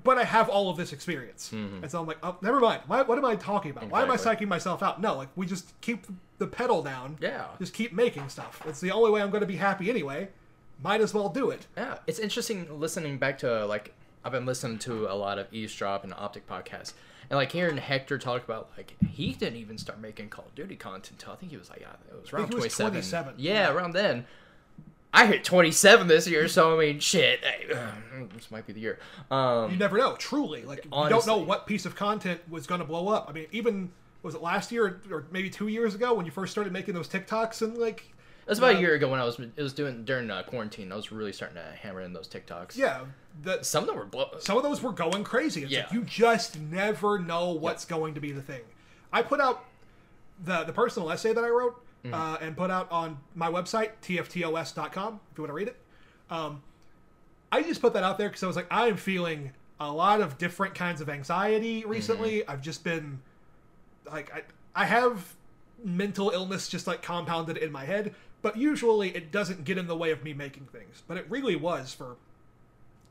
But 0.03 0.19
I 0.19 0.23
have 0.23 0.49
all 0.49 0.69
of 0.69 0.77
this 0.77 0.93
experience, 0.93 1.49
mm-hmm. 1.51 1.81
and 1.81 1.91
so 1.91 1.99
I'm 1.99 2.05
like, 2.05 2.19
oh, 2.21 2.37
never 2.43 2.59
mind. 2.59 2.83
Why, 2.85 3.01
what 3.01 3.17
am 3.17 3.25
I 3.25 3.35
talking 3.35 3.71
about? 3.71 3.89
Why 3.89 4.03
am 4.03 4.11
I 4.11 4.17
psyching 4.17 4.47
myself 4.47 4.83
out? 4.83 5.01
No, 5.01 5.15
like 5.15 5.29
we 5.35 5.47
just 5.47 5.73
keep 5.81 6.05
the 6.37 6.45
pedal 6.45 6.83
down. 6.83 7.17
Yeah. 7.19 7.45
Just 7.57 7.73
keep 7.73 7.91
making 7.91 8.29
stuff. 8.29 8.61
It's 8.67 8.81
the 8.81 8.91
only 8.91 9.09
way 9.09 9.19
I'm 9.19 9.31
going 9.31 9.41
to 9.41 9.47
be 9.47 9.55
happy 9.55 9.89
anyway. 9.89 10.29
Might 10.83 11.01
as 11.01 11.11
well 11.11 11.27
do 11.27 11.49
it. 11.49 11.65
Yeah, 11.75 11.97
it's 12.05 12.19
interesting 12.19 12.79
listening 12.79 13.17
back 13.17 13.39
to 13.39 13.65
like 13.65 13.95
I've 14.23 14.31
been 14.31 14.45
listening 14.45 14.79
to 14.79 15.07
a 15.07 15.15
lot 15.15 15.39
of 15.39 15.47
Eavesdrop 15.53 16.03
and 16.03 16.13
Optic 16.13 16.47
podcasts, 16.47 16.93
and 17.29 17.37
like 17.37 17.51
hearing 17.51 17.77
Hector 17.77 18.17
talk 18.17 18.43
about 18.43 18.69
like 18.77 18.95
he 19.09 19.33
didn't 19.33 19.57
even 19.57 19.77
start 19.77 19.99
making 19.99 20.29
Call 20.29 20.45
of 20.45 20.55
Duty 20.55 20.75
content 20.75 21.11
until 21.19 21.33
I 21.33 21.35
think 21.37 21.51
he 21.51 21.57
was 21.57 21.69
like 21.69 21.83
uh, 21.87 21.95
it 22.15 22.21
was 22.21 22.33
around 22.33 22.49
27. 22.51 22.91
27, 22.93 23.33
Yeah, 23.37 23.53
yeah. 23.53 23.71
around 23.73 23.93
then. 23.93 24.25
I 25.11 25.25
hit 25.25 25.43
27 25.43 26.07
this 26.07 26.27
year, 26.27 26.47
so 26.47 26.77
I 26.77 26.85
mean, 26.85 26.99
shit, 26.99 27.43
hey, 27.43 27.65
this 28.35 28.51
might 28.51 28.67
be 28.67 28.73
the 28.73 28.79
year. 28.79 28.99
Um, 29.31 29.71
You 29.71 29.77
never 29.77 29.97
know. 29.97 30.15
Truly, 30.17 30.63
like 30.63 30.85
you 30.85 30.91
don't 31.09 31.25
know 31.25 31.37
what 31.37 31.65
piece 31.65 31.85
of 31.87 31.95
content 31.95 32.41
was 32.49 32.67
going 32.67 32.79
to 32.79 32.85
blow 32.85 33.07
up. 33.07 33.25
I 33.27 33.33
mean, 33.33 33.47
even 33.51 33.91
was 34.21 34.35
it 34.35 34.41
last 34.43 34.71
year 34.71 34.99
or 35.09 35.25
maybe 35.31 35.49
two 35.49 35.67
years 35.67 35.95
ago 35.95 36.13
when 36.13 36.25
you 36.27 36.31
first 36.31 36.51
started 36.51 36.71
making 36.73 36.93
those 36.93 37.07
TikToks 37.07 37.61
and 37.63 37.77
like 37.79 38.03
That's 38.45 38.59
about 38.59 38.75
Uh, 38.75 38.77
a 38.77 38.81
year 38.81 38.93
ago 38.93 39.09
when 39.09 39.19
I 39.19 39.23
was 39.23 39.39
it 39.39 39.57
was 39.57 39.73
doing 39.73 40.03
during 40.05 40.29
uh, 40.29 40.43
quarantine. 40.43 40.91
I 40.91 40.95
was 40.95 41.11
really 41.11 41.33
starting 41.33 41.55
to 41.55 41.63
hammer 41.63 42.01
in 42.01 42.13
those 42.13 42.27
TikToks. 42.27 42.77
Yeah, 42.77 42.99
that 43.43 43.65
Some 43.65 43.83
of 43.83 43.87
them 43.87 43.97
were 43.97 44.05
blow- 44.05 44.31
some 44.39 44.57
of 44.57 44.63
those 44.63 44.81
were 44.81 44.91
going 44.91 45.23
crazy. 45.23 45.63
It's 45.63 45.73
like 45.73 45.87
Yeah. 45.91 45.93
you 45.93 46.03
just 46.03 46.59
never 46.59 47.19
know 47.19 47.51
what's 47.51 47.85
going 47.85 48.13
to 48.15 48.19
be 48.19 48.31
the 48.31 48.41
thing. 48.41 48.61
I 49.13 49.21
put 49.21 49.39
out 49.39 49.65
the 50.43 50.63
the 50.63 50.73
personal 50.73 51.11
essay 51.11 51.33
that 51.33 51.43
I 51.43 51.49
wrote 51.49 51.81
Mm-hmm. 52.05 52.13
uh, 52.13 52.37
and 52.39 52.55
put 52.55 52.71
out 52.71 52.89
on 52.93 53.17
my 53.35 53.49
website 53.49 53.91
tftos.com 54.01 55.19
if 55.31 55.37
you 55.37 55.41
want 55.43 55.49
to 55.49 55.53
read 55.53 55.67
it. 55.67 55.75
Um, 56.29 56.63
I 57.51 57.61
just 57.61 57.81
put 57.81 57.91
that 57.93 58.03
out 58.03 58.17
there 58.17 58.29
because 58.29 58.41
I 58.41 58.47
was 58.47 58.55
like, 58.55 58.67
I 58.71 58.87
am 58.87 58.95
feeling 58.95 59.51
a 59.81 59.91
lot 59.91 60.21
of 60.21 60.37
different 60.37 60.75
kinds 60.75 61.01
of 61.01 61.09
anxiety 61.09 61.83
recently. 61.85 62.39
Mm-hmm. 62.39 62.51
I've 62.51 62.61
just 62.61 62.83
been 62.85 63.19
like, 64.09 64.31
I 64.33 64.43
I 64.75 64.85
have 64.85 65.35
mental 65.83 66.29
illness 66.29 66.69
just 66.69 66.87
like 66.87 67.01
compounded 67.01 67.57
in 67.57 67.69
my 67.71 67.83
head, 67.85 68.13
but 68.41 68.55
usually 68.55 69.09
it 69.15 69.31
doesn't 69.31 69.65
get 69.65 69.77
in 69.77 69.87
the 69.87 69.97
way 69.97 70.11
of 70.11 70.23
me 70.23 70.33
making 70.33 70.67
things. 70.71 71.03
But 71.07 71.17
it 71.17 71.25
really 71.29 71.57
was 71.57 71.93
for 71.93 72.15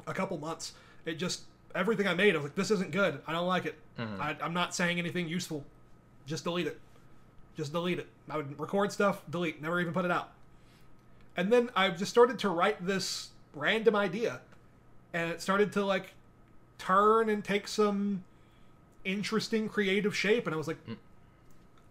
a 0.06 0.14
couple 0.14 0.38
months. 0.38 0.72
It 1.04 1.14
just 1.14 1.42
everything 1.74 2.06
I 2.06 2.14
made, 2.14 2.34
I 2.34 2.38
was 2.38 2.44
like, 2.44 2.54
this 2.54 2.70
isn't 2.70 2.92
good. 2.92 3.20
I 3.26 3.32
don't 3.32 3.46
like 3.46 3.66
it. 3.66 3.76
Mm-hmm. 3.98 4.20
I, 4.20 4.36
I'm 4.42 4.54
not 4.54 4.74
saying 4.74 4.98
anything 4.98 5.28
useful. 5.28 5.64
Just 6.26 6.44
delete 6.44 6.66
it. 6.66 6.80
Just 7.56 7.72
delete 7.72 7.98
it. 7.98 8.06
I 8.28 8.36
would 8.36 8.58
record 8.58 8.92
stuff, 8.92 9.22
delete, 9.30 9.60
never 9.60 9.80
even 9.80 9.92
put 9.92 10.04
it 10.04 10.10
out. 10.10 10.30
And 11.36 11.52
then 11.52 11.70
I 11.76 11.90
just 11.90 12.10
started 12.10 12.38
to 12.40 12.48
write 12.48 12.84
this 12.84 13.30
random 13.54 13.94
idea, 13.94 14.40
and 15.12 15.30
it 15.30 15.40
started 15.40 15.72
to 15.74 15.84
like 15.84 16.14
turn 16.78 17.28
and 17.28 17.44
take 17.44 17.68
some 17.68 18.24
interesting 19.04 19.68
creative 19.68 20.16
shape. 20.16 20.46
And 20.46 20.54
I 20.54 20.58
was 20.58 20.68
like, 20.68 20.84
mm. 20.86 20.96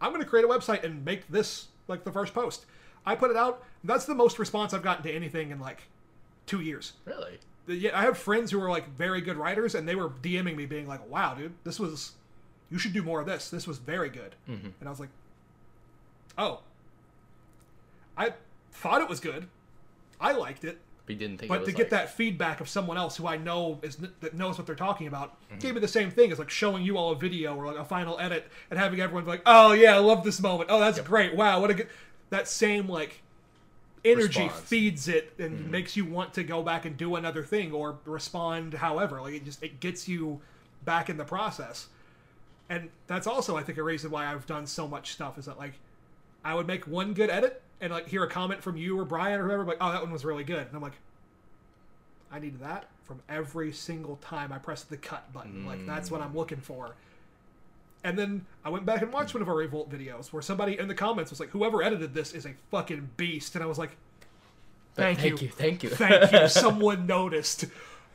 I'm 0.01 0.12
going 0.12 0.24
to 0.24 0.30
create 0.30 0.45
a 0.45 0.47
website 0.47 0.84
and 0.84 1.03
make 1.03 1.28
this 1.30 1.68
like 1.88 2.03
the 2.03 2.12
first 2.12 2.34
post. 2.34 2.66
I 3.05 3.16
put 3.16 3.32
it 3.32 3.38
out. 3.38 3.64
That's 3.84 4.05
the 4.05 4.16
most 4.16 4.38
response 4.38 4.74
I've 4.74 4.84
gotten 4.84 5.03
to 5.03 5.12
anything 5.12 5.51
in 5.51 5.60
like 5.60 5.84
two 6.45 6.62
years 6.62 6.93
really. 7.05 7.39
Yeah, 7.76 7.97
I 7.97 8.03
have 8.03 8.18
friends 8.18 8.51
who 8.51 8.61
are 8.61 8.70
like 8.70 8.89
very 8.97 9.22
good 9.22 9.38
writers, 9.38 9.76
and 9.76 9.88
they 9.88 9.95
were 9.95 10.09
DMing 10.09 10.55
me, 10.55 10.65
being 10.65 10.88
like, 10.88 11.07
"Wow, 11.09 11.34
dude, 11.36 11.53
this 11.63 11.80
was, 11.80 12.13
you 12.70 12.80
should 12.80 12.93
do 12.93 13.03
more 13.03 13.20
of 13.20 13.26
this. 13.28 13.49
This 13.49 13.68
was 13.68 13.78
very 13.78 14.09
good." 14.09 14.36
And 14.47 14.74
I 14.86 14.89
was 14.89 14.99
like, 14.99 15.09
"Oh, 16.38 16.61
I 18.18 18.34
thought 18.72 19.01
it 19.01 19.09
was 19.09 19.20
good. 19.20 19.47
I 20.20 20.32
liked 20.32 20.63
it, 20.63 20.80
But 21.05 21.13
you 21.13 21.20
didn't 21.20 21.38
think. 21.39 21.51
it 21.51 21.55
but 21.59 21.65
to 21.65 21.72
get 21.72 21.89
that 21.91 22.15
feedback 22.15 22.59
of 22.61 22.68
someone 22.68 22.97
else 22.97 23.18
who 23.18 23.28
I 23.28 23.38
know 23.38 23.80
is 23.84 23.97
that 24.22 24.34
knows 24.34 24.57
what 24.57 24.65
they're 24.65 24.76
talking 24.76 25.07
about 25.07 25.36
Mm-hmm. 25.49 25.59
gave 25.59 25.76
me 25.76 25.80
the 25.82 25.88
same 25.88 26.09
thing 26.11 26.32
as 26.32 26.39
like 26.39 26.49
showing 26.49 26.84
you 26.84 26.97
all 26.97 27.11
a 27.11 27.15
video 27.15 27.55
or 27.55 27.68
like 27.68 27.78
a 27.78 27.86
final 27.86 28.20
edit 28.20 28.47
and 28.70 28.78
having 28.80 28.99
everyone 28.99 29.24
be 29.24 29.30
like, 29.32 29.43
"Oh 29.45 29.72
yeah, 29.74 29.95
I 29.95 29.99
love 29.99 30.24
this 30.24 30.41
moment. 30.41 30.70
Oh, 30.72 30.80
that's 30.80 30.99
great. 31.01 31.36
Wow, 31.36 31.61
what 31.61 31.70
a 31.70 31.74
good." 31.74 31.88
That 32.32 32.47
same 32.47 32.89
like 32.89 33.22
energy 34.06 34.50
feeds 34.50 35.08
it 35.08 35.34
and 35.39 35.60
Mm-hmm. 35.60 35.72
makes 35.72 35.95
you 35.98 36.06
want 36.06 36.34
to 36.36 36.43
go 36.43 36.62
back 36.64 36.86
and 36.86 36.95
do 36.98 37.16
another 37.16 37.43
thing 37.43 37.72
or 37.72 37.98
respond 38.06 38.74
however. 38.76 39.22
Like 39.22 39.34
it 39.34 39.45
just 39.45 39.62
it 39.64 39.80
gets 39.80 40.08
you 40.08 40.41
back 40.86 41.10
in 41.10 41.18
the 41.18 41.26
process. 41.26 41.88
And 42.70 42.89
that's 43.08 43.28
also 43.28 43.56
i 43.56 43.64
think 43.64 43.78
a 43.78 43.84
reason 43.84 44.12
why 44.12 44.30
i've 44.32 44.45
done 44.45 44.68
so 44.68 44.88
much 44.89 45.14
stuff 45.14 45.38
is 45.38 45.45
that 45.45 45.58
like 45.58 45.76
i 46.43 46.54
would 46.54 46.68
make 46.68 46.86
one 46.86 47.14
good 47.14 47.30
edit 47.30 47.62
and 47.80 47.93
like 47.93 48.08
hear 48.10 48.24
a 48.24 48.30
comment 48.30 48.62
from 48.62 48.76
you 48.76 49.00
or 49.00 49.06
brian 49.06 49.39
or 49.39 49.45
whoever 49.45 49.64
like 49.64 49.78
oh 49.80 49.91
that 49.91 50.02
one 50.02 50.12
was 50.12 50.26
really 50.26 50.43
good. 50.43 50.68
And 50.68 50.76
i'm 50.76 50.82
like 50.82 50.98
i 52.32 52.39
need 52.39 52.60
that 52.60 52.89
from 53.06 53.22
every 53.30 53.72
single 53.72 54.18
time 54.18 54.52
i 54.52 54.58
press 54.58 54.84
the 54.84 54.98
cut 54.98 55.32
button. 55.32 55.66
Like 55.66 55.86
that's 55.86 56.12
what 56.12 56.20
i'm 56.22 56.36
looking 56.36 56.60
for 56.60 56.95
and 58.04 58.18
then 58.18 58.45
I 58.64 58.70
went 58.70 58.86
back 58.86 59.02
and 59.02 59.12
watched 59.12 59.34
one 59.34 59.41
of 59.41 59.50
our 59.50 59.56
Revolt 59.56 59.89
videos 59.91 60.32
where 60.32 60.41
somebody 60.41 60.78
in 60.78 60.88
the 60.88 60.95
comments 60.95 61.32
was 61.32 61.39
like, 61.39 61.50
"Whoever 61.50 61.82
edited 61.84 62.14
this 62.14 62.34
is 62.34 62.45
a 62.45 62.54
fucking 62.72 63.12
beast," 63.18 63.56
and 63.56 63.64
I 63.64 63.68
was 63.68 63.78
like, 63.78 63.98
"Thank, 64.95 65.20
Thank 65.20 65.41
you. 65.41 65.50
Thank 65.50 65.84
you. 65.84 65.89
thank 65.89 66.32
you. 66.32 66.48
Someone 66.48 67.06
noticed. 67.06 67.66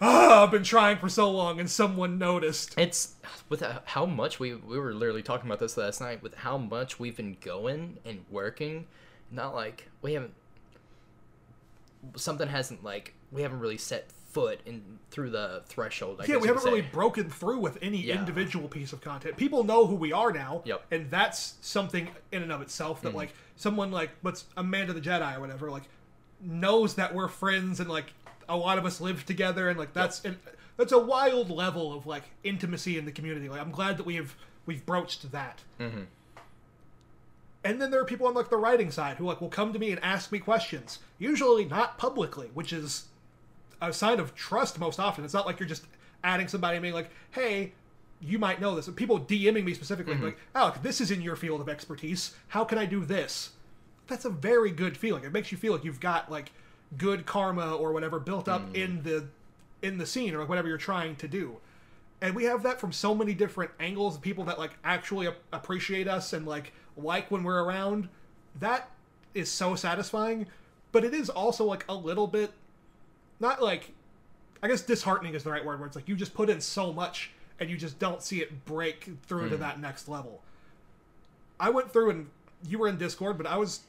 Ah, 0.00 0.42
I've 0.42 0.50
been 0.50 0.64
trying 0.64 0.98
for 0.98 1.08
so 1.08 1.30
long, 1.30 1.60
and 1.60 1.70
someone 1.70 2.18
noticed." 2.18 2.74
It's 2.78 3.14
with 3.48 3.62
how 3.84 4.06
much 4.06 4.40
we 4.40 4.54
we 4.54 4.78
were 4.78 4.94
literally 4.94 5.22
talking 5.22 5.48
about 5.48 5.60
this 5.60 5.76
last 5.76 6.00
night. 6.00 6.22
With 6.22 6.34
how 6.34 6.58
much 6.58 6.98
we've 6.98 7.16
been 7.16 7.36
going 7.40 7.98
and 8.04 8.24
working, 8.30 8.86
not 9.30 9.54
like 9.54 9.88
we 10.00 10.14
haven't. 10.14 10.34
Something 12.16 12.48
hasn't 12.48 12.82
like 12.82 13.14
we 13.30 13.42
haven't 13.42 13.60
really 13.60 13.78
set 13.78 14.10
foot 14.32 14.60
in 14.66 14.98
through 15.10 15.28
the 15.30 15.62
threshold. 15.66 16.20
I 16.20 16.24
Yeah, 16.24 16.38
we 16.38 16.48
haven't 16.48 16.64
really 16.64 16.80
broken 16.80 17.28
through 17.28 17.58
with 17.58 17.78
any 17.82 17.98
Yeah. 17.98 18.18
individual 18.18 18.66
piece 18.66 18.92
of 18.94 19.00
content. 19.02 19.36
People 19.36 19.62
know 19.62 19.86
who 19.86 19.94
we 19.94 20.12
are 20.12 20.32
now, 20.32 20.62
Yep. 20.64 20.86
and 20.90 21.10
that's 21.10 21.54
something 21.60 22.08
in 22.32 22.42
and 22.42 22.50
of 22.50 22.62
itself 22.62 22.98
Mm-hmm. 22.98 23.08
that 23.08 23.14
like 23.14 23.34
someone 23.56 23.90
like 23.90 24.10
what's 24.22 24.46
Amanda 24.56 24.92
the 24.94 25.00
Jedi 25.02 25.36
or 25.36 25.40
whatever 25.40 25.70
like 25.70 25.84
knows 26.40 26.94
that 26.94 27.14
we're 27.14 27.28
friends 27.28 27.78
and 27.78 27.90
like 27.90 28.14
a 28.48 28.56
lot 28.56 28.78
of 28.78 28.86
us 28.86 29.00
live 29.00 29.24
together 29.26 29.68
and 29.68 29.78
like 29.78 29.92
that's 29.92 30.24
and 30.24 30.38
that's 30.78 30.92
a 30.92 30.98
wild 30.98 31.50
level 31.50 31.92
of 31.92 32.06
like 32.06 32.24
intimacy 32.42 32.96
in 32.96 33.04
the 33.04 33.12
community. 33.12 33.48
Like 33.50 33.60
I'm 33.60 33.70
glad 33.70 33.98
that 33.98 34.06
we've 34.06 34.34
we've 34.64 34.84
broached 34.86 35.30
that. 35.32 35.60
Mm-hmm. 35.78 36.02
And 37.64 37.80
then 37.80 37.90
there 37.90 38.00
are 38.00 38.04
people 38.04 38.26
on 38.26 38.34
like 38.34 38.48
the 38.50 38.56
writing 38.56 38.90
side 38.90 39.18
who 39.18 39.26
like 39.26 39.40
will 39.40 39.48
come 39.48 39.72
to 39.72 39.78
me 39.78 39.90
and 39.92 40.02
ask 40.02 40.32
me 40.32 40.38
questions, 40.38 40.98
usually 41.18 41.64
not 41.66 41.96
publicly, 41.98 42.50
which 42.54 42.72
is 42.72 43.04
a 43.82 43.92
sign 43.92 44.20
of 44.20 44.34
trust 44.34 44.78
most 44.78 44.98
often. 44.98 45.24
It's 45.24 45.34
not 45.34 45.44
like 45.44 45.60
you're 45.60 45.68
just 45.68 45.84
adding 46.24 46.48
somebody 46.48 46.76
and 46.76 46.82
being 46.82 46.94
like, 46.94 47.10
"Hey, 47.32 47.72
you 48.20 48.38
might 48.38 48.60
know 48.60 48.74
this." 48.74 48.88
People 48.90 49.20
DMing 49.20 49.64
me 49.64 49.74
specifically 49.74 50.14
mm-hmm. 50.14 50.24
like, 50.26 50.38
"Alec, 50.54 50.82
this 50.82 51.00
is 51.00 51.10
in 51.10 51.20
your 51.20 51.36
field 51.36 51.60
of 51.60 51.68
expertise. 51.68 52.34
How 52.48 52.64
can 52.64 52.78
I 52.78 52.86
do 52.86 53.04
this?" 53.04 53.50
That's 54.06 54.24
a 54.24 54.30
very 54.30 54.70
good 54.70 54.96
feeling. 54.96 55.24
It 55.24 55.32
makes 55.32 55.52
you 55.52 55.58
feel 55.58 55.72
like 55.72 55.84
you've 55.84 56.00
got 56.00 56.30
like 56.30 56.52
good 56.96 57.26
karma 57.26 57.74
or 57.74 57.92
whatever 57.92 58.18
built 58.20 58.48
up 58.48 58.72
mm. 58.72 58.74
in 58.74 59.02
the 59.02 59.26
in 59.82 59.98
the 59.98 60.06
scene 60.06 60.34
or 60.34 60.38
like 60.38 60.48
whatever 60.48 60.68
you're 60.68 60.78
trying 60.78 61.16
to 61.16 61.28
do. 61.28 61.56
And 62.20 62.36
we 62.36 62.44
have 62.44 62.62
that 62.62 62.78
from 62.78 62.92
so 62.92 63.14
many 63.14 63.34
different 63.34 63.72
angles. 63.80 64.16
People 64.18 64.44
that 64.44 64.58
like 64.58 64.72
actually 64.84 65.26
ap- 65.26 65.38
appreciate 65.52 66.06
us 66.06 66.32
and 66.32 66.46
like 66.46 66.72
like 66.96 67.30
when 67.30 67.42
we're 67.42 67.62
around. 67.62 68.08
That 68.60 68.90
is 69.34 69.50
so 69.50 69.74
satisfying. 69.74 70.46
But 70.92 71.04
it 71.04 71.14
is 71.14 71.30
also 71.30 71.64
like 71.64 71.84
a 71.88 71.94
little 71.94 72.26
bit 72.26 72.52
not 73.42 73.60
like 73.60 73.92
I 74.62 74.68
guess 74.68 74.80
disheartening 74.80 75.34
is 75.34 75.42
the 75.42 75.50
right 75.50 75.64
word 75.64 75.80
where 75.80 75.86
it's 75.86 75.96
like 75.96 76.08
you 76.08 76.14
just 76.14 76.32
put 76.32 76.48
in 76.48 76.60
so 76.60 76.92
much 76.92 77.32
and 77.60 77.68
you 77.68 77.76
just 77.76 77.98
don't 77.98 78.22
see 78.22 78.40
it 78.40 78.64
break 78.64 79.10
through 79.26 79.50
to 79.50 79.56
hmm. 79.56 79.62
that 79.62 79.80
next 79.80 80.08
level. 80.08 80.40
I 81.60 81.70
went 81.70 81.92
through 81.92 82.10
and 82.10 82.30
you 82.66 82.78
were 82.78 82.88
in 82.88 82.96
Discord, 82.96 83.36
but 83.36 83.46
I 83.46 83.56
was 83.56 83.80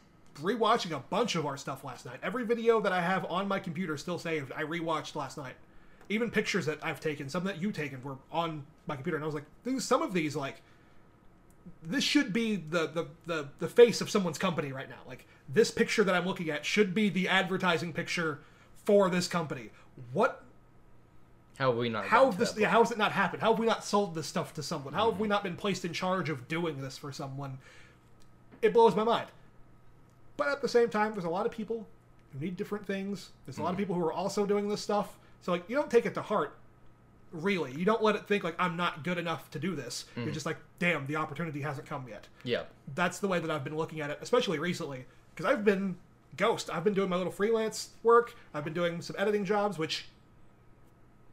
rewatching 0.41 0.91
a 0.91 0.99
bunch 0.99 1.35
of 1.35 1.45
our 1.45 1.57
stuff 1.57 1.83
last 1.83 2.05
night. 2.05 2.19
Every 2.23 2.43
video 2.43 2.81
that 2.81 2.91
I 2.91 3.01
have 3.01 3.25
on 3.25 3.47
my 3.47 3.59
computer 3.59 3.97
still 3.97 4.17
saved, 4.17 4.51
I 4.51 4.63
rewatched 4.63 5.15
last 5.15 5.37
night. 5.37 5.53
Even 6.09 6.29
pictures 6.29 6.65
that 6.65 6.79
I've 6.81 6.99
taken, 6.99 7.29
some 7.29 7.43
that 7.45 7.61
you've 7.61 7.73
taken 7.73 8.03
were 8.03 8.17
on 8.31 8.65
my 8.87 8.95
computer, 8.95 9.15
and 9.15 9.23
I 9.23 9.25
was 9.25 9.35
like, 9.35 9.45
"These 9.63 9.85
some 9.85 10.01
of 10.01 10.13
these 10.13 10.35
like 10.35 10.61
this 11.81 12.03
should 12.03 12.33
be 12.33 12.57
the, 12.57 12.87
the 12.87 13.07
the 13.25 13.47
the 13.59 13.67
face 13.67 14.01
of 14.01 14.09
someone's 14.09 14.37
company 14.37 14.71
right 14.71 14.89
now. 14.89 14.99
Like 15.07 15.25
this 15.47 15.71
picture 15.71 16.03
that 16.03 16.13
I'm 16.13 16.25
looking 16.25 16.49
at 16.49 16.65
should 16.65 16.93
be 16.93 17.09
the 17.09 17.29
advertising 17.29 17.93
picture 17.93 18.39
for 18.85 19.09
this 19.09 19.27
company. 19.27 19.69
What 20.11 20.43
How 21.57 21.69
have 21.69 21.77
we 21.77 21.89
not? 21.89 22.05
how 22.05 22.25
have 22.25 22.37
this 22.37 22.57
yeah, 22.57 22.69
how 22.69 22.79
has 22.79 22.91
it 22.91 22.97
not 22.97 23.11
happened? 23.11 23.41
How 23.41 23.51
have 23.51 23.59
we 23.59 23.65
not 23.65 23.83
sold 23.83 24.15
this 24.15 24.27
stuff 24.27 24.53
to 24.55 24.63
someone? 24.63 24.93
How 24.93 25.09
have 25.09 25.19
we 25.19 25.25
mm-hmm. 25.25 25.31
not 25.31 25.43
been 25.43 25.55
placed 25.55 25.85
in 25.85 25.93
charge 25.93 26.29
of 26.29 26.47
doing 26.47 26.81
this 26.81 26.97
for 26.97 27.11
someone? 27.11 27.59
It 28.61 28.73
blows 28.73 28.95
my 28.95 29.03
mind. 29.03 29.27
But 30.37 30.47
at 30.47 30.61
the 30.61 30.67
same 30.67 30.89
time, 30.89 31.11
there's 31.13 31.25
a 31.25 31.29
lot 31.29 31.45
of 31.45 31.51
people 31.51 31.85
who 32.31 32.43
need 32.43 32.57
different 32.57 32.87
things. 32.87 33.29
There's 33.45 33.57
a 33.57 33.61
lot 33.61 33.69
of 33.69 33.73
mm-hmm. 33.73 33.81
people 33.81 33.95
who 33.95 34.05
are 34.05 34.13
also 34.13 34.45
doing 34.45 34.67
this 34.67 34.81
stuff. 34.81 35.17
So 35.41 35.51
like 35.51 35.69
you 35.69 35.75
don't 35.75 35.91
take 35.91 36.05
it 36.05 36.13
to 36.15 36.21
heart 36.21 36.57
really. 37.33 37.73
You 37.73 37.83
don't 37.83 38.01
let 38.01 38.15
it 38.15 38.27
think 38.27 38.43
like 38.43 38.55
I'm 38.57 38.77
not 38.77 39.03
good 39.03 39.17
enough 39.17 39.49
to 39.51 39.59
do 39.59 39.75
this. 39.75 40.05
You're 40.15 40.25
mm-hmm. 40.25 40.33
just 40.33 40.45
like, 40.45 40.57
damn, 40.79 41.05
the 41.07 41.17
opportunity 41.17 41.61
hasn't 41.61 41.87
come 41.87 42.05
yet. 42.07 42.27
Yeah. 42.43 42.63
That's 42.95 43.19
the 43.19 43.27
way 43.27 43.39
that 43.39 43.51
I've 43.51 43.63
been 43.63 43.75
looking 43.75 44.01
at 44.01 44.09
it, 44.09 44.19
especially 44.21 44.59
recently, 44.59 45.05
because 45.35 45.51
I've 45.51 45.65
been 45.65 45.97
ghost. 46.37 46.69
I've 46.71 46.83
been 46.83 46.93
doing 46.93 47.09
my 47.09 47.15
little 47.17 47.31
freelance 47.31 47.89
work. 48.03 48.35
I've 48.53 48.63
been 48.63 48.73
doing 48.73 49.01
some 49.01 49.15
editing 49.19 49.45
jobs, 49.45 49.77
which 49.77 50.05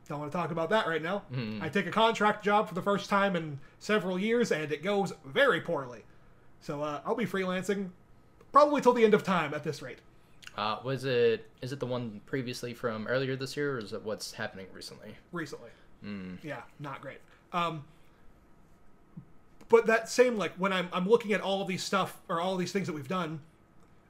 don't 0.08 0.18
want 0.18 0.32
to 0.32 0.36
talk 0.36 0.50
about 0.50 0.70
that 0.70 0.86
right 0.88 1.02
now. 1.02 1.22
I 1.62 1.68
take 1.68 1.86
a 1.86 1.90
contract 1.90 2.44
job 2.44 2.68
for 2.68 2.74
the 2.74 2.82
first 2.82 3.08
time 3.08 3.36
in 3.36 3.60
several 3.78 4.18
years, 4.18 4.50
and 4.50 4.72
it 4.72 4.82
goes 4.82 5.12
very 5.24 5.60
poorly. 5.60 6.02
So 6.60 6.82
uh, 6.82 7.00
I'll 7.06 7.14
be 7.14 7.26
freelancing 7.26 7.90
probably 8.52 8.80
till 8.80 8.92
the 8.92 9.04
end 9.04 9.14
of 9.14 9.22
time 9.22 9.54
at 9.54 9.62
this 9.62 9.80
rate. 9.82 9.98
Uh, 10.56 10.78
was 10.82 11.04
it? 11.04 11.48
Is 11.62 11.72
it 11.72 11.78
the 11.78 11.86
one 11.86 12.20
previously 12.26 12.74
from 12.74 13.06
earlier 13.06 13.36
this 13.36 13.56
year, 13.56 13.76
or 13.76 13.78
is 13.78 13.92
it 13.92 14.02
what's 14.02 14.32
happening 14.32 14.66
recently? 14.74 15.14
recently. 15.32 15.70
Yeah, 16.42 16.62
not 16.80 17.00
great. 17.00 17.18
Um, 17.52 17.84
but 19.68 19.86
that 19.86 20.08
same 20.08 20.36
like 20.36 20.52
when 20.56 20.72
I'm 20.72 20.88
I'm 20.92 21.08
looking 21.08 21.32
at 21.32 21.40
all 21.40 21.62
of 21.62 21.68
these 21.68 21.84
stuff 21.84 22.20
or 22.28 22.40
all 22.40 22.54
of 22.54 22.58
these 22.58 22.72
things 22.72 22.88
that 22.88 22.94
we've 22.94 23.06
done, 23.08 23.40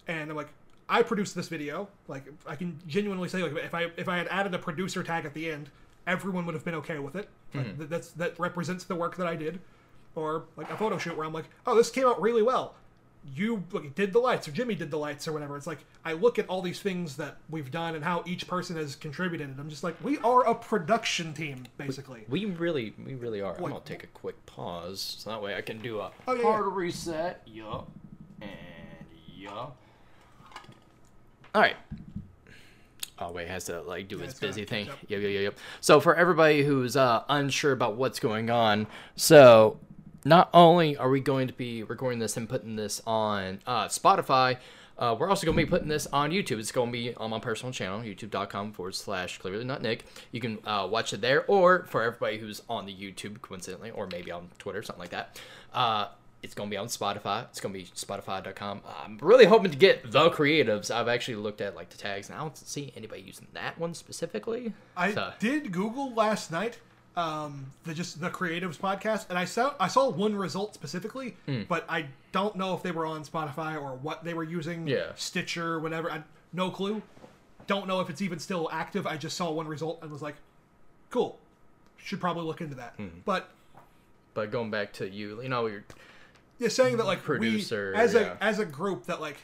and 0.08 0.30
I'm 0.30 0.36
like, 0.36 0.48
I 0.90 1.02
produced 1.02 1.34
this 1.34 1.48
video. 1.48 1.88
Like 2.08 2.24
I 2.46 2.56
can 2.56 2.78
genuinely 2.86 3.28
say 3.28 3.42
like 3.42 3.56
if 3.64 3.74
I 3.74 3.86
if 3.96 4.08
I 4.08 4.18
had 4.18 4.28
added 4.28 4.52
a 4.54 4.58
producer 4.58 5.02
tag 5.02 5.24
at 5.24 5.32
the 5.32 5.50
end, 5.50 5.70
everyone 6.06 6.44
would 6.46 6.54
have 6.54 6.64
been 6.64 6.74
okay 6.76 6.98
with 6.98 7.14
it. 7.16 7.28
Like, 7.54 7.66
mm-hmm. 7.66 7.78
th- 7.78 7.90
that's 7.90 8.10
that 8.12 8.38
represents 8.38 8.84
the 8.84 8.96
work 8.96 9.16
that 9.16 9.26
I 9.26 9.36
did. 9.36 9.60
Or 10.16 10.44
like 10.56 10.70
a 10.70 10.76
photo 10.76 10.98
shoot 10.98 11.16
where 11.16 11.24
I'm 11.24 11.32
like, 11.32 11.46
oh, 11.66 11.76
this 11.76 11.88
came 11.90 12.06
out 12.06 12.20
really 12.20 12.42
well. 12.42 12.74
you 13.36 13.62
like, 13.70 13.94
did 13.94 14.12
the 14.12 14.18
lights 14.18 14.48
or 14.48 14.50
Jimmy 14.50 14.74
did 14.74 14.90
the 14.90 14.96
lights 14.96 15.28
or 15.28 15.32
whatever. 15.32 15.56
It's 15.56 15.66
like 15.66 15.84
I 16.04 16.14
look 16.14 16.38
at 16.38 16.48
all 16.48 16.62
these 16.62 16.80
things 16.80 17.16
that 17.16 17.36
we've 17.48 17.70
done 17.70 17.94
and 17.94 18.02
how 18.02 18.24
each 18.26 18.48
person 18.48 18.76
has 18.76 18.96
contributed, 18.96 19.48
and 19.48 19.60
I'm 19.60 19.68
just 19.70 19.84
like, 19.84 20.02
we 20.02 20.18
are 20.18 20.44
a 20.46 20.54
production 20.54 21.32
team 21.34 21.66
basically. 21.76 22.24
We 22.28 22.46
really, 22.46 22.94
we 23.06 23.14
really 23.14 23.40
are. 23.40 23.54
I'm 23.54 23.62
gonna 23.62 23.80
take 23.84 24.02
a 24.02 24.08
quick 24.08 24.44
pause 24.46 25.16
so 25.18 25.30
that 25.30 25.40
way 25.42 25.54
I 25.54 25.60
can 25.60 25.78
do 25.80 26.00
a 26.00 26.10
Oh, 26.26 26.34
yeah, 26.34 26.42
hard 26.42 26.66
yeah. 26.66 26.72
reset. 26.74 27.42
Yup, 27.46 27.88
and 28.40 28.50
yup. 29.36 29.76
All 31.54 31.62
right. 31.62 31.76
Oh 33.18 33.32
wait, 33.32 33.44
it 33.44 33.50
has 33.50 33.64
to 33.64 33.82
like 33.82 34.08
do 34.08 34.18
Yeah, 34.18 34.24
it's 34.24 34.38
busy 34.38 34.64
thing. 34.64 34.86
Yep, 34.86 34.96
yep, 35.08 35.20
yep, 35.20 35.42
yep. 35.42 35.58
So 35.80 36.00
for 36.00 36.14
everybody 36.14 36.62
who's 36.62 36.96
uh, 36.96 37.24
unsure 37.28 37.72
about 37.72 37.96
what's 37.96 38.18
going 38.18 38.48
on, 38.48 38.86
so 39.14 39.78
not 40.24 40.48
only 40.54 40.96
are 40.96 41.10
we 41.10 41.20
going 41.20 41.46
to 41.48 41.54
be 41.54 41.82
recording 41.82 42.18
this 42.18 42.36
and 42.36 42.48
putting 42.48 42.76
this 42.76 43.02
on 43.06 43.60
uh, 43.66 43.86
Spotify, 43.86 44.56
uh, 44.98 45.16
we're 45.18 45.28
also 45.28 45.46
going 45.46 45.56
to 45.56 45.64
be 45.64 45.68
putting 45.68 45.88
this 45.88 46.06
on 46.12 46.30
YouTube. 46.30 46.58
It's 46.58 46.72
going 46.72 46.88
to 46.88 46.92
be 46.92 47.14
on 47.14 47.30
my 47.30 47.38
personal 47.38 47.72
channel, 47.72 48.00
youtube.com 48.00 48.72
forward 48.72 48.94
slash 48.94 49.38
clearly 49.38 49.64
not 49.64 49.82
Nick. 49.82 50.04
You 50.30 50.40
can 50.40 50.58
uh, 50.64 50.86
watch 50.90 51.12
it 51.12 51.20
there, 51.20 51.44
or 51.46 51.84
for 51.84 52.02
everybody 52.02 52.38
who's 52.38 52.62
on 52.68 52.86
the 52.86 52.94
YouTube, 52.94 53.40
coincidentally, 53.40 53.90
or 53.90 54.06
maybe 54.06 54.30
on 54.30 54.48
Twitter, 54.58 54.82
something 54.82 55.00
like 55.00 55.10
that. 55.10 55.40
It's 56.42 56.54
going 56.54 56.68
to 56.68 56.74
be 56.74 56.78
on 56.78 56.86
Spotify. 56.86 57.44
It's 57.50 57.60
going 57.60 57.74
to 57.74 57.78
be 57.80 57.84
spotify.com. 57.86 58.80
I'm 59.04 59.18
really 59.20 59.44
hoping 59.44 59.70
to 59.70 59.76
get 59.76 60.10
the 60.10 60.30
creatives. 60.30 60.90
I've 60.90 61.08
actually 61.08 61.34
looked 61.36 61.60
at 61.60 61.74
like 61.76 61.90
the 61.90 61.98
tags, 61.98 62.28
and 62.30 62.38
I 62.38 62.40
don't 62.40 62.56
see 62.56 62.92
anybody 62.96 63.20
using 63.22 63.46
that 63.52 63.78
one 63.78 63.92
specifically. 63.94 64.72
I 64.96 65.12
So- 65.12 65.32
did 65.38 65.70
Google 65.72 66.14
last 66.14 66.50
night 66.50 66.78
um, 67.16 67.72
the 67.84 67.92
just 67.92 68.20
the 68.20 68.30
creatives 68.30 68.78
podcast, 68.78 69.26
and 69.28 69.38
I 69.38 69.44
saw 69.44 69.74
I 69.78 69.88
saw 69.88 70.08
one 70.08 70.34
result 70.34 70.74
specifically, 70.74 71.36
Hmm. 71.46 71.62
but 71.68 71.84
I 71.88 72.06
don't 72.32 72.54
know 72.56 72.74
if 72.74 72.82
they 72.82 72.92
were 72.92 73.04
on 73.04 73.24
Spotify 73.24 73.74
or 73.74 73.96
what 73.96 74.24
they 74.24 74.32
were 74.32 74.44
using. 74.44 74.86
Yeah. 74.86 75.12
Stitcher, 75.16 75.80
whatever. 75.80 76.10
I, 76.10 76.22
no 76.52 76.70
clue. 76.70 77.02
Don't 77.66 77.86
know 77.86 78.00
if 78.00 78.08
it's 78.10 78.22
even 78.22 78.38
still 78.38 78.68
active. 78.72 79.06
I 79.06 79.16
just 79.16 79.36
saw 79.36 79.50
one 79.50 79.66
result 79.68 79.98
and 80.02 80.10
was 80.10 80.22
like, 80.22 80.36
cool. 81.10 81.38
Should 81.98 82.20
probably 82.20 82.44
look 82.44 82.60
into 82.62 82.76
that. 82.76 82.94
Hmm. 82.96 83.08
But 83.24 83.50
But 84.32 84.50
going 84.52 84.70
back 84.70 84.92
to 84.94 85.08
you, 85.10 85.42
you 85.42 85.48
know, 85.48 85.66
you're 85.66 85.84
yeah, 86.60 86.68
saying 86.68 86.96
that 86.98 87.06
like 87.06 87.22
Producer, 87.22 87.92
we, 87.96 88.00
as 88.00 88.14
yeah. 88.14 88.36
a 88.40 88.44
as 88.44 88.58
a 88.60 88.64
group 88.64 89.06
that 89.06 89.20
like 89.20 89.38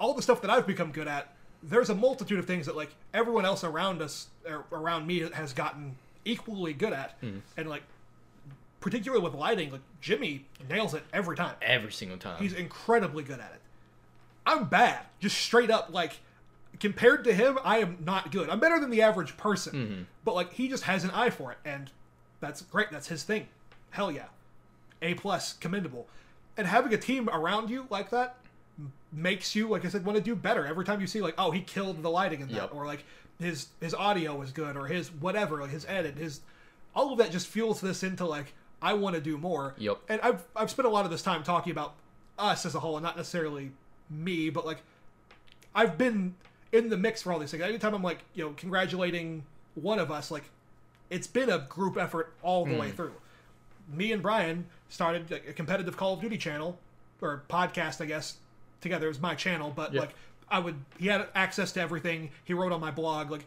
all 0.00 0.14
the 0.14 0.22
stuff 0.22 0.40
that 0.42 0.50
I've 0.50 0.66
become 0.66 0.90
good 0.90 1.06
at. 1.08 1.32
There's 1.62 1.90
a 1.90 1.94
multitude 1.94 2.38
of 2.38 2.46
things 2.46 2.66
that 2.66 2.76
like 2.76 2.90
everyone 3.12 3.44
else 3.44 3.64
around 3.64 4.00
us 4.00 4.28
or 4.48 4.64
around 4.72 5.06
me 5.08 5.20
has 5.34 5.52
gotten 5.52 5.96
equally 6.24 6.72
good 6.72 6.92
at, 6.92 7.16
Hmm. 7.20 7.38
and 7.56 7.68
like 7.68 7.82
particularly 8.80 9.22
with 9.24 9.34
lighting, 9.34 9.72
like 9.72 9.80
Jimmy 10.00 10.46
nails 10.70 10.94
it 10.94 11.02
every 11.12 11.36
time. 11.36 11.56
every 11.60 11.90
single 11.92 12.16
time. 12.16 12.40
He's 12.40 12.52
incredibly 12.52 13.24
good 13.24 13.40
at 13.40 13.50
it. 13.52 13.60
I'm 14.46 14.66
bad, 14.66 15.00
just 15.20 15.36
straight 15.36 15.68
up 15.70 15.88
like 15.92 16.20
compared 16.78 17.24
to 17.24 17.34
him, 17.34 17.58
I 17.64 17.78
am 17.78 17.98
not 18.04 18.30
good. 18.30 18.48
I'm 18.48 18.60
better 18.60 18.78
than 18.78 18.90
the 18.90 19.02
average 19.02 19.36
person, 19.36 19.72
Mm-hmm. 19.74 20.02
but 20.24 20.34
like 20.36 20.52
he 20.52 20.68
just 20.68 20.84
has 20.84 21.02
an 21.02 21.10
eye 21.10 21.30
for 21.30 21.50
it, 21.50 21.58
and 21.64 21.90
that's 22.40 22.62
great. 22.62 22.90
That's 22.92 23.08
his 23.08 23.24
thing. 23.24 23.48
Hell 23.90 24.12
yeah, 24.12 24.26
a 25.02 25.14
plus, 25.14 25.54
commendable. 25.54 26.06
And 26.58 26.66
having 26.66 26.92
a 26.92 26.98
team 26.98 27.30
around 27.30 27.70
you 27.70 27.86
like 27.88 28.10
that 28.10 28.36
makes 29.12 29.54
you, 29.54 29.68
like 29.68 29.84
I 29.84 29.88
said, 29.88 30.04
want 30.04 30.18
to 30.18 30.22
do 30.22 30.34
better. 30.34 30.66
Every 30.66 30.84
time 30.84 31.00
you 31.00 31.06
see 31.06 31.20
like, 31.22 31.34
oh, 31.38 31.50
he 31.50 31.60
killed 31.60 32.02
the 32.02 32.10
lighting 32.10 32.40
in 32.40 32.48
that, 32.48 32.54
Yep. 32.54 32.74
or 32.74 32.84
like 32.84 33.04
his 33.40 33.68
his 33.80 33.94
audio 33.94 34.36
was 34.36 34.52
good, 34.52 34.76
or 34.76 34.86
his 34.86 35.10
whatever, 35.12 35.60
like 35.60 35.70
his 35.70 35.86
edit, 35.86 36.16
his 36.16 36.40
all 36.94 37.12
of 37.12 37.18
that 37.18 37.30
just 37.30 37.46
fuels 37.46 37.80
this 37.80 38.02
into 38.02 38.26
like 38.26 38.54
I 38.82 38.94
want 38.94 39.14
to 39.14 39.20
do 39.20 39.38
more. 39.38 39.74
Yep. 39.78 39.98
And 40.08 40.20
I've 40.20 40.44
I've 40.54 40.70
spent 40.70 40.86
a 40.86 40.90
lot 40.90 41.04
of 41.04 41.10
this 41.10 41.22
time 41.22 41.42
talking 41.42 41.70
about 41.70 41.94
us 42.38 42.66
as 42.66 42.74
a 42.74 42.80
whole, 42.80 42.96
and 42.96 43.04
not 43.04 43.16
necessarily 43.16 43.70
me, 44.10 44.50
but 44.50 44.66
like 44.66 44.82
I've 45.74 45.96
been 45.96 46.34
in 46.72 46.88
the 46.88 46.96
mix 46.96 47.22
for 47.22 47.32
all 47.32 47.38
these 47.38 47.50
things. 47.50 47.62
Anytime 47.62 47.94
I'm 47.94 48.02
like, 48.02 48.24
you 48.34 48.44
know, 48.44 48.52
congratulating 48.56 49.44
one 49.74 49.98
of 49.98 50.10
us, 50.10 50.30
like 50.30 50.50
it's 51.08 51.26
been 51.26 51.50
a 51.50 51.60
group 51.60 51.96
effort 51.96 52.34
all 52.42 52.66
the 52.66 52.76
way 52.76 52.90
mm. 52.90 52.96
through. 52.96 53.14
Me 53.92 54.12
and 54.12 54.22
Brian 54.22 54.66
started 54.88 55.30
a 55.32 55.52
competitive 55.52 55.96
Call 55.96 56.14
of 56.14 56.20
Duty 56.20 56.38
channel 56.38 56.78
or 57.20 57.42
podcast, 57.48 58.00
I 58.00 58.06
guess. 58.06 58.36
Together 58.80 59.06
it 59.06 59.10
was 59.10 59.20
my 59.20 59.34
channel, 59.34 59.72
but 59.74 59.92
Yeah. 59.92 60.02
like 60.02 60.14
I 60.50 60.60
would, 60.60 60.76
he 60.98 61.08
had 61.08 61.28
access 61.34 61.72
to 61.72 61.80
everything. 61.80 62.30
He 62.44 62.54
wrote 62.54 62.72
on 62.72 62.80
my 62.80 62.90
blog. 62.90 63.30
Like 63.30 63.46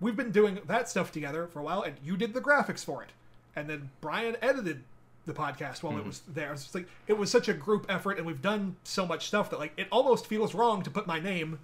we've 0.00 0.16
been 0.16 0.32
doing 0.32 0.58
that 0.66 0.88
stuff 0.88 1.12
together 1.12 1.46
for 1.46 1.60
a 1.60 1.62
while, 1.62 1.82
and 1.82 1.96
you 2.04 2.16
did 2.16 2.34
the 2.34 2.40
graphics 2.40 2.84
for 2.84 3.02
it, 3.02 3.10
and 3.56 3.68
then 3.68 3.90
Brian 4.00 4.36
edited 4.42 4.82
the 5.24 5.32
podcast 5.32 5.82
while 5.82 5.92
it 5.92 5.98
mm-hmm. 5.98 6.08
was 6.08 6.22
there. 6.28 6.52
It's 6.52 6.74
like 6.74 6.88
it 7.06 7.16
was 7.16 7.30
such 7.30 7.48
a 7.48 7.54
group 7.54 7.86
effort, 7.88 8.18
and 8.18 8.26
we've 8.26 8.42
done 8.42 8.76
so 8.84 9.06
much 9.06 9.28
stuff 9.28 9.50
that 9.50 9.60
like 9.60 9.72
it 9.76 9.86
almost 9.90 10.26
feels 10.26 10.54
wrong 10.54 10.82
to 10.82 10.90
put 10.90 11.06
my 11.06 11.20
name 11.20 11.58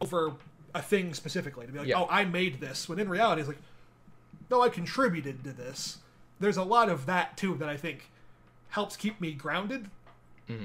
over 0.00 0.32
a 0.74 0.82
thing 0.82 1.14
specifically 1.14 1.66
to 1.66 1.72
be 1.72 1.78
like, 1.78 1.88
Yeah. 1.88 2.00
oh, 2.00 2.08
I 2.10 2.24
made 2.24 2.60
this. 2.60 2.88
When 2.88 2.98
in 2.98 3.08
reality, 3.08 3.40
it's 3.42 3.48
like, 3.48 3.60
no, 4.50 4.60
I 4.60 4.68
contributed 4.68 5.44
to 5.44 5.52
this. 5.52 5.98
There's 6.40 6.56
a 6.56 6.64
lot 6.64 6.88
of 6.88 7.06
that 7.06 7.36
too 7.36 7.54
that 7.56 7.68
I 7.68 7.76
think 7.76 8.10
helps 8.74 8.96
keep 8.96 9.20
me 9.20 9.32
grounded, 9.32 9.88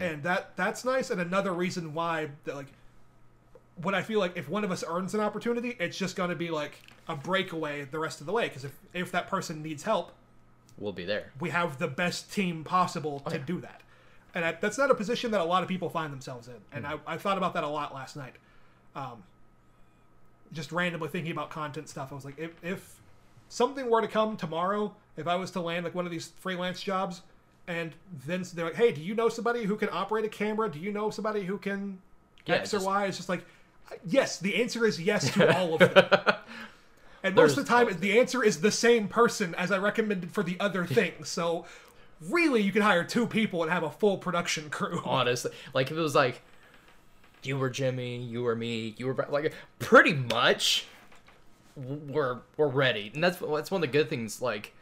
and 0.02 0.24
that 0.24 0.56
that's 0.56 0.84
nice. 0.84 1.10
And 1.12 1.22
another 1.22 1.54
reason 1.54 1.94
why 1.94 2.30
that 2.44 2.56
like 2.56 2.68
what 3.82 3.94
I 3.94 4.02
feel 4.02 4.20
like 4.20 4.36
if 4.36 4.50
one 4.50 4.64
of 4.64 4.72
us 4.72 4.84
earns 4.86 5.14
an 5.14 5.22
opportunity, 5.22 5.78
it's 5.80 5.98
just 5.98 6.16
going 6.16 6.30
to 6.32 6.36
be 6.36 6.50
like 6.50 6.82
a 7.08 7.16
breakaway 7.16 7.86
the 7.86 8.00
rest 8.00 8.20
of 8.20 8.26
the 8.26 8.34
way. 8.34 8.48
Because 8.48 8.66
if 8.66 8.74
if 8.94 9.12
that 9.12 9.28
person 9.28 9.62
needs 9.62 9.84
help, 9.84 10.12
we'll 10.78 10.92
be 10.92 11.06
there. 11.06 11.32
we 11.40 11.50
have 11.52 11.78
the 11.78 11.88
best 11.88 12.34
team 12.34 12.64
possible 12.64 13.20
to 13.30 13.38
do 13.38 13.62
that. 13.62 13.82
And 14.36 14.44
I, 14.46 14.52
that's 14.60 14.78
not 14.78 14.92
a 14.92 14.96
position 14.96 15.32
that 15.32 15.42
a 15.42 15.46
lot 15.46 15.64
of 15.64 15.70
people 15.70 15.90
find 15.90 16.12
themselves 16.12 16.48
in. 16.48 16.62
And 16.72 16.86
I, 16.86 17.00
I 17.08 17.18
thought 17.18 17.38
about 17.38 17.54
that 17.54 17.64
a 17.64 17.68
lot 17.68 17.94
last 17.94 18.16
night. 18.16 18.36
Um, 18.96 19.24
just 20.52 20.72
randomly 20.72 21.10
thinking 21.10 21.32
about 21.32 21.50
content 21.50 21.90
stuff. 21.90 22.12
I 22.12 22.16
was 22.16 22.26
like, 22.26 22.38
if, 22.38 22.52
if 22.64 23.00
something 23.50 23.90
were 23.90 24.02
to 24.02 24.08
come 24.08 24.38
tomorrow, 24.38 24.94
if 25.18 25.28
I 25.28 25.36
was 25.36 25.52
to 25.52 25.62
land 25.62 25.84
like 25.84 25.96
one 25.96 26.06
of 26.06 26.12
these 26.12 26.32
freelance 26.40 26.82
jobs, 26.82 27.22
and 27.70 27.94
then 28.26 28.44
they're 28.56 28.66
like, 28.66 28.76
hey, 28.76 28.92
do 28.92 29.00
you 29.00 29.14
know 29.14 29.30
somebody 29.30 29.64
who 29.64 29.76
can 29.78 29.90
operate 29.92 30.26
a 30.26 30.30
camera? 30.30 30.70
Do 30.72 30.80
you 30.80 30.92
know 30.92 31.12
somebody 31.12 31.46
who 31.46 31.60
can 31.60 32.00
Yeah, 32.48 32.56
X 32.56 32.74
or 32.74 32.78
just- 32.78 32.88
Y? 32.88 33.06
It's 33.06 33.18
just 33.18 33.30
like, 33.30 33.46
yes, 34.04 34.40
the 34.40 34.60
answer 34.60 34.88
is 34.88 35.00
yes 35.00 35.32
to 35.36 35.56
all 35.58 35.76
of 35.76 35.80
them. 35.80 36.36
And 37.22 37.36
most 37.36 37.58
of 37.58 37.66
the 37.66 37.70
time, 37.70 37.96
the 38.00 38.18
answer 38.18 38.44
is 38.44 38.62
the 38.62 38.72
same 38.72 39.08
person 39.08 39.54
as 39.54 39.72
I 39.72 39.78
recommended 39.78 40.32
for 40.32 40.42
the 40.42 40.58
other 40.60 40.84
thing. 40.86 41.24
So, 41.26 41.66
really, 42.28 42.62
you 42.62 42.72
can 42.72 42.82
hire 42.82 43.04
two 43.04 43.28
people 43.28 43.62
and 43.62 43.72
have 43.72 43.84
a 43.84 43.92
full 43.92 44.18
production 44.18 44.70
crew. 44.72 45.02
Honestly, 45.06 45.52
like 45.74 45.92
if 45.92 45.98
it 45.98 46.02
was 46.02 46.16
like 46.16 46.42
you 47.44 47.56
were 47.58 47.70
Jimmy, 47.70 48.18
you 48.18 48.42
were 48.42 48.56
me, 48.56 48.96
you 48.98 49.06
were 49.06 49.28
like 49.30 49.54
pretty 49.78 50.14
much 50.14 50.88
we're 51.76 52.40
we're 52.58 52.68
ready, 52.68 53.12
and 53.14 53.24
that's 53.24 53.38
that's 53.38 53.70
one 53.70 53.84
of 53.84 53.92
the 53.92 53.98
good 53.98 54.10
things. 54.10 54.42
Like 54.42 54.74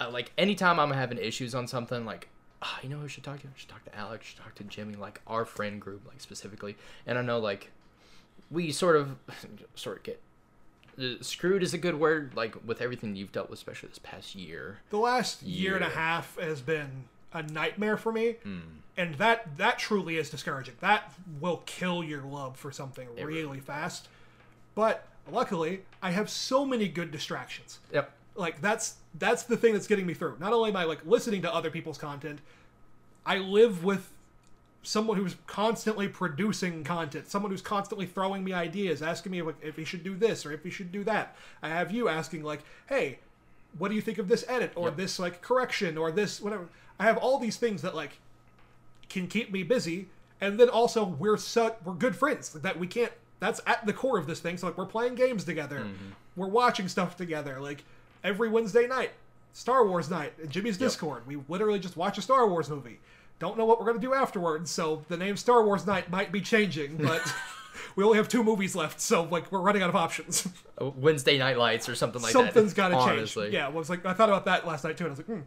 uh, 0.00 0.10
like 0.10 0.32
anytime 0.36 0.80
I'm 0.80 0.90
having 0.90 1.18
issues 1.18 1.54
on 1.54 1.68
something, 1.68 2.04
like 2.04 2.28
ah, 2.62 2.78
you 2.82 2.88
know 2.88 2.98
who 2.98 3.04
I 3.04 3.08
should 3.08 3.24
talk 3.24 3.40
to? 3.42 3.48
I 3.48 3.50
should 3.56 3.68
talk 3.68 3.84
to 3.84 3.96
Alex. 3.96 4.24
I 4.24 4.28
should 4.28 4.38
talk 4.38 4.54
to 4.56 4.64
Jimmy, 4.64 4.94
like 4.94 5.20
our 5.26 5.44
friend 5.44 5.80
group, 5.80 6.06
like 6.06 6.20
specifically. 6.20 6.76
And 7.06 7.18
I 7.18 7.22
know 7.22 7.38
like 7.38 7.70
we 8.50 8.70
sort 8.72 8.96
of 8.96 9.16
sort 9.74 9.98
of 9.98 10.02
get. 10.04 10.20
uh, 10.98 11.22
Screwed 11.22 11.62
is 11.62 11.74
a 11.74 11.78
good 11.78 11.98
word, 11.98 12.32
like 12.34 12.54
with 12.66 12.80
everything 12.80 13.16
you've 13.16 13.32
dealt 13.32 13.50
with, 13.50 13.58
especially 13.58 13.88
this 13.90 13.98
past 13.98 14.34
year. 14.34 14.78
The 14.90 14.98
last 14.98 15.42
year 15.42 15.74
and 15.76 15.84
a 15.84 15.88
half 15.90 16.38
has 16.38 16.60
been 16.60 17.04
a 17.32 17.42
nightmare 17.42 17.96
for 17.96 18.12
me, 18.12 18.36
Hmm. 18.42 18.58
and 18.96 19.14
that 19.16 19.56
that 19.56 19.78
truly 19.78 20.16
is 20.16 20.28
discouraging. 20.30 20.74
That 20.80 21.12
will 21.40 21.62
kill 21.66 22.04
your 22.04 22.22
love 22.22 22.56
for 22.58 22.70
something 22.70 23.08
really 23.16 23.58
fast. 23.60 24.08
But 24.74 25.06
luckily, 25.30 25.82
I 26.02 26.10
have 26.12 26.28
so 26.30 26.64
many 26.66 26.88
good 26.88 27.10
distractions. 27.10 27.78
Yep. 27.92 28.12
Like 28.34 28.60
that's 28.60 28.96
that's 29.18 29.44
the 29.44 29.56
thing 29.56 29.72
that's 29.72 29.86
getting 29.86 30.06
me 30.06 30.14
through. 30.14 30.36
Not 30.38 30.52
only 30.52 30.70
am 30.70 30.76
I 30.76 30.84
like 30.84 31.04
listening 31.04 31.42
to 31.42 31.54
other 31.54 31.70
people's 31.70 31.98
content, 31.98 32.40
I 33.26 33.38
live 33.38 33.84
with 33.84 34.10
someone 34.82 35.16
who's 35.16 35.36
constantly 35.46 36.08
producing 36.08 36.82
content, 36.82 37.28
someone 37.28 37.52
who's 37.52 37.62
constantly 37.62 38.06
throwing 38.06 38.42
me 38.42 38.52
ideas, 38.52 39.00
asking 39.00 39.32
me 39.32 39.40
if, 39.40 39.46
if 39.62 39.76
he 39.76 39.84
should 39.84 40.02
do 40.02 40.16
this 40.16 40.44
or 40.44 40.52
if 40.52 40.64
he 40.64 40.70
should 40.70 40.90
do 40.90 41.04
that. 41.04 41.36
I 41.62 41.68
have 41.68 41.92
you 41.92 42.08
asking 42.08 42.42
like, 42.42 42.62
"Hey, 42.88 43.20
what 43.78 43.88
do 43.88 43.94
you 43.94 44.00
think 44.00 44.18
of 44.18 44.28
this 44.28 44.44
edit 44.48 44.72
or 44.74 44.88
Yep. 44.88 44.96
this 44.96 45.18
like 45.18 45.40
correction 45.40 45.96
or 45.96 46.10
this 46.10 46.40
whatever?" 46.40 46.68
I 46.98 47.04
have 47.04 47.16
all 47.16 47.38
these 47.38 47.56
things 47.56 47.82
that 47.82 47.94
like 47.94 48.18
can 49.08 49.26
keep 49.28 49.52
me 49.52 49.62
busy, 49.62 50.08
and 50.40 50.58
then 50.58 50.68
also 50.68 51.04
we're 51.04 51.36
so 51.36 51.76
we're 51.84 51.94
good 51.94 52.16
friends 52.16 52.54
like, 52.54 52.62
that 52.62 52.78
we 52.78 52.86
can't. 52.86 53.12
That's 53.40 53.60
at 53.66 53.86
the 53.86 53.92
core 53.92 54.18
of 54.18 54.26
this 54.26 54.40
thing. 54.40 54.56
So 54.56 54.66
like 54.66 54.78
we're 54.78 54.86
playing 54.86 55.14
games 55.16 55.44
together, 55.44 55.80
mm-hmm. 55.80 56.10
we're 56.36 56.48
watching 56.48 56.88
stuff 56.88 57.16
together. 57.16 57.60
Like 57.60 57.84
every 58.24 58.48
Wednesday 58.48 58.86
night, 58.86 59.10
Star 59.52 59.86
Wars 59.86 60.10
night 60.10 60.32
in 60.42 60.48
Jimmy's 60.48 60.78
Discord. 60.78 61.26
We 61.26 61.38
literally 61.48 61.78
just 61.78 61.96
watch 61.96 62.18
a 62.18 62.22
Star 62.22 62.48
Wars 62.48 62.68
movie. 62.70 63.00
Don't 63.38 63.58
know 63.58 63.64
what 63.64 63.80
we're 63.80 63.86
gonna 63.86 63.98
do 63.98 64.14
afterwards, 64.14 64.70
so 64.70 65.04
the 65.08 65.16
name 65.16 65.36
Star 65.36 65.64
Wars 65.64 65.86
Night 65.86 66.10
might 66.10 66.30
be 66.30 66.40
changing, 66.40 66.96
but 66.96 67.22
we 67.96 68.04
only 68.04 68.16
have 68.16 68.28
two 68.28 68.42
movies 68.44 68.74
left, 68.74 69.00
so 69.00 69.24
like 69.24 69.50
we're 69.50 69.60
running 69.60 69.82
out 69.82 69.88
of 69.88 69.96
options. 69.96 70.48
Uh, 70.80 70.90
Wednesday 70.90 71.38
night 71.38 71.58
lights 71.58 71.88
or 71.88 71.94
something 71.94 72.22
like 72.22 72.32
Something's 72.32 72.54
that. 72.54 72.60
Something's 72.60 72.74
got 72.74 72.88
to 72.88 72.94
change. 72.96 73.18
honestly. 73.18 73.52
Yeah, 73.52 73.66
I 73.66 73.70
was 73.70 73.90
like, 73.90 74.06
I 74.06 74.12
thought 74.14 74.28
about 74.28 74.44
that 74.46 74.66
last 74.66 74.84
night 74.84 74.96
too, 74.96 75.04
and 75.04 75.10
I 75.10 75.16
was 75.16 75.18
like, 75.18 75.26
hmm, 75.26 75.40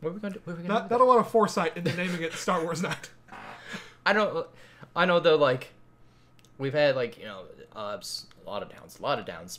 What 0.00 0.10
are 0.10 0.12
we 0.12 0.20
gonna 0.20 0.34
do? 0.34 0.40
What 0.44 0.52
are 0.52 0.56
we 0.56 0.62
gonna 0.62 0.74
not, 0.74 0.88
do? 0.88 0.94
not 0.94 1.00
a 1.00 1.04
lot 1.04 1.18
of 1.18 1.30
foresight 1.30 1.76
into 1.76 1.92
naming 1.96 2.22
it 2.22 2.32
Star 2.34 2.62
Wars 2.62 2.82
Night. 2.82 3.10
I 4.06 4.12
know, 4.12 4.46
I 4.96 5.04
know 5.04 5.20
though. 5.20 5.36
Like, 5.36 5.72
we've 6.58 6.72
had 6.72 6.96
like 6.96 7.18
you 7.18 7.24
know 7.24 7.42
ups, 7.74 8.26
a 8.44 8.48
lot 8.50 8.62
of 8.62 8.70
downs, 8.70 8.98
a 8.98 9.02
lot 9.02 9.18
of 9.18 9.24
downs, 9.26 9.58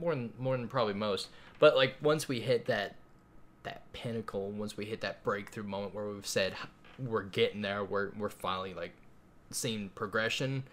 more 0.00 0.14
than 0.14 0.32
more 0.38 0.56
than 0.56 0.68
probably 0.68 0.94
most. 0.94 1.28
But 1.58 1.76
like 1.76 1.96
once 2.02 2.28
we 2.28 2.40
hit 2.40 2.66
that 2.66 2.94
that 3.64 3.90
pinnacle, 3.92 4.50
once 4.50 4.76
we 4.76 4.84
hit 4.86 5.00
that 5.02 5.22
breakthrough 5.24 5.64
moment 5.64 5.94
where 5.94 6.06
we've 6.08 6.26
said 6.26 6.54
we're 6.98 7.22
getting 7.22 7.62
there, 7.62 7.84
we're 7.84 8.10
we're 8.16 8.28
finally 8.30 8.74
like 8.74 8.92
seeing 9.50 9.90
progression. 9.94 10.64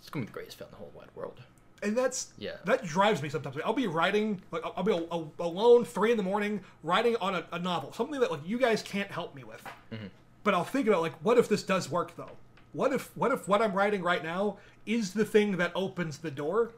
It's 0.00 0.10
gonna 0.10 0.24
be 0.24 0.28
the 0.28 0.32
greatest 0.32 0.58
film 0.58 0.68
in 0.68 0.72
the 0.72 0.78
whole 0.78 0.92
wide 0.94 1.08
world. 1.14 1.40
and 1.82 1.96
that's 1.96 2.32
Yeah. 2.38 2.56
that 2.64 2.84
drives 2.84 3.22
me 3.22 3.28
sometimes 3.28 3.56
i'll 3.64 3.72
be 3.72 3.86
writing 3.88 4.40
like 4.52 4.62
i'll 4.64 4.72
I'll 4.76 4.82
be 4.84 4.92
a, 4.92 4.96
a- 5.16 5.46
alone 5.48 5.84
three 5.84 6.10
in 6.12 6.16
the 6.16 6.22
morning 6.22 6.60
writing 6.84 7.16
on 7.20 7.34
a, 7.36 7.44
a 7.52 7.58
novel 7.58 7.92
something 7.92 8.18
that 8.20 8.30
like 8.30 8.40
you 8.46 8.56
guys 8.58 8.82
can't 8.82 9.10
help 9.10 9.34
me 9.34 9.42
with 9.44 9.62
Mm-hmm. 9.92 10.06
but 10.44 10.54
i'll 10.54 10.62
think 10.64 10.86
about 10.88 11.02
like 11.02 11.14
what 11.24 11.38
if 11.38 11.48
this 11.48 11.62
does 11.64 11.88
work 11.90 12.14
though 12.16 12.30
what 12.72 12.92
if 12.92 13.10
what 13.16 13.30
if 13.32 13.46
what 13.48 13.60
i'm 13.62 13.72
writing 13.72 14.00
right 14.02 14.22
now 14.24 14.58
is 14.86 15.12
the 15.12 15.24
thing 15.24 15.56
that 15.56 15.72
opens 15.74 16.18
the 16.18 16.30
door 16.30 16.70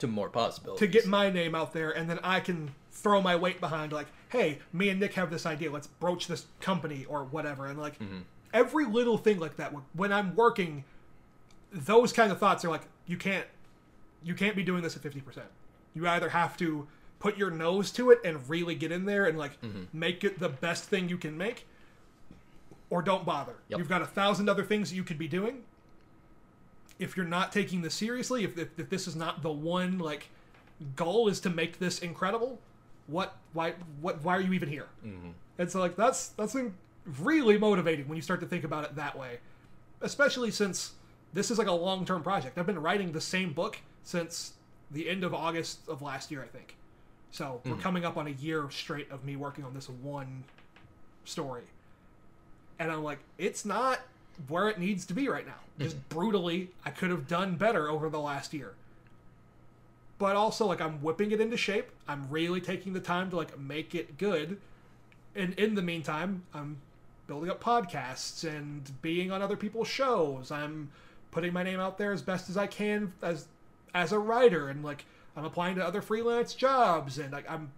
To 0.00 0.06
more 0.06 0.28
possibilities. 0.28 0.80
to 0.80 0.86
get 0.86 1.06
my 1.06 1.30
name 1.30 1.54
out 1.54 1.72
there 1.72 1.90
and 1.90 2.08
then 2.08 2.18
i 2.22 2.38
can 2.38 2.74
throw 2.90 3.22
my 3.22 3.34
weight 3.34 3.60
behind 3.60 3.92
like 3.92 4.08
hey 4.28 4.58
me 4.72 4.90
and 4.90 5.00
nick 5.00 5.14
have 5.14 5.30
this 5.30 5.46
idea 5.46 5.70
let's 5.70 5.86
broach 5.86 6.26
this 6.26 6.46
company 6.60 7.06
or 7.08 7.24
whatever. 7.24 7.66
And 7.66 7.78
like 7.78 7.98
mm-hmm. 7.98 8.18
every 8.52 8.84
little 8.84 9.16
thing 9.16 9.38
like 9.38 9.56
that 9.56 9.72
when 9.94 10.12
i'm 10.12 10.34
working 10.34 10.84
those 11.72 12.12
kind 12.12 12.30
of 12.30 12.38
thoughts 12.38 12.64
are 12.64 12.68
like 12.68 12.82
you 13.06 13.16
can't 13.16 13.46
you 14.22 14.34
can't 14.34 14.56
be 14.56 14.62
doing 14.62 14.82
this 14.82 14.96
at 14.96 15.02
50% 15.02 15.22
you 15.94 16.06
either 16.08 16.30
have 16.30 16.56
to 16.58 16.86
put 17.18 17.36
your 17.36 17.50
nose 17.50 17.90
to 17.92 18.10
it 18.10 18.18
and 18.24 18.48
really 18.48 18.74
get 18.74 18.92
in 18.92 19.04
there 19.06 19.24
and 19.26 19.38
like 19.38 19.60
mm-hmm. 19.60 19.84
make 19.92 20.24
it 20.24 20.38
the 20.38 20.48
best 20.48 20.84
thing 20.84 21.08
you 21.08 21.16
can 21.16 21.36
make 21.36 21.66
or 22.90 23.02
don't 23.02 23.24
bother. 23.24 23.54
Yep. 23.68 23.78
you've 23.78 23.88
got 23.88 24.02
a 24.02 24.06
thousand 24.06 24.48
other 24.48 24.62
things 24.62 24.92
you 24.92 25.02
could 25.02 25.18
be 25.18 25.28
doing 25.28 25.62
if 26.98 27.16
you're 27.16 27.26
not 27.26 27.52
taking 27.52 27.82
this 27.82 27.94
seriously 27.94 28.44
if, 28.44 28.56
if, 28.58 28.78
if 28.78 28.88
this 28.90 29.06
is 29.06 29.16
not 29.16 29.42
the 29.42 29.50
one 29.50 29.98
like 29.98 30.28
goal 30.94 31.28
is 31.28 31.40
to 31.40 31.50
make 31.50 31.78
this 31.78 32.00
incredible 32.00 32.58
what 33.06 33.36
why 33.52 33.74
what 34.00 34.22
why 34.22 34.36
are 34.36 34.40
you 34.40 34.52
even 34.52 34.68
here? 34.68 34.88
Mm-hmm. 35.04 35.30
and 35.58 35.70
so 35.70 35.80
like 35.80 35.96
that's 35.96 36.28
that's 36.28 36.56
really 37.20 37.56
motivating 37.56 38.08
when 38.08 38.16
you 38.16 38.22
start 38.22 38.40
to 38.40 38.46
think 38.46 38.64
about 38.64 38.84
it 38.84 38.96
that 38.96 39.16
way 39.16 39.38
especially 40.02 40.50
since 40.50 40.92
this 41.32 41.50
is 41.50 41.58
like 41.58 41.66
a 41.66 41.72
long-term 41.72 42.22
project. 42.22 42.56
I've 42.56 42.66
been 42.66 42.80
writing 42.80 43.12
the 43.12 43.20
same 43.20 43.52
book 43.52 43.78
since 44.04 44.52
the 44.90 45.08
end 45.08 45.24
of 45.24 45.34
august 45.34 45.80
of 45.88 46.02
last 46.02 46.30
year 46.30 46.42
i 46.42 46.46
think. 46.46 46.76
So 47.30 47.60
we're 47.64 47.76
coming 47.76 48.04
up 48.04 48.16
on 48.16 48.28
a 48.28 48.30
year 48.30 48.68
straight 48.70 49.10
of 49.10 49.24
me 49.24 49.36
working 49.36 49.64
on 49.64 49.74
this 49.74 49.88
one 49.88 50.44
story. 51.24 51.64
And 52.78 52.90
i'm 52.90 53.02
like 53.04 53.18
it's 53.38 53.64
not 53.64 54.00
where 54.48 54.68
it 54.68 54.78
needs 54.78 55.04
to 55.06 55.14
be 55.14 55.28
right 55.28 55.46
now 55.46 55.60
just 55.78 55.96
mm-hmm. 55.96 56.18
brutally 56.18 56.70
i 56.84 56.90
could 56.90 57.10
have 57.10 57.26
done 57.26 57.56
better 57.56 57.90
over 57.90 58.08
the 58.08 58.20
last 58.20 58.52
year 58.54 58.74
but 60.18 60.36
also 60.36 60.66
like 60.66 60.80
I'm 60.80 61.02
whipping 61.02 61.30
it 61.30 61.40
into 61.40 61.56
shape. 61.56 61.90
I'm 62.08 62.28
really 62.30 62.60
taking 62.60 62.92
the 62.92 63.00
time 63.00 63.30
to 63.30 63.36
like 63.36 63.58
make 63.58 63.94
it 63.94 64.18
good. 64.18 64.58
And 65.34 65.54
in 65.54 65.74
the 65.74 65.82
meantime, 65.82 66.44
I'm 66.54 66.78
building 67.26 67.50
up 67.50 67.62
podcasts 67.62 68.44
and 68.48 68.90
being 69.02 69.30
on 69.30 69.42
other 69.42 69.56
people's 69.56 69.88
shows. 69.88 70.50
I'm 70.50 70.90
putting 71.30 71.52
my 71.52 71.62
name 71.62 71.80
out 71.80 71.98
there 71.98 72.12
as 72.12 72.22
best 72.22 72.48
as 72.48 72.56
I 72.56 72.66
can 72.66 73.12
as 73.22 73.46
as 73.94 74.12
a 74.12 74.18
writer 74.18 74.68
and 74.68 74.84
like 74.84 75.04
I'm 75.36 75.44
applying 75.44 75.76
to 75.76 75.84
other 75.84 76.00
freelance 76.00 76.54
jobs 76.54 77.18
and 77.18 77.32
like 77.32 77.50
I'm 77.50 77.72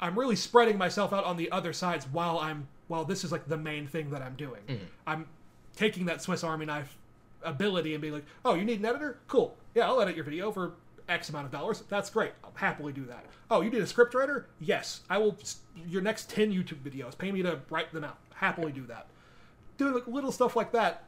I'm 0.00 0.18
really 0.18 0.36
spreading 0.36 0.78
myself 0.78 1.12
out 1.12 1.24
on 1.24 1.36
the 1.36 1.50
other 1.50 1.72
sides 1.72 2.06
while 2.12 2.38
I'm 2.38 2.68
while 2.86 3.04
this 3.04 3.24
is 3.24 3.32
like 3.32 3.48
the 3.48 3.56
main 3.56 3.86
thing 3.86 4.10
that 4.10 4.22
I'm 4.22 4.34
doing. 4.34 4.62
Mm-hmm. 4.68 4.84
I'm 5.06 5.26
taking 5.80 6.04
that 6.04 6.20
Swiss 6.20 6.44
Army 6.44 6.66
knife 6.66 6.98
ability 7.42 7.94
and 7.94 8.02
being 8.02 8.12
like, 8.12 8.26
"Oh, 8.44 8.54
you 8.54 8.64
need 8.64 8.80
an 8.80 8.86
editor? 8.86 9.18
Cool. 9.28 9.56
Yeah, 9.74 9.86
I'll 9.88 10.00
edit 10.02 10.14
your 10.14 10.24
video 10.24 10.52
for 10.52 10.74
X 11.08 11.30
amount 11.30 11.46
of 11.46 11.52
dollars. 11.52 11.82
That's 11.88 12.10
great. 12.10 12.32
I'll 12.44 12.52
happily 12.54 12.92
do 12.92 13.06
that. 13.06 13.24
Oh, 13.50 13.62
you 13.62 13.70
need 13.70 13.80
a 13.80 13.86
script 13.86 14.14
writer? 14.14 14.46
Yes, 14.60 15.00
I 15.08 15.16
will. 15.16 15.38
Your 15.88 16.02
next 16.02 16.28
ten 16.28 16.52
YouTube 16.52 16.82
videos, 16.82 17.16
pay 17.16 17.32
me 17.32 17.42
to 17.42 17.60
write 17.70 17.92
them 17.92 18.04
out. 18.04 18.18
Happily 18.34 18.72
do 18.72 18.86
that. 18.86 19.06
Doing 19.78 19.94
like 19.94 20.06
little 20.06 20.30
stuff 20.30 20.54
like 20.54 20.70
that 20.72 21.04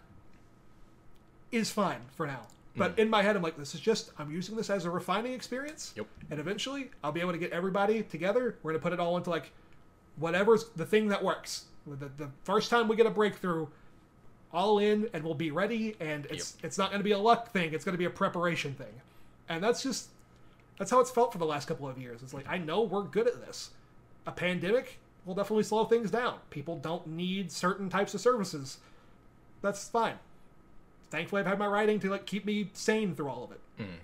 is 1.53 1.71
fine 1.71 2.01
for 2.17 2.27
now. 2.27 2.47
But 2.75 2.97
mm. 2.97 3.01
in 3.01 3.11
my 3.11 3.23
head, 3.23 3.37
I'm 3.37 3.43
like, 3.43 3.59
this 3.59 3.75
is 3.75 3.81
just 3.81 4.11
I'm 4.19 4.33
using 4.33 4.57
this 4.57 4.71
as 4.71 4.87
a 4.87 4.91
refining 4.91 5.35
experience. 5.35 5.93
Yep. 5.97 6.07
And 6.31 6.41
eventually, 6.41 6.91
I'll 7.05 7.13
be 7.13 7.21
able 7.21 7.33
to 7.33 7.39
get 7.39 7.53
everybody 7.53 8.03
together. 8.05 8.57
We're 8.63 8.73
gonna 8.73 8.83
put 8.83 8.95
it 8.95 9.01
all 9.01 9.19
into 9.19 9.29
like 9.29 9.53
whatever's 10.17 10.71
the 10.77 10.87
thing 10.87 11.09
that 11.09 11.23
works. 11.23 11.67
The, 11.87 12.11
the 12.17 12.31
first 12.45 12.71
time 12.71 12.89
we 12.89 12.97
get 12.97 13.07
a 13.07 13.11
breakthrough, 13.11 13.67
all 14.53 14.79
in 14.79 15.09
and 15.13 15.25
we'll 15.25 15.35
be 15.35 15.51
ready 15.51 15.97
and 15.99 16.27
it's 16.27 16.57
it's 16.63 16.77
not 16.77 16.91
going 16.91 17.01
to 17.01 17.05
be 17.05 17.13
a 17.13 17.19
luck 17.19 17.51
thing 17.53 17.73
it's 17.73 17.85
going 17.85 17.95
to 17.95 17.99
be 17.99 18.05
a 18.05 18.11
preparation 18.11 18.75
thing. 18.75 19.01
And 19.49 19.63
that's 19.63 19.83
just 19.83 20.09
that's 20.79 20.91
how 20.91 21.01
it's 21.01 21.11
felt 21.11 21.33
for 21.33 21.39
the 21.39 21.47
last 21.47 21.69
couple 21.69 21.89
of 21.89 21.99
years. 21.99 22.23
It's 22.23 22.35
like 22.35 22.47
i 22.49 22.59
know 22.59 22.83
we're 22.83 23.03
good 23.03 23.27
at 23.27 23.45
this. 23.47 23.71
A 24.27 24.33
pandemic 24.33 24.99
will 25.25 25.35
definitely 25.35 25.65
slow 25.65 25.85
things 25.85 26.11
down. 26.11 26.39
People 26.51 26.77
don't 26.77 27.07
need 27.07 27.51
certain 27.51 27.89
types 27.89 28.15
of 28.15 28.21
services. 28.21 28.79
That's 29.63 29.89
fine. 29.89 30.19
Thankfully 31.11 31.41
i've 31.41 31.47
had 31.47 31.59
my 31.59 31.67
writing 31.67 32.01
to 32.01 32.11
like 32.11 32.27
keep 32.27 32.45
me 32.45 32.71
sane 32.73 33.15
through 33.15 33.29
all 33.29 33.45
of 33.45 33.53
it. 33.53 33.61
Hmm. 33.79 33.99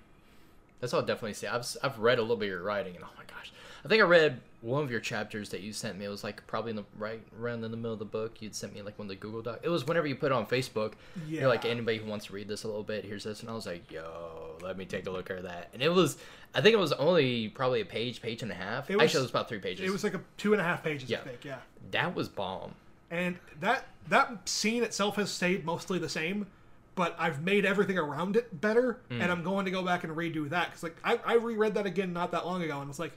That's 0.80 0.94
all 0.94 1.02
definitely 1.02 1.34
see. 1.34 1.46
I've 1.46 1.66
I've 1.82 1.98
read 1.98 2.18
a 2.18 2.22
little 2.22 2.36
bit 2.36 2.46
of 2.46 2.50
your 2.50 2.62
writing, 2.62 2.94
and 2.94 3.04
oh 3.04 3.10
my 3.16 3.24
gosh, 3.26 3.52
I 3.84 3.88
think 3.88 4.00
I 4.00 4.06
read 4.06 4.40
one 4.60 4.82
of 4.82 4.90
your 4.90 5.00
chapters 5.00 5.50
that 5.50 5.60
you 5.60 5.72
sent 5.72 5.98
me. 5.98 6.04
It 6.04 6.08
was 6.08 6.24
like 6.24 6.44
probably 6.46 6.70
in 6.70 6.76
the 6.76 6.84
right 6.96 7.22
around 7.40 7.64
in 7.64 7.70
the 7.70 7.76
middle 7.76 7.92
of 7.92 8.00
the 8.00 8.04
book. 8.04 8.42
You'd 8.42 8.54
sent 8.54 8.74
me 8.74 8.82
like 8.82 8.98
one 8.98 9.06
of 9.06 9.10
the 9.10 9.16
Google 9.16 9.40
Doc. 9.40 9.60
It 9.62 9.68
was 9.68 9.86
whenever 9.86 10.06
you 10.06 10.16
put 10.16 10.26
it 10.26 10.32
on 10.32 10.46
Facebook. 10.46 10.94
yeah. 11.28 11.40
You're 11.42 11.48
like 11.48 11.64
anybody 11.64 11.98
who 11.98 12.10
wants 12.10 12.26
to 12.26 12.32
read 12.32 12.48
this 12.48 12.64
a 12.64 12.66
little 12.66 12.82
bit, 12.82 13.04
here's 13.04 13.24
this, 13.24 13.40
and 13.40 13.50
I 13.50 13.54
was 13.54 13.66
like, 13.66 13.90
yo, 13.92 14.56
let 14.60 14.76
me 14.76 14.84
take 14.84 15.06
a 15.06 15.10
look 15.10 15.30
at 15.30 15.44
that. 15.44 15.68
And 15.72 15.82
it 15.82 15.92
was, 15.92 16.18
I 16.54 16.60
think 16.60 16.72
it 16.74 16.78
was 16.78 16.92
only 16.94 17.48
probably 17.50 17.80
a 17.82 17.84
page, 17.84 18.20
page 18.20 18.42
and 18.42 18.50
a 18.50 18.54
half. 18.54 18.90
It 18.90 18.96
was- 18.96 19.04
Actually, 19.04 19.20
it 19.20 19.22
was 19.22 19.30
about 19.30 19.48
three 19.48 19.58
pages. 19.60 19.86
it 19.88 19.92
was 19.92 20.02
like 20.02 20.14
a 20.14 20.20
two 20.36 20.52
and 20.52 20.60
a 20.60 20.64
half 20.64 20.82
pages 20.82 21.08
Yeah. 21.08 21.18
i 21.18 21.20
think 21.20 21.44
yeah 21.44 21.58
that 21.92 22.14
was 22.14 22.28
bomb. 22.28 22.74
and 23.10 23.38
that 23.60 23.86
that 24.08 24.48
scene 24.48 24.82
itself 24.82 25.16
has 25.16 25.30
stayed 25.30 25.64
mostly 25.64 25.98
the 25.98 26.08
same 26.08 26.46
but 26.94 27.14
i've 27.18 27.42
made 27.42 27.64
everything 27.64 27.96
around 27.98 28.36
it 28.36 28.60
better 28.60 28.98
and 29.10 29.22
mm. 29.22 29.30
i'm 29.30 29.42
going 29.42 29.64
to 29.64 29.70
go 29.70 29.82
back 29.84 30.04
and 30.04 30.14
redo 30.16 30.48
that 30.50 30.66
because 30.66 30.82
like 30.82 30.96
I, 31.04 31.18
I 31.24 31.34
reread 31.34 31.74
that 31.74 31.86
again 31.86 32.12
not 32.12 32.32
that 32.32 32.44
long 32.44 32.62
ago 32.62 32.80
and 32.80 32.90
it's 32.90 32.98
like 32.98 33.12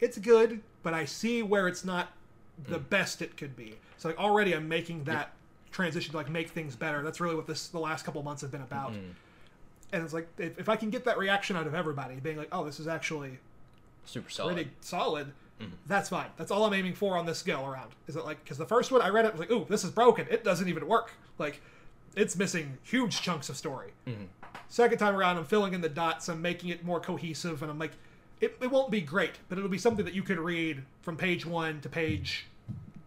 it's 0.00 0.18
good 0.18 0.60
but 0.82 0.94
i 0.94 1.04
see 1.04 1.42
where 1.42 1.68
it's 1.68 1.84
not 1.84 2.12
the 2.68 2.78
mm. 2.78 2.88
best 2.88 3.22
it 3.22 3.36
could 3.36 3.56
be 3.56 3.74
so 3.96 4.08
like 4.08 4.18
already 4.18 4.54
i'm 4.54 4.68
making 4.68 5.04
that 5.04 5.32
transition 5.70 6.12
to 6.12 6.16
like 6.16 6.30
make 6.30 6.50
things 6.50 6.76
better 6.76 7.02
that's 7.02 7.20
really 7.20 7.34
what 7.34 7.46
this 7.46 7.68
the 7.68 7.78
last 7.78 8.04
couple 8.04 8.22
months 8.22 8.42
have 8.42 8.50
been 8.50 8.62
about 8.62 8.92
mm-hmm. 8.92 9.10
and 9.92 10.04
it's 10.04 10.14
like 10.14 10.28
if, 10.38 10.58
if 10.58 10.68
i 10.68 10.76
can 10.76 10.90
get 10.90 11.04
that 11.04 11.18
reaction 11.18 11.56
out 11.56 11.66
of 11.66 11.74
everybody 11.74 12.16
being 12.16 12.36
like 12.36 12.48
oh 12.52 12.64
this 12.64 12.78
is 12.78 12.86
actually 12.86 13.38
Super 14.06 14.30
solid. 14.30 14.54
pretty 14.54 14.70
solid, 14.80 15.32
mm-hmm. 15.60 15.72
that's 15.86 16.08
fine. 16.08 16.26
That's 16.36 16.50
all 16.50 16.64
I'm 16.64 16.74
aiming 16.74 16.94
for 16.94 17.16
on 17.16 17.26
this 17.26 17.42
go 17.42 17.64
around. 17.66 17.92
Is 18.06 18.16
it 18.16 18.24
like 18.24 18.42
because 18.44 18.58
the 18.58 18.66
first 18.66 18.92
one 18.92 19.02
I 19.02 19.08
read 19.08 19.24
it 19.24 19.32
was 19.32 19.40
like, 19.40 19.50
ooh, 19.50 19.66
this 19.68 19.84
is 19.84 19.90
broken. 19.90 20.26
It 20.30 20.44
doesn't 20.44 20.68
even 20.68 20.86
work. 20.86 21.12
Like, 21.38 21.60
it's 22.16 22.36
missing 22.36 22.78
huge 22.82 23.22
chunks 23.22 23.48
of 23.48 23.56
story. 23.56 23.92
Mm-hmm. 24.06 24.24
Second 24.68 24.98
time 24.98 25.16
around, 25.16 25.36
I'm 25.36 25.44
filling 25.44 25.74
in 25.74 25.80
the 25.80 25.88
dots. 25.88 26.28
I'm 26.28 26.42
making 26.42 26.70
it 26.70 26.84
more 26.84 27.00
cohesive, 27.00 27.62
and 27.62 27.70
I'm 27.70 27.78
like, 27.78 27.92
it, 28.44 28.56
it 28.60 28.70
won't 28.70 28.90
be 28.90 29.00
great, 29.00 29.32
but 29.48 29.58
it'll 29.58 29.70
be 29.70 29.78
something 29.78 30.04
that 30.04 30.14
you 30.14 30.22
could 30.22 30.38
read 30.38 30.82
from 31.02 31.16
page 31.16 31.44
one 31.46 31.80
to 31.80 31.88
page. 31.88 32.46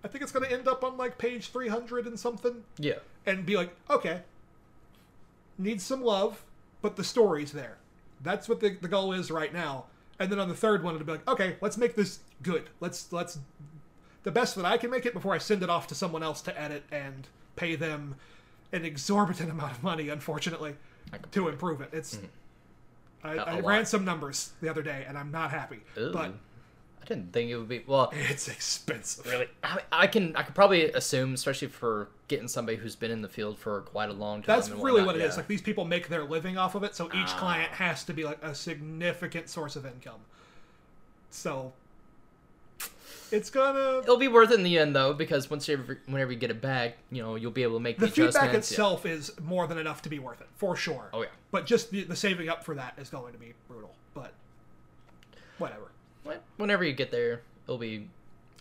I 0.04 0.08
think 0.08 0.22
it's 0.24 0.32
going 0.32 0.46
to 0.48 0.52
end 0.52 0.68
up 0.68 0.84
on 0.84 0.98
like 0.98 1.18
page 1.18 1.50
300 1.50 2.06
and 2.08 2.20
something, 2.20 2.64
Yeah. 2.78 3.00
and 3.26 3.46
be 3.46 3.58
like, 3.58 3.76
okay, 3.90 4.22
needs 5.58 5.84
some 5.84 6.04
love, 6.04 6.44
but 6.82 6.96
the 6.96 7.04
story's 7.04 7.52
there. 7.52 7.78
That's 8.22 8.48
what 8.50 8.60
the, 8.60 8.78
the 8.82 8.88
goal 8.88 9.14
is 9.14 9.30
right 9.32 9.54
now. 9.54 9.86
And 10.20 10.32
then 10.32 10.40
on 10.40 10.50
the 10.50 10.56
third 10.56 10.84
one, 10.84 10.96
it'll 10.96 11.06
be 11.06 11.12
like, 11.14 11.28
okay, 11.28 11.56
let's 11.62 11.78
make 11.78 11.96
this 11.96 12.20
good. 12.42 12.70
Let's 12.80 13.12
let's 13.14 13.38
the 14.24 14.32
best 14.32 14.56
that 14.56 14.66
I 14.66 14.78
can 14.78 14.90
make 14.90 15.06
it 15.06 15.14
before 15.14 15.34
I 15.34 15.38
send 15.38 15.62
it 15.64 15.70
off 15.70 15.88
to 15.88 15.96
someone 15.96 16.24
else 16.24 16.42
to 16.42 16.60
edit 16.60 16.84
and 16.92 17.28
pay 17.56 17.76
them 17.76 18.16
an 18.74 18.84
exorbitant 18.84 19.52
amount 19.56 19.72
of 19.74 19.84
money, 19.84 20.10
unfortunately, 20.10 20.76
to 21.32 21.48
improve 21.48 21.82
it. 21.82 21.90
It's 21.94 22.18
I, 23.24 23.38
I 23.38 23.60
ran 23.60 23.86
some 23.86 24.06
numbers 24.06 24.52
the 24.62 24.70
other 24.70 24.82
day, 24.82 25.06
and 25.08 25.18
I'm 25.18 25.32
not 25.32 25.52
happy. 25.52 25.80
Ooh. 25.98 26.12
But 26.14 26.34
I 27.02 27.06
didn't 27.06 27.34
think 27.34 27.50
it 27.50 27.58
would 27.58 27.68
be 27.70 27.84
well. 27.88 28.12
it's 28.14 28.48
expensive. 28.48 29.26
Really, 29.26 29.48
I, 29.64 29.80
I 29.92 30.08
can 30.08 30.36
I 30.36 30.44
could 30.44 30.56
probably 30.56 30.92
assume, 30.92 31.34
especially 31.34 31.68
for 31.70 32.10
getting 32.28 32.48
somebody 32.48 32.78
who's 32.78 32.96
been 32.96 33.12
in 33.12 33.22
the 33.22 33.30
field 33.30 33.58
for 33.58 33.82
quite 33.82 34.10
a 34.10 34.14
long 34.14 34.42
time. 34.42 34.56
That's 34.58 34.70
really 34.70 35.04
what 35.04 35.16
it 35.16 35.22
is. 35.22 35.34
yeah. 35.34 35.38
Like 35.38 35.48
these 35.48 35.62
people 35.62 35.86
make 35.86 36.10
their 36.10 36.24
living 36.26 36.58
off 36.58 36.76
of 36.76 36.84
it, 36.84 36.96
so 36.96 37.06
each 37.08 37.14
Ah. 37.34 37.38
client 37.40 37.72
has 37.74 38.04
to 38.06 38.14
be 38.14 38.24
like 38.24 38.44
a 38.44 38.54
significant 38.54 39.50
source 39.50 39.76
of 39.76 39.86
income. 39.86 40.20
So 41.30 41.74
it's 43.32 43.50
gonna 43.50 44.00
It'll 44.00 44.18
be 44.18 44.28
worth 44.28 44.52
it 44.52 44.56
in 44.56 44.64
the 44.64 44.78
end, 44.78 44.96
though, 44.96 45.14
because 45.14 45.50
once 45.50 45.68
you 45.68 45.76
ever, 45.76 46.00
whenever 46.06 46.32
you 46.32 46.38
get 46.38 46.52
it 46.52 46.62
back, 46.62 46.98
you 47.12 47.22
know 47.22 47.36
you'll 47.36 47.52
be 47.52 47.64
able 47.64 47.76
to 47.78 47.80
make 47.80 47.98
the, 47.98 48.06
the 48.08 48.12
feedback 48.12 48.30
adjustments. 48.30 48.72
yeah. 48.72 48.76
itself 48.76 49.06
is 49.06 49.32
more 49.42 49.68
than 49.68 49.78
enough 49.78 50.02
to 50.04 50.10
be 50.10 50.20
worth 50.20 50.42
it 50.42 50.48
for 50.56 50.76
sure. 50.76 51.10
Oh 51.14 51.22
yeah. 51.22 51.30
But 51.52 51.66
just 51.66 51.92
the, 51.92 52.04
the 52.04 52.16
saving 52.16 52.50
up 52.50 52.64
for 52.64 52.76
that 52.76 52.94
is 52.98 53.10
going 53.10 53.34
to 53.34 53.40
be 53.40 53.54
brutal. 53.68 53.94
But 54.14 54.34
whatever. 55.58 55.92
When- 56.24 56.40
Whenever 56.58 56.84
you 56.84 56.94
get 56.94 57.12
there, 57.12 57.42
it'll 57.66 57.78
be 57.78 58.10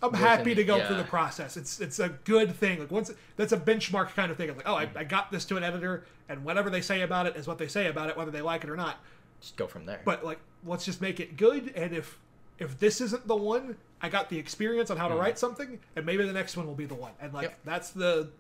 I'm 0.03 0.13
happy 0.13 0.55
to 0.55 0.63
go 0.65 0.85
through 0.87 0.97
the 0.97 1.05
process. 1.05 1.57
It's 1.57 1.81
it's 1.81 1.99
a 1.99 2.11
good 2.25 2.55
thing. 2.55 2.81
Like 2.81 2.91
once 2.91 3.11
that's 3.37 3.53
a 3.53 3.57
benchmark 3.57 4.09
kind 4.15 4.31
of 4.31 4.37
thing. 4.37 4.49
It's 4.49 4.57
like, 4.59 4.69
oh, 4.69 4.75
I, 4.75 4.89
I 4.95 5.05
got 5.05 5.31
this 5.31 5.45
to 5.47 5.57
an 5.57 5.65
editor, 5.65 6.05
and 6.29 6.45
whatever 6.45 6.69
they 6.71 6.83
say 6.83 7.01
about 7.01 7.27
it 7.27 7.37
is 7.37 7.47
what 7.47 7.59
they 7.59 7.69
say 7.69 7.87
about 7.87 8.11
it, 8.11 8.17
whether 8.17 8.31
they 8.31 8.43
like 8.43 8.63
it 8.65 8.71
or 8.71 8.77
not. 8.77 8.99
Just 9.41 9.57
go 9.57 9.67
from 9.67 9.87
there. 9.87 10.03
But 10.05 10.25
like, 10.25 10.39
let's 10.65 10.85
just 10.85 11.01
make 11.01 11.19
it 11.19 11.37
good. 11.37 11.73
And 11.75 11.95
if 11.95 12.19
if 12.59 12.79
this 12.79 13.01
isn't 13.01 13.27
the 13.27 13.37
one, 13.37 13.77
I 14.01 14.09
got 14.09 14.29
the 14.29 14.39
experience 14.39 14.91
on 14.91 14.97
how 14.97 15.09
to 15.09 15.15
mm-hmm. 15.15 15.23
write 15.23 15.39
something, 15.39 15.79
and 15.95 16.05
maybe 16.05 16.27
the 16.27 16.33
next 16.33 16.57
one 16.57 16.67
will 16.67 16.75
be 16.75 16.87
the 16.87 16.95
one. 16.95 17.13
And 17.21 17.33
like, 17.33 17.45
Yep. 17.45 17.59
that's 17.65 17.91
the 17.91 18.31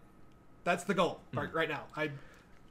that's 0.64 0.84
the 0.84 0.94
goal 0.94 1.20
right, 1.32 1.46
mm-hmm. 1.46 1.56
right 1.56 1.68
now. 1.68 1.84
I 1.96 2.10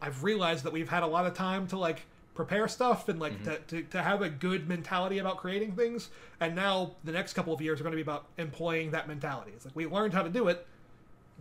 I've 0.02 0.24
realized 0.24 0.66
that 0.66 0.74
we've 0.74 0.90
had 0.90 1.04
a 1.04 1.08
lot 1.08 1.26
of 1.26 1.34
time 1.34 1.68
to 1.68 1.78
like 1.78 2.02
prepare 2.36 2.68
stuff 2.68 3.08
and 3.08 3.20
like 3.20 3.34
mm-hmm. 3.34 3.46
to, 3.46 3.82
to, 3.82 3.82
to 3.84 4.04
have 4.04 4.22
a 4.22 4.30
good 4.30 4.68
mentality 4.68 5.20
about 5.20 5.38
creating 5.38 5.72
things. 5.72 6.10
And 6.42 6.54
now 6.54 6.92
the 7.06 7.14
next 7.14 7.34
couple 7.34 7.54
of 7.54 7.62
years 7.62 7.80
are 7.80 7.84
going 7.84 7.94
to 7.94 7.98
be 7.98 8.02
about 8.02 8.26
employing 8.38 8.92
that 8.92 9.08
mentality. 9.08 9.52
It's 9.56 9.66
like 9.66 9.76
we 9.76 9.86
learned 9.88 10.14
how 10.14 10.22
to 10.22 10.30
do 10.30 10.50
it. 10.50 10.68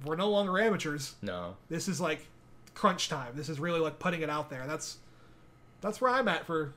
We're 0.05 0.17
no 0.17 0.31
longer 0.31 0.59
amateurs. 0.59 1.17
No. 1.21 1.57
this 1.69 1.89
is 1.89 2.01
like 2.01 2.27
crunch 2.75 3.09
time. 3.09 3.33
This 3.35 3.49
is 3.49 3.59
really 3.59 3.81
like 3.81 3.99
putting 3.99 4.23
it 4.23 4.31
out 4.31 4.51
there. 4.51 4.65
That's 4.67 4.99
that's 5.85 6.01
where 6.01 6.11
i'm 6.11 6.29
at 6.29 6.47
for 6.47 6.73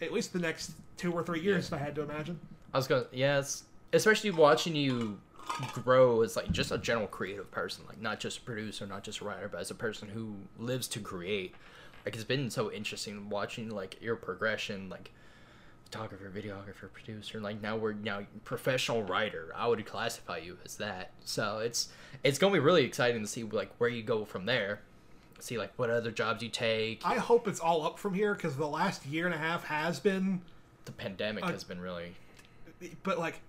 at 0.00 0.12
least 0.12 0.32
the 0.32 0.38
next 0.38 0.72
two 0.96 1.12
or 1.12 1.22
three 1.22 1.40
years 1.40 1.68
if 1.68 1.72
i 1.72 1.78
had 1.78 1.94
to 1.94 2.02
imagine. 2.02 2.38
I 2.74 2.78
was 2.78 2.88
gonna 2.88 3.06
yeah, 3.12 3.38
it's, 3.38 3.64
especially 3.92 4.30
watching 4.30 4.74
you 4.74 5.18
grow 5.72 6.22
as 6.22 6.36
like 6.36 6.50
just 6.50 6.72
a 6.72 6.78
general 6.78 7.06
creative 7.06 7.50
person, 7.50 7.84
like 7.88 8.00
not 8.00 8.20
just 8.20 8.38
a 8.38 8.40
producer, 8.42 8.86
not 8.86 9.02
just 9.04 9.20
a 9.20 9.24
writer, 9.24 9.48
but 9.48 9.60
as 9.60 9.70
a 9.70 9.74
person 9.74 10.08
who 10.08 10.34
lives 10.58 10.88
to 10.88 11.00
create. 11.00 11.54
Like 12.04 12.14
it's 12.14 12.24
been 12.24 12.50
so 12.50 12.72
interesting 12.72 13.28
watching 13.28 13.70
like 13.70 14.00
your 14.00 14.16
progression, 14.16 14.88
like 14.88 15.10
photographer, 15.84 16.30
videographer, 16.34 16.90
producer. 16.92 17.38
Like 17.38 17.62
now 17.62 17.76
we're 17.76 17.92
now 17.92 18.22
professional 18.44 19.02
writer. 19.02 19.52
I 19.54 19.68
would 19.68 19.84
classify 19.86 20.38
you 20.38 20.58
as 20.64 20.76
that. 20.76 21.10
So 21.24 21.58
it's 21.58 21.88
it's 22.24 22.38
gonna 22.38 22.52
be 22.54 22.58
really 22.58 22.84
exciting 22.84 23.20
to 23.20 23.28
see 23.28 23.44
like 23.44 23.72
where 23.78 23.90
you 23.90 24.02
go 24.02 24.24
from 24.24 24.46
there. 24.46 24.80
See 25.38 25.58
like 25.58 25.72
what 25.76 25.90
other 25.90 26.12
jobs 26.12 26.40
you 26.40 26.48
take. 26.48 27.02
i 27.04 27.16
hope 27.16 27.48
it's 27.48 27.58
all 27.58 27.84
up 27.84 27.98
from 27.98 28.14
here 28.14 28.32
because 28.32 28.56
the 28.56 28.66
last 28.68 29.04
year 29.04 29.26
and 29.26 29.34
a 29.34 29.38
half 29.38 29.64
has 29.64 29.98
been 29.98 30.40
The 30.84 30.92
pandemic 30.92 31.44
has 31.44 31.64
been 31.64 31.80
really 31.80 32.14
but 33.02 33.18
like 33.18 33.40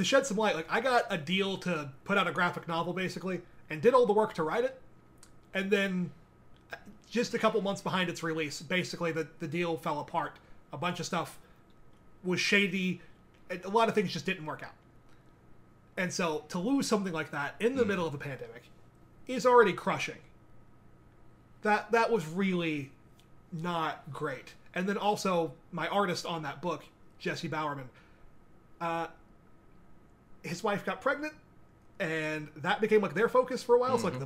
to 0.00 0.04
shed 0.04 0.26
some 0.26 0.36
light 0.36 0.54
like 0.56 0.66
i 0.70 0.80
got 0.80 1.04
a 1.10 1.18
deal 1.18 1.56
to 1.56 1.90
put 2.04 2.18
out 2.18 2.26
a 2.26 2.32
graphic 2.32 2.66
novel 2.66 2.92
basically 2.92 3.40
and 3.70 3.80
did 3.80 3.94
all 3.94 4.04
the 4.04 4.12
work 4.12 4.34
to 4.34 4.42
write 4.42 4.64
it. 4.64 4.78
And 5.54 5.70
then 5.70 6.10
just 7.08 7.32
a 7.34 7.38
couple 7.38 7.62
months 7.62 7.80
behind 7.80 8.10
its 8.10 8.22
release 8.22 8.60
basically 8.60 9.12
the, 9.12 9.28
the 9.38 9.48
deal 9.48 9.76
fell 9.76 10.00
apart. 10.00 10.38
A 10.72 10.76
bunch 10.76 11.00
of 11.00 11.06
stuff 11.06 11.38
was 12.22 12.40
shady. 12.40 13.00
A 13.64 13.68
lot 13.68 13.88
of 13.88 13.94
things 13.94 14.12
just 14.12 14.26
didn't 14.26 14.44
work 14.44 14.62
out. 14.62 14.74
And 15.96 16.12
so 16.12 16.44
to 16.48 16.58
lose 16.58 16.86
something 16.86 17.12
like 17.12 17.30
that 17.30 17.54
in 17.60 17.76
the 17.76 17.84
middle 17.84 18.06
of 18.06 18.14
a 18.14 18.18
pandemic 18.18 18.64
is 19.26 19.46
already 19.46 19.72
crushing. 19.72 20.18
That 21.62 21.92
that 21.92 22.10
was 22.10 22.26
really 22.26 22.90
not 23.52 24.02
great. 24.12 24.54
And 24.74 24.88
then 24.88 24.96
also 24.96 25.52
my 25.72 25.88
artist 25.88 26.26
on 26.26 26.42
that 26.42 26.60
book 26.60 26.84
jesse 27.18 27.48
bowerman 27.48 27.88
uh, 28.80 29.08
his 30.42 30.62
wife 30.62 30.84
got 30.84 31.00
pregnant, 31.00 31.34
and 31.98 32.48
that 32.56 32.80
became 32.80 33.00
like 33.00 33.14
their 33.14 33.28
focus 33.28 33.62
for 33.62 33.74
a 33.74 33.78
while. 33.78 33.98
So 33.98 34.04
like 34.04 34.14
mm-hmm. 34.14 34.24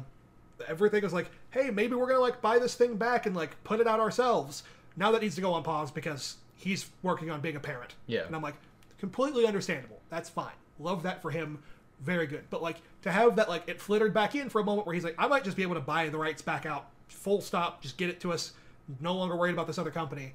the 0.59 0.69
everything 0.69 1.03
was 1.03 1.13
like, 1.13 1.31
hey, 1.51 1.71
maybe 1.71 1.95
we're 1.95 2.07
gonna 2.07 2.21
like 2.21 2.41
buy 2.41 2.59
this 2.59 2.75
thing 2.75 2.97
back 2.97 3.27
and 3.27 3.35
like 3.35 3.63
put 3.65 3.81
it 3.81 3.87
out 3.87 4.01
ourselves. 4.01 4.63
Now 4.97 5.11
that 5.13 5.23
needs 5.23 5.35
to 5.35 5.41
go 5.41 5.53
on 5.53 5.63
pause 5.63 5.91
because 5.91 6.37
he's 6.57 6.91
working 7.03 7.31
on 7.31 7.41
being 7.41 7.57
a 7.57 7.61
parent. 7.61 7.95
Yeah. 8.07 8.27
and 8.27 8.35
I'm 8.35 8.43
like, 8.43 8.55
completely 8.99 9.47
understandable. 9.47 10.01
That's 10.09 10.31
fine. 10.31 10.53
Love 10.79 11.03
that 11.03 11.21
for 11.21 11.31
him. 11.31 11.63
Very 12.01 12.27
good. 12.27 12.45
But 12.51 12.63
like 12.63 12.77
to 13.03 13.11
have 13.11 13.37
that 13.37 13.49
like 13.49 13.69
it 13.69 13.81
flittered 13.81 14.15
back 14.15 14.35
in 14.35 14.49
for 14.49 14.61
a 14.61 14.65
moment 14.65 14.87
where 14.87 14.95
he's 14.95 15.05
like, 15.05 15.17
I 15.19 15.27
might 15.27 15.45
just 15.45 15.57
be 15.57 15.63
able 15.63 15.75
to 15.75 15.81
buy 15.81 16.09
the 16.09 16.19
rights 16.19 16.43
back 16.43 16.67
out, 16.67 16.89
full 17.09 17.41
stop, 17.41 17.83
just 17.83 17.97
get 17.97 18.11
it 18.11 18.21
to 18.21 18.33
us. 18.33 18.53
No 19.01 19.15
longer 19.15 19.35
worried 19.37 19.55
about 19.55 19.67
this 19.67 19.79
other 19.79 19.91
company, 19.91 20.35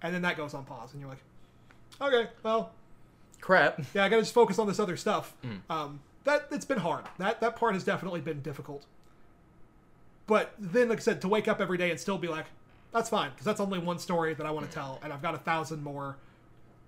and 0.00 0.14
then 0.14 0.22
that 0.22 0.38
goes 0.38 0.54
on 0.54 0.64
pause, 0.64 0.92
and 0.92 1.00
you're 1.02 1.10
like, 1.10 1.22
okay, 2.00 2.30
well, 2.42 2.72
crap. 3.44 3.80
yeah, 3.94 4.04
I 4.04 4.08
gotta 4.08 4.22
just 4.22 4.34
focus 4.34 4.58
on 4.58 4.66
this 4.66 4.78
other 4.80 4.96
stuff. 4.96 5.34
Um, 5.68 6.00
that 6.24 6.46
it's 6.50 6.64
been 6.64 6.78
hard. 6.78 7.04
That 7.18 7.40
that 7.40 7.56
part 7.56 7.74
has 7.74 7.84
definitely 7.84 8.20
been 8.20 8.40
difficult. 8.40 8.86
But 10.26 10.54
then, 10.58 10.88
like 10.88 10.98
I 10.98 11.02
said, 11.02 11.20
to 11.20 11.28
wake 11.28 11.48
up 11.48 11.60
every 11.60 11.76
day 11.76 11.90
and 11.90 12.00
still 12.00 12.16
be 12.16 12.28
like, 12.28 12.46
that's 12.92 13.10
fine 13.10 13.30
because 13.30 13.44
that's 13.44 13.60
only 13.60 13.78
one 13.78 13.98
story 13.98 14.32
that 14.34 14.46
I 14.46 14.50
want 14.50 14.66
to 14.68 14.72
tell, 14.72 14.98
and 15.02 15.12
I've 15.12 15.20
got 15.22 15.34
a 15.34 15.38
thousand 15.38 15.82
more. 15.82 16.16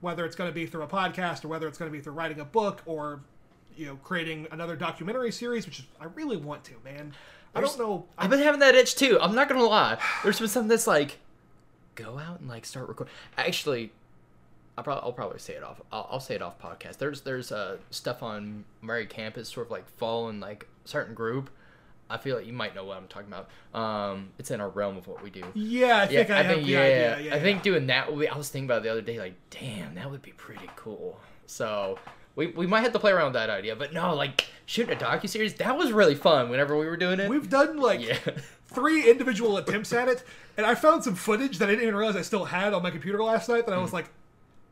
Whether 0.01 0.27
it's 0.27 0.37
going 0.37 0.51
to 0.51 0.55
be 0.55 0.67
through 0.67 0.83
a 0.83 0.87
podcast 0.87 1.45
or 1.45 1.49
whether 1.49 1.67
it's 1.67 1.79
going 1.79 1.91
to 1.91 1.97
be 1.97 2.03
through 2.03 2.13
writing 2.13 2.39
a 2.39 2.45
book 2.45 2.83
or, 2.85 3.21
you 3.79 3.87
know, 3.87 3.97
creating 4.05 4.47
another 4.51 4.77
documentary 4.77 5.33
series, 5.33 5.65
which 5.65 5.79
is, 5.79 5.87
I 5.99 6.05
really 6.15 6.37
want 6.37 6.65
to, 6.65 6.75
man. 6.85 7.15
I 7.55 7.63
don't 7.63 7.79
know. 7.79 8.05
I've 8.19 8.29
been 8.29 8.41
having 8.41 8.61
that 8.61 8.75
itch 8.75 8.95
too. 8.95 9.19
I'm 9.21 9.35
not 9.35 9.49
gonna 9.49 9.65
lie. 9.65 9.97
There's 10.23 10.39
been 10.39 10.49
something 10.49 10.69
that's 10.69 10.87
like, 10.87 11.19
go 11.95 12.19
out 12.19 12.41
and 12.41 12.49
like 12.49 12.67
start 12.67 12.89
recording. 12.89 13.13
Actually, 13.39 13.91
I'll 14.79 14.85
probably, 14.85 15.03
I'll 15.05 15.13
probably 15.13 15.39
say 15.39 15.55
it 15.55 15.63
off. 15.63 15.81
I'll, 15.91 16.09
I'll 16.13 16.21
say 16.21 16.35
it 16.35 16.43
off 16.43 16.61
podcast. 16.61 16.99
There's 16.99 17.23
there's 17.23 17.51
uh 17.53 17.79
stuff 17.91 18.23
on 18.23 18.65
Murray 18.83 19.07
campus, 19.07 19.49
sort 19.49 19.67
of 19.67 19.71
like 19.71 19.89
following 19.97 20.41
like 20.41 20.67
certain 20.85 21.15
group. 21.15 21.51
I 22.09 22.19
feel 22.19 22.37
like 22.37 22.47
you 22.47 22.53
might 22.53 22.75
know 22.75 22.85
what 22.85 22.99
I'm 22.99 23.09
talking 23.09 23.33
about. 23.33 23.49
Um, 23.75 24.29
it's 24.39 24.53
in 24.53 24.61
our 24.61 24.69
realm 24.69 24.97
of 24.97 25.09
what 25.09 25.23
we 25.25 25.31
do. 25.31 25.43
Yeah, 25.55 25.99
I 26.03 26.07
think 26.07 26.31
I, 26.31 26.43
have 26.43 26.57
the 26.57 26.63
yeah, 26.63 26.81
idea. 26.81 27.21
Yeah, 27.21 27.35
I 27.35 27.41
think 27.41 27.59
yeah. 27.59 27.63
doing 27.65 27.87
that. 27.89 28.13
Would 28.13 28.21
be, 28.21 28.29
I 28.29 28.37
was 28.37 28.49
thinking 28.49 28.67
about 28.69 28.79
it 28.79 28.83
the 28.85 28.91
other 28.91 29.01
day. 29.03 29.19
Like, 29.19 29.35
damn, 29.51 29.97
that 29.97 30.09
would 30.09 30.23
be 30.23 30.31
pretty 30.31 30.71
cool. 30.77 31.19
So 31.47 31.99
we, 32.37 32.49
we 32.49 32.67
might 32.69 32.83
have 32.83 32.93
to 32.93 33.01
play 33.01 33.11
around 33.11 33.33
with 33.33 33.35
that 33.35 33.51
idea. 33.51 33.75
But 33.75 33.93
no, 33.93 34.15
like 34.15 34.47
shooting 34.67 34.95
a 34.97 35.01
docu 35.01 35.29
series 35.29 35.55
that 35.55 35.77
was 35.77 35.91
really 35.91 36.15
fun. 36.15 36.49
Whenever 36.49 36.77
we 36.79 36.87
were 36.87 36.97
doing 36.97 37.19
it, 37.19 37.29
we've 37.29 37.51
done 37.51 37.77
like 37.79 38.07
yeah, 38.07 38.19
three 38.67 39.11
individual 39.11 39.57
attempts 39.57 39.93
at 39.93 40.07
it, 40.09 40.23
and 40.57 40.65
I 40.65 40.77
found 40.77 41.03
some 41.03 41.17
footage 41.17 41.59
that 41.59 41.69
I 41.69 41.73
didn't 41.73 41.83
even 41.83 41.97
realize 41.97 42.15
I 42.15 42.23
still 42.23 42.45
had 42.45 42.73
on 42.73 42.85
my 42.85 42.91
computer 42.93 43.21
last 43.25 43.49
night. 43.49 43.67
That 43.67 43.73
I 43.75 43.79
was 43.79 43.91
Hmm. 43.91 43.97
like, 43.97 44.11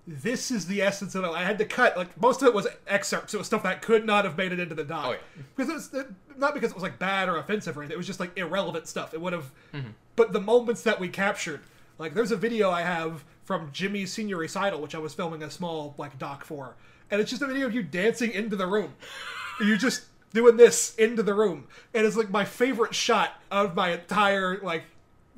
"This 0.07 0.51
is 0.51 0.67
the 0.67 0.83
essence 0.83 1.15
of 1.15 1.25
it." 1.25 1.29
I 1.29 1.45
had 1.45 1.59
to 1.59 1.65
cut 1.65 1.97
like 1.97 2.21
most 2.21 2.43
of 2.43 2.49
it 2.49 2.55
was 2.55 2.67
excerpts. 2.87 3.35
It 3.35 3.39
was 3.39 3.47
stuff 3.47 3.63
that 3.63 3.83
could 3.83 4.05
not 4.07 4.25
have 4.25 4.37
made 4.37 4.53
it 4.53 4.61
into 4.61 4.75
the 4.75 4.85
doc. 4.85 5.05
Oh, 5.07 5.11
yeah. 5.13 5.43
because 5.57 5.71
it 5.71 5.75
was 5.75 5.95
it, 5.95 6.07
not 6.39 6.55
because 6.55 6.71
it 6.71 6.75
was 6.75 6.83
like 6.83 6.99
bad 6.99 7.29
or 7.29 7.37
offensive 7.39 7.77
or 7.77 7.81
anything. 7.83 7.95
It 7.95 7.99
was 7.99 8.07
just 8.07 8.21
like 8.21 8.37
irrelevant 8.37 8.87
stuff. 8.89 9.15
It 9.15 9.21
would 9.21 9.33
have, 9.33 9.51
Mm-hmm. 9.73 9.89
but 10.17 10.33
the 10.33 10.41
moments 10.41 10.83
that 10.83 10.99
we 11.01 11.09
captured, 11.09 11.61
like 11.99 12.15
there's 12.15 12.33
a 12.33 12.37
video 12.37 12.71
I 12.71 12.83
have 12.83 13.25
from 13.45 13.71
Jimmy's 13.73 14.13
senior 14.13 14.37
recital, 14.39 14.81
which 14.81 14.95
I 14.95 14.99
was 14.99 15.15
filming 15.15 15.43
a 15.43 15.51
small 15.51 15.95
like 15.99 16.19
doc 16.19 16.45
for, 16.45 16.75
and 17.11 17.21
it's 17.21 17.31
just 17.31 17.43
a 17.43 17.47
video 17.47 17.67
of 17.67 17.75
you 17.75 17.83
dancing 17.83 18.33
into 18.33 18.57
the 18.57 18.67
room. 18.67 18.95
you 19.61 19.77
just 19.77 20.05
doing 20.33 20.57
this 20.57 20.95
into 20.97 21.23
the 21.23 21.33
room, 21.35 21.67
and 21.95 22.05
it's 22.07 22.17
like 22.17 22.31
my 22.31 22.45
favorite 22.45 22.95
shot 22.95 23.41
of 23.51 23.75
my 23.77 23.91
entire 23.93 24.59
like 24.61 24.83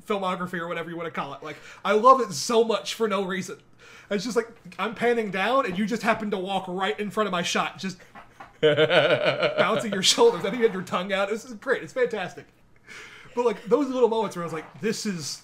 filmography 0.06 0.54
or 0.58 0.68
whatever 0.68 0.88
you 0.88 0.96
want 0.96 1.06
to 1.06 1.10
call 1.10 1.34
it. 1.34 1.42
Like 1.42 1.56
I 1.84 1.92
love 1.92 2.20
it 2.20 2.32
so 2.32 2.64
much 2.64 2.94
for 2.94 3.06
no 3.08 3.24
reason. 3.24 3.58
It's 4.10 4.24
just 4.24 4.36
like 4.36 4.48
I'm 4.78 4.94
panning 4.94 5.30
down, 5.30 5.66
and 5.66 5.76
you 5.78 5.86
just 5.86 6.02
happen 6.02 6.30
to 6.30 6.38
walk 6.38 6.66
right 6.68 6.98
in 6.98 7.10
front 7.10 7.26
of 7.26 7.32
my 7.32 7.42
shot, 7.42 7.78
just 7.78 7.98
bouncing 8.60 9.92
your 9.92 10.02
shoulders. 10.02 10.40
I 10.44 10.50
think 10.50 10.58
you 10.58 10.62
had 10.62 10.72
your 10.72 10.82
tongue 10.82 11.12
out. 11.12 11.28
This 11.28 11.44
is 11.44 11.54
great. 11.54 11.82
It's 11.82 11.92
fantastic. 11.92 12.46
But 13.34 13.44
like 13.44 13.64
those 13.64 13.88
little 13.88 14.08
moments 14.08 14.36
where 14.36 14.42
I 14.42 14.46
was 14.46 14.52
like, 14.52 14.80
this 14.80 15.06
is 15.06 15.42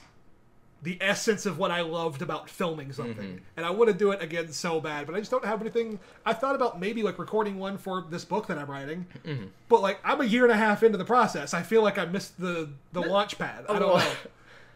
the 0.82 0.98
essence 1.00 1.46
of 1.46 1.58
what 1.58 1.70
I 1.70 1.82
loved 1.82 2.22
about 2.22 2.50
filming 2.50 2.92
something. 2.92 3.14
Mm-hmm. 3.16 3.44
And 3.56 3.64
I 3.64 3.70
want 3.70 3.88
to 3.88 3.94
do 3.94 4.10
it 4.10 4.20
again 4.20 4.50
so 4.50 4.80
bad, 4.80 5.06
but 5.06 5.14
I 5.14 5.20
just 5.20 5.30
don't 5.30 5.44
have 5.44 5.60
anything. 5.60 6.00
I 6.26 6.32
thought 6.32 6.56
about 6.56 6.80
maybe 6.80 7.04
like 7.04 7.18
recording 7.18 7.58
one 7.58 7.78
for 7.78 8.04
this 8.10 8.24
book 8.24 8.48
that 8.48 8.58
I'm 8.58 8.68
writing. 8.68 9.06
Mm-hmm. 9.24 9.44
But 9.68 9.80
like 9.80 10.00
I'm 10.04 10.20
a 10.20 10.24
year 10.24 10.42
and 10.42 10.52
a 10.52 10.56
half 10.56 10.82
into 10.82 10.98
the 10.98 11.04
process. 11.04 11.54
I 11.54 11.62
feel 11.62 11.82
like 11.82 11.98
I 11.98 12.04
missed 12.06 12.40
the 12.40 12.70
the 12.92 13.00
launch 13.00 13.38
pad. 13.38 13.64
I 13.68 13.72
oh, 13.74 13.78
don't 13.78 13.98
know. 13.98 14.04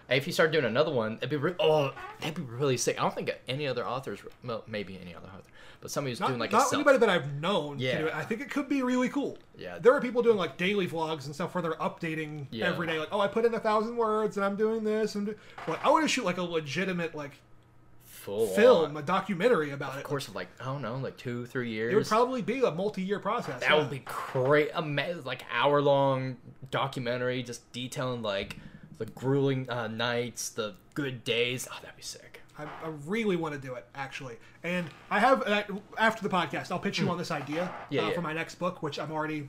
Hey, 0.09 0.17
if 0.17 0.27
you 0.27 0.33
start 0.33 0.53
doing 0.53 0.65
another 0.65 0.93
one, 0.93 1.17
it'd 1.17 1.31
be 1.31 1.37
re- 1.37 1.55
oh, 1.59 1.93
that'd 2.21 2.35
be 2.37 2.43
really 2.43 2.77
sick. 2.77 2.99
I 2.99 3.03
don't 3.03 3.15
think 3.15 3.33
any 3.49 3.67
other 3.67 3.85
authors, 3.85 4.21
well, 4.45 4.63
maybe 4.69 4.99
any 5.01 5.15
other 5.15 5.27
author, 5.27 5.51
but 5.81 5.91
somebody 5.91 6.13
who's 6.13 6.21
Not, 6.21 6.29
doing 6.29 6.39
like 6.39 6.51
a 6.53 6.57
not 6.57 6.73
anybody 6.73 6.99
that 6.99 7.09
I've 7.09 7.33
known. 7.41 7.79
Yeah. 7.81 7.93
Can 7.93 8.01
do 8.03 8.07
it. 8.09 8.15
I 8.15 8.23
think 8.23 8.41
it 8.41 8.51
could 8.51 8.69
be 8.69 8.83
really 8.83 9.09
cool. 9.09 9.37
Yeah. 9.59 9.79
There 9.79 9.93
are 9.95 10.01
people 10.01 10.23
doing 10.23 10.37
like 10.37 10.57
daily 10.57 10.87
vlogs 10.87 11.27
and 11.27 11.35
stuff 11.35 11.55
where 11.55 11.63
they're 11.63 11.73
updating 11.73 12.47
Yeah. 12.51 12.69
every 12.69 12.87
day. 12.87 12.99
Like, 12.99 13.09
oh, 13.11 13.21
I 13.21 13.27
put 13.27 13.45
in 13.45 13.55
a 13.55 13.61
thousand 13.61 13.97
words 13.97 14.37
and 14.37 14.47
I'm 14.47 14.55
doing 14.57 14.85
this 14.85 15.17
and 15.17 15.27
do-" 15.27 15.35
like 15.67 15.85
I 15.85 15.91
want 15.91 16.05
to 16.05 16.09
shoot 16.09 16.25
like 16.25 16.39
a 16.39 16.43
legitimate 16.43 17.15
like 17.15 17.33
full 18.05 18.49
film, 18.49 18.97
on. 18.97 19.03
a 19.03 19.03
documentary 19.07 19.71
about 19.71 19.95
it. 19.95 19.99
Of 19.99 20.05
course, 20.05 20.29
of 20.29 20.35
like 20.35 20.49
I 20.61 20.65
don't 20.65 20.83
know, 20.83 20.97
like 20.97 21.17
two, 21.17 21.47
three 21.47 21.71
years. 21.71 21.93
it 21.93 21.97
would 21.97 22.07
probably 22.07 22.43
be 22.43 22.61
a 22.61 22.71
multi-year 22.71 23.19
process. 23.21 23.61
that 23.61 23.71
yeah. 23.71 23.77
would 23.77 23.91
be 23.91 24.03
great. 24.05 24.71
Like 25.25 25.45
hour 25.53 25.81
long 25.81 26.37
documentary, 26.71 27.43
just 27.43 27.71
detailing 27.73 28.23
like 28.23 28.57
the 28.99 29.07
grueling 29.07 29.69
uh, 29.71 29.89
nights, 29.89 30.49
the 30.51 30.75
good 30.95 31.25
days. 31.25 31.69
Oh, 31.71 31.77
that'd 31.83 31.97
be 31.97 32.03
sick. 32.03 32.41
I, 32.59 32.65
I 32.65 32.89
really 33.07 33.37
want 33.37 33.55
to 33.55 33.61
do 33.61 33.75
it 33.75 33.87
actually, 33.95 34.37
and 34.65 34.87
I 35.11 35.21
have 35.21 35.43
uh, 35.47 35.63
after 35.99 36.23
the 36.23 36.31
podcast, 36.35 36.71
I'll 36.73 36.79
pitch 36.79 36.99
you 36.99 37.09
on 37.11 37.19
this 37.19 37.31
idea 37.31 37.67
Hmm. 37.67 37.95
Yeah, 37.95 38.03
uh, 38.03 38.09
yeah. 38.09 38.15
for 38.15 38.23
my 38.23 38.33
next 38.33 38.55
book, 38.55 38.83
which 38.83 38.99
I'm 38.99 39.13
already 39.13 39.49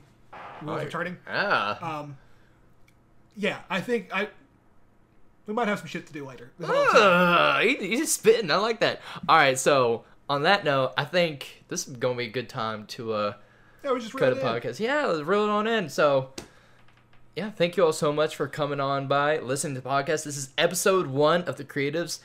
wheels 0.62 0.82
Oh, 0.84 0.88
turning. 0.88 1.16
Ah. 1.26 2.00
Um, 2.00 2.18
yeah, 3.36 3.60
I 3.70 3.80
think 3.80 4.08
I 4.14 4.28
we 5.46 5.54
might 5.54 5.68
have 5.68 5.78
some 5.78 5.88
shit 5.88 6.06
to 6.06 6.12
do 6.12 6.26
later. 6.26 6.50
is 6.58 6.68
all 6.68 6.74
I'm 6.76 6.90
saying. 6.92 7.04
Ugh, 7.06 7.80
he- 7.80 7.88
he's 7.88 8.00
just 8.00 8.14
spitting. 8.20 8.50
I 8.50 8.56
like 8.56 8.80
that. 8.80 9.00
All 9.28 9.36
right, 9.36 9.58
so 9.58 10.04
on 10.28 10.42
that 10.42 10.64
note, 10.64 10.92
I 10.98 11.04
think 11.06 11.64
this 11.68 11.88
is 11.88 11.96
gonna 11.96 12.16
be 12.16 12.26
a 12.26 12.30
good 12.30 12.50
time 12.50 12.84
to 12.88 13.14
uh 13.14 13.32
Yeah, 13.82 13.92
we 13.92 14.00
just 14.00 14.12
cut 14.14 14.28
a 14.34 14.36
it 14.36 14.38
in. 14.40 14.44
podcast. 14.44 14.80
Yeah, 14.80 15.06
let's 15.06 15.26
reel 15.26 15.44
it 15.44 15.48
on 15.50 15.66
in. 15.66 15.88
So, 15.88 16.32
yeah, 17.38 17.50
thank 17.50 17.76
you 17.76 17.84
all 17.84 17.92
so 17.92 18.12
much 18.12 18.34
for 18.34 18.48
coming 18.48 18.80
on 18.80 19.06
by, 19.06 19.38
listening 19.38 19.76
to 19.76 19.80
the 19.80 19.88
podcast. 19.88 20.24
This 20.24 20.36
is 20.36 20.50
episode 20.58 21.06
one 21.06 21.42
of 21.42 21.56
the 21.56 21.62
Creatives. 21.62 22.18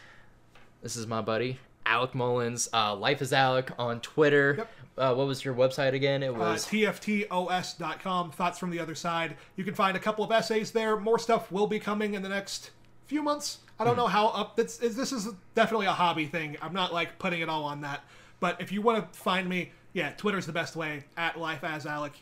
This 0.81 0.95
is 0.95 1.05
my 1.05 1.21
buddy 1.21 1.59
Alec 1.85 2.15
Mullins. 2.15 2.67
Uh, 2.73 2.95
Life 2.95 3.21
is 3.21 3.31
Alec 3.31 3.69
on 3.77 3.99
Twitter. 3.99 4.55
Yep. 4.57 4.71
Uh, 4.97 5.13
what 5.13 5.27
was 5.27 5.45
your 5.45 5.53
website 5.53 5.93
again? 5.93 6.23
It 6.23 6.33
was 6.33 6.41
Uh, 6.41 6.51
was 6.53 6.65
TFTOS.com, 6.65 8.31
Thoughts 8.31 8.57
from 8.57 8.71
the 8.71 8.79
Other 8.79 8.95
Side. 8.95 9.37
You 9.55 9.63
can 9.63 9.75
find 9.75 9.95
a 9.95 9.99
couple 9.99 10.25
of 10.25 10.31
essays 10.31 10.71
there. 10.71 10.97
More 10.97 11.19
stuff 11.19 11.51
will 11.51 11.67
be 11.67 11.79
coming 11.79 12.15
in 12.15 12.23
the 12.23 12.29
next 12.29 12.71
few 13.05 13.21
months. 13.21 13.59
I 13.79 13.83
don't 13.83 13.97
know 13.97 14.07
how 14.07 14.29
up. 14.29 14.55
This, 14.55 14.77
this 14.77 15.11
is 15.11 15.29
definitely 15.53 15.85
a 15.85 15.91
hobby 15.91 16.25
thing. 16.25 16.57
I'm 16.59 16.73
not 16.73 16.91
like 16.91 17.19
putting 17.19 17.41
it 17.41 17.49
all 17.49 17.65
on 17.65 17.81
that. 17.81 18.03
But 18.39 18.59
if 18.59 18.71
you 18.71 18.81
want 18.81 19.13
to 19.13 19.19
find 19.19 19.47
me, 19.47 19.73
yeah, 19.93 20.13
Twitter's 20.13 20.47
the 20.47 20.53
best 20.53 20.75
way 20.75 21.03
at 21.15 21.39
Life 21.39 21.63
as 21.63 21.85
Alec. 21.85 22.13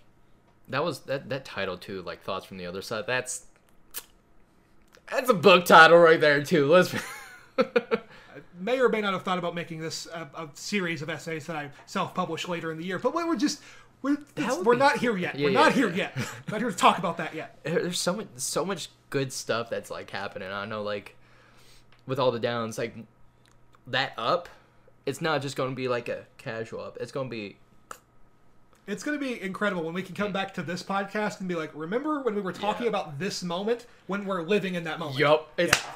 That 0.69 0.83
was 0.83 1.01
that 1.01 1.29
that 1.29 1.45
title 1.45 1.77
too. 1.77 2.01
Like 2.01 2.21
thoughts 2.21 2.45
from 2.45 2.57
the 2.57 2.65
other 2.65 2.81
side. 2.81 3.05
That's 3.07 3.45
that's 5.09 5.29
a 5.29 5.33
book 5.33 5.65
title 5.65 5.97
right 5.97 6.19
there 6.19 6.43
too. 6.43 6.67
Let's. 6.67 6.95
May 8.59 8.79
or 8.79 8.89
may 8.89 9.01
not 9.01 9.13
have 9.13 9.23
thought 9.23 9.39
about 9.39 9.55
making 9.55 9.79
this 9.79 10.05
a, 10.05 10.29
a 10.35 10.49
series 10.53 11.01
of 11.01 11.09
essays 11.09 11.47
that 11.47 11.55
I 11.55 11.71
self-publish 11.87 12.47
later 12.47 12.71
in 12.71 12.77
the 12.77 12.85
year, 12.85 12.99
but 12.99 13.13
we're 13.13 13.35
just 13.35 13.59
we're 14.01 14.17
we're 14.63 14.75
not 14.75 14.97
here 14.97 15.17
yet. 15.17 15.35
Yeah, 15.37 15.45
we're 15.45 15.51
yeah, 15.51 15.59
not 15.59 15.73
here 15.73 15.89
yeah. 15.89 16.09
yet. 16.15 16.17
not 16.49 16.61
here 16.61 16.69
to 16.69 16.77
talk 16.77 16.97
about 16.97 17.17
that 17.17 17.35
yet. 17.35 17.59
there's 17.63 17.99
so 17.99 18.13
much 18.13 18.27
so 18.37 18.63
much 18.63 18.89
good 19.09 19.33
stuff 19.33 19.69
that's 19.69 19.91
like 19.91 20.09
happening. 20.09 20.51
I 20.51 20.65
know 20.65 20.83
like 20.83 21.15
with 22.05 22.19
all 22.19 22.31
the 22.31 22.39
downs, 22.39 22.77
like 22.77 22.95
that 23.87 24.13
up, 24.17 24.49
it's 25.05 25.21
not 25.21 25.41
just 25.41 25.55
gonna 25.55 25.75
be 25.75 25.87
like 25.87 26.09
a 26.09 26.25
casual 26.37 26.81
up. 26.81 26.97
It's 26.99 27.11
gonna 27.11 27.29
be 27.29 27.57
It's 28.87 29.03
going 29.03 29.17
to 29.17 29.23
be 29.23 29.41
incredible 29.41 29.83
when 29.83 29.93
we 29.93 30.01
can 30.03 30.15
come 30.15 30.31
back 30.33 30.53
to 30.55 30.63
this 30.63 30.81
podcast 30.83 31.39
and 31.39 31.47
be 31.47 31.55
like, 31.55 31.71
remember 31.75 32.21
when 32.21 32.33
we 32.35 32.41
were 32.41 32.51
talking 32.53 32.83
Yeah. 32.85 32.89
about 32.89 33.19
this 33.19 33.43
moment 33.43 33.85
when 34.07 34.25
we're 34.25 34.41
living 34.41 34.75
in 34.75 34.83
that 34.85 34.99
moment? 34.99 35.19
yup. 35.19 35.51
It's 35.57 35.77
Yeah. 35.77 35.89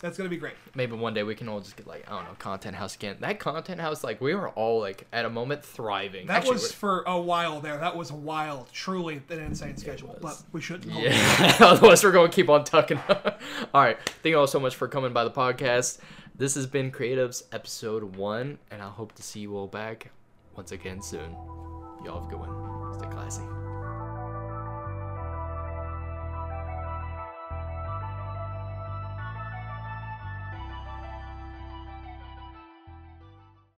That's 0.00 0.16
going 0.16 0.26
to 0.26 0.34
be 0.34 0.38
great. 0.38 0.54
maybe 0.76 0.94
one 0.94 1.12
day 1.12 1.24
we 1.24 1.34
can 1.34 1.48
all 1.48 1.58
just 1.58 1.76
get 1.76 1.84
like 1.88 2.04
I 2.08 2.14
don't 2.14 2.22
know 2.22 2.36
content 2.38 2.76
house 2.76 2.94
again. 2.94 3.16
That 3.18 3.40
content 3.40 3.80
house, 3.80 4.04
like 4.04 4.20
we 4.20 4.32
were 4.32 4.50
all 4.50 4.78
like 4.80 5.08
at 5.12 5.24
a 5.24 5.28
moment 5.30 5.64
thriving. 5.64 6.28
That 6.28 6.36
Actually, 6.36 6.52
was 6.52 6.70
for 6.72 7.02
a 7.08 7.20
while 7.20 7.58
there. 7.60 7.76
That 7.78 7.96
was 7.96 8.12
wild. 8.12 8.70
Truly 8.72 9.20
an 9.28 9.40
insane 9.40 9.76
schedule. 9.76 10.16
But 10.22 10.40
we 10.52 10.60
shouldn't. 10.60 10.94
we're- 10.94 11.08
yeah. 11.10 11.56
Otherwise, 11.60 12.04
we're 12.04 12.12
gonna 12.12 12.28
keep 12.28 12.48
on 12.48 12.62
tucking. 12.62 13.00
all 13.08 13.82
right. 13.82 13.98
Thank 14.22 14.26
you 14.32 14.38
all 14.38 14.46
so 14.46 14.60
much 14.60 14.76
for 14.76 14.86
coming 14.86 15.12
by 15.12 15.24
the 15.24 15.32
podcast. 15.32 15.98
This 16.36 16.54
has 16.54 16.68
been 16.68 16.92
Creatives 16.92 17.42
episode 17.50 18.14
one, 18.14 18.58
and 18.70 18.80
I 18.80 18.88
hope 18.90 19.16
to 19.16 19.22
see 19.24 19.40
you 19.40 19.56
all 19.56 19.66
back 19.66 20.12
once 20.54 20.70
again 20.70 21.02
soon. 21.02 21.34
Y'all 22.04 22.20
have 22.20 22.28
a 22.28 22.30
good 22.30 22.40
one. 22.40 22.94
Stay 22.94 23.08
classy. 23.08 23.57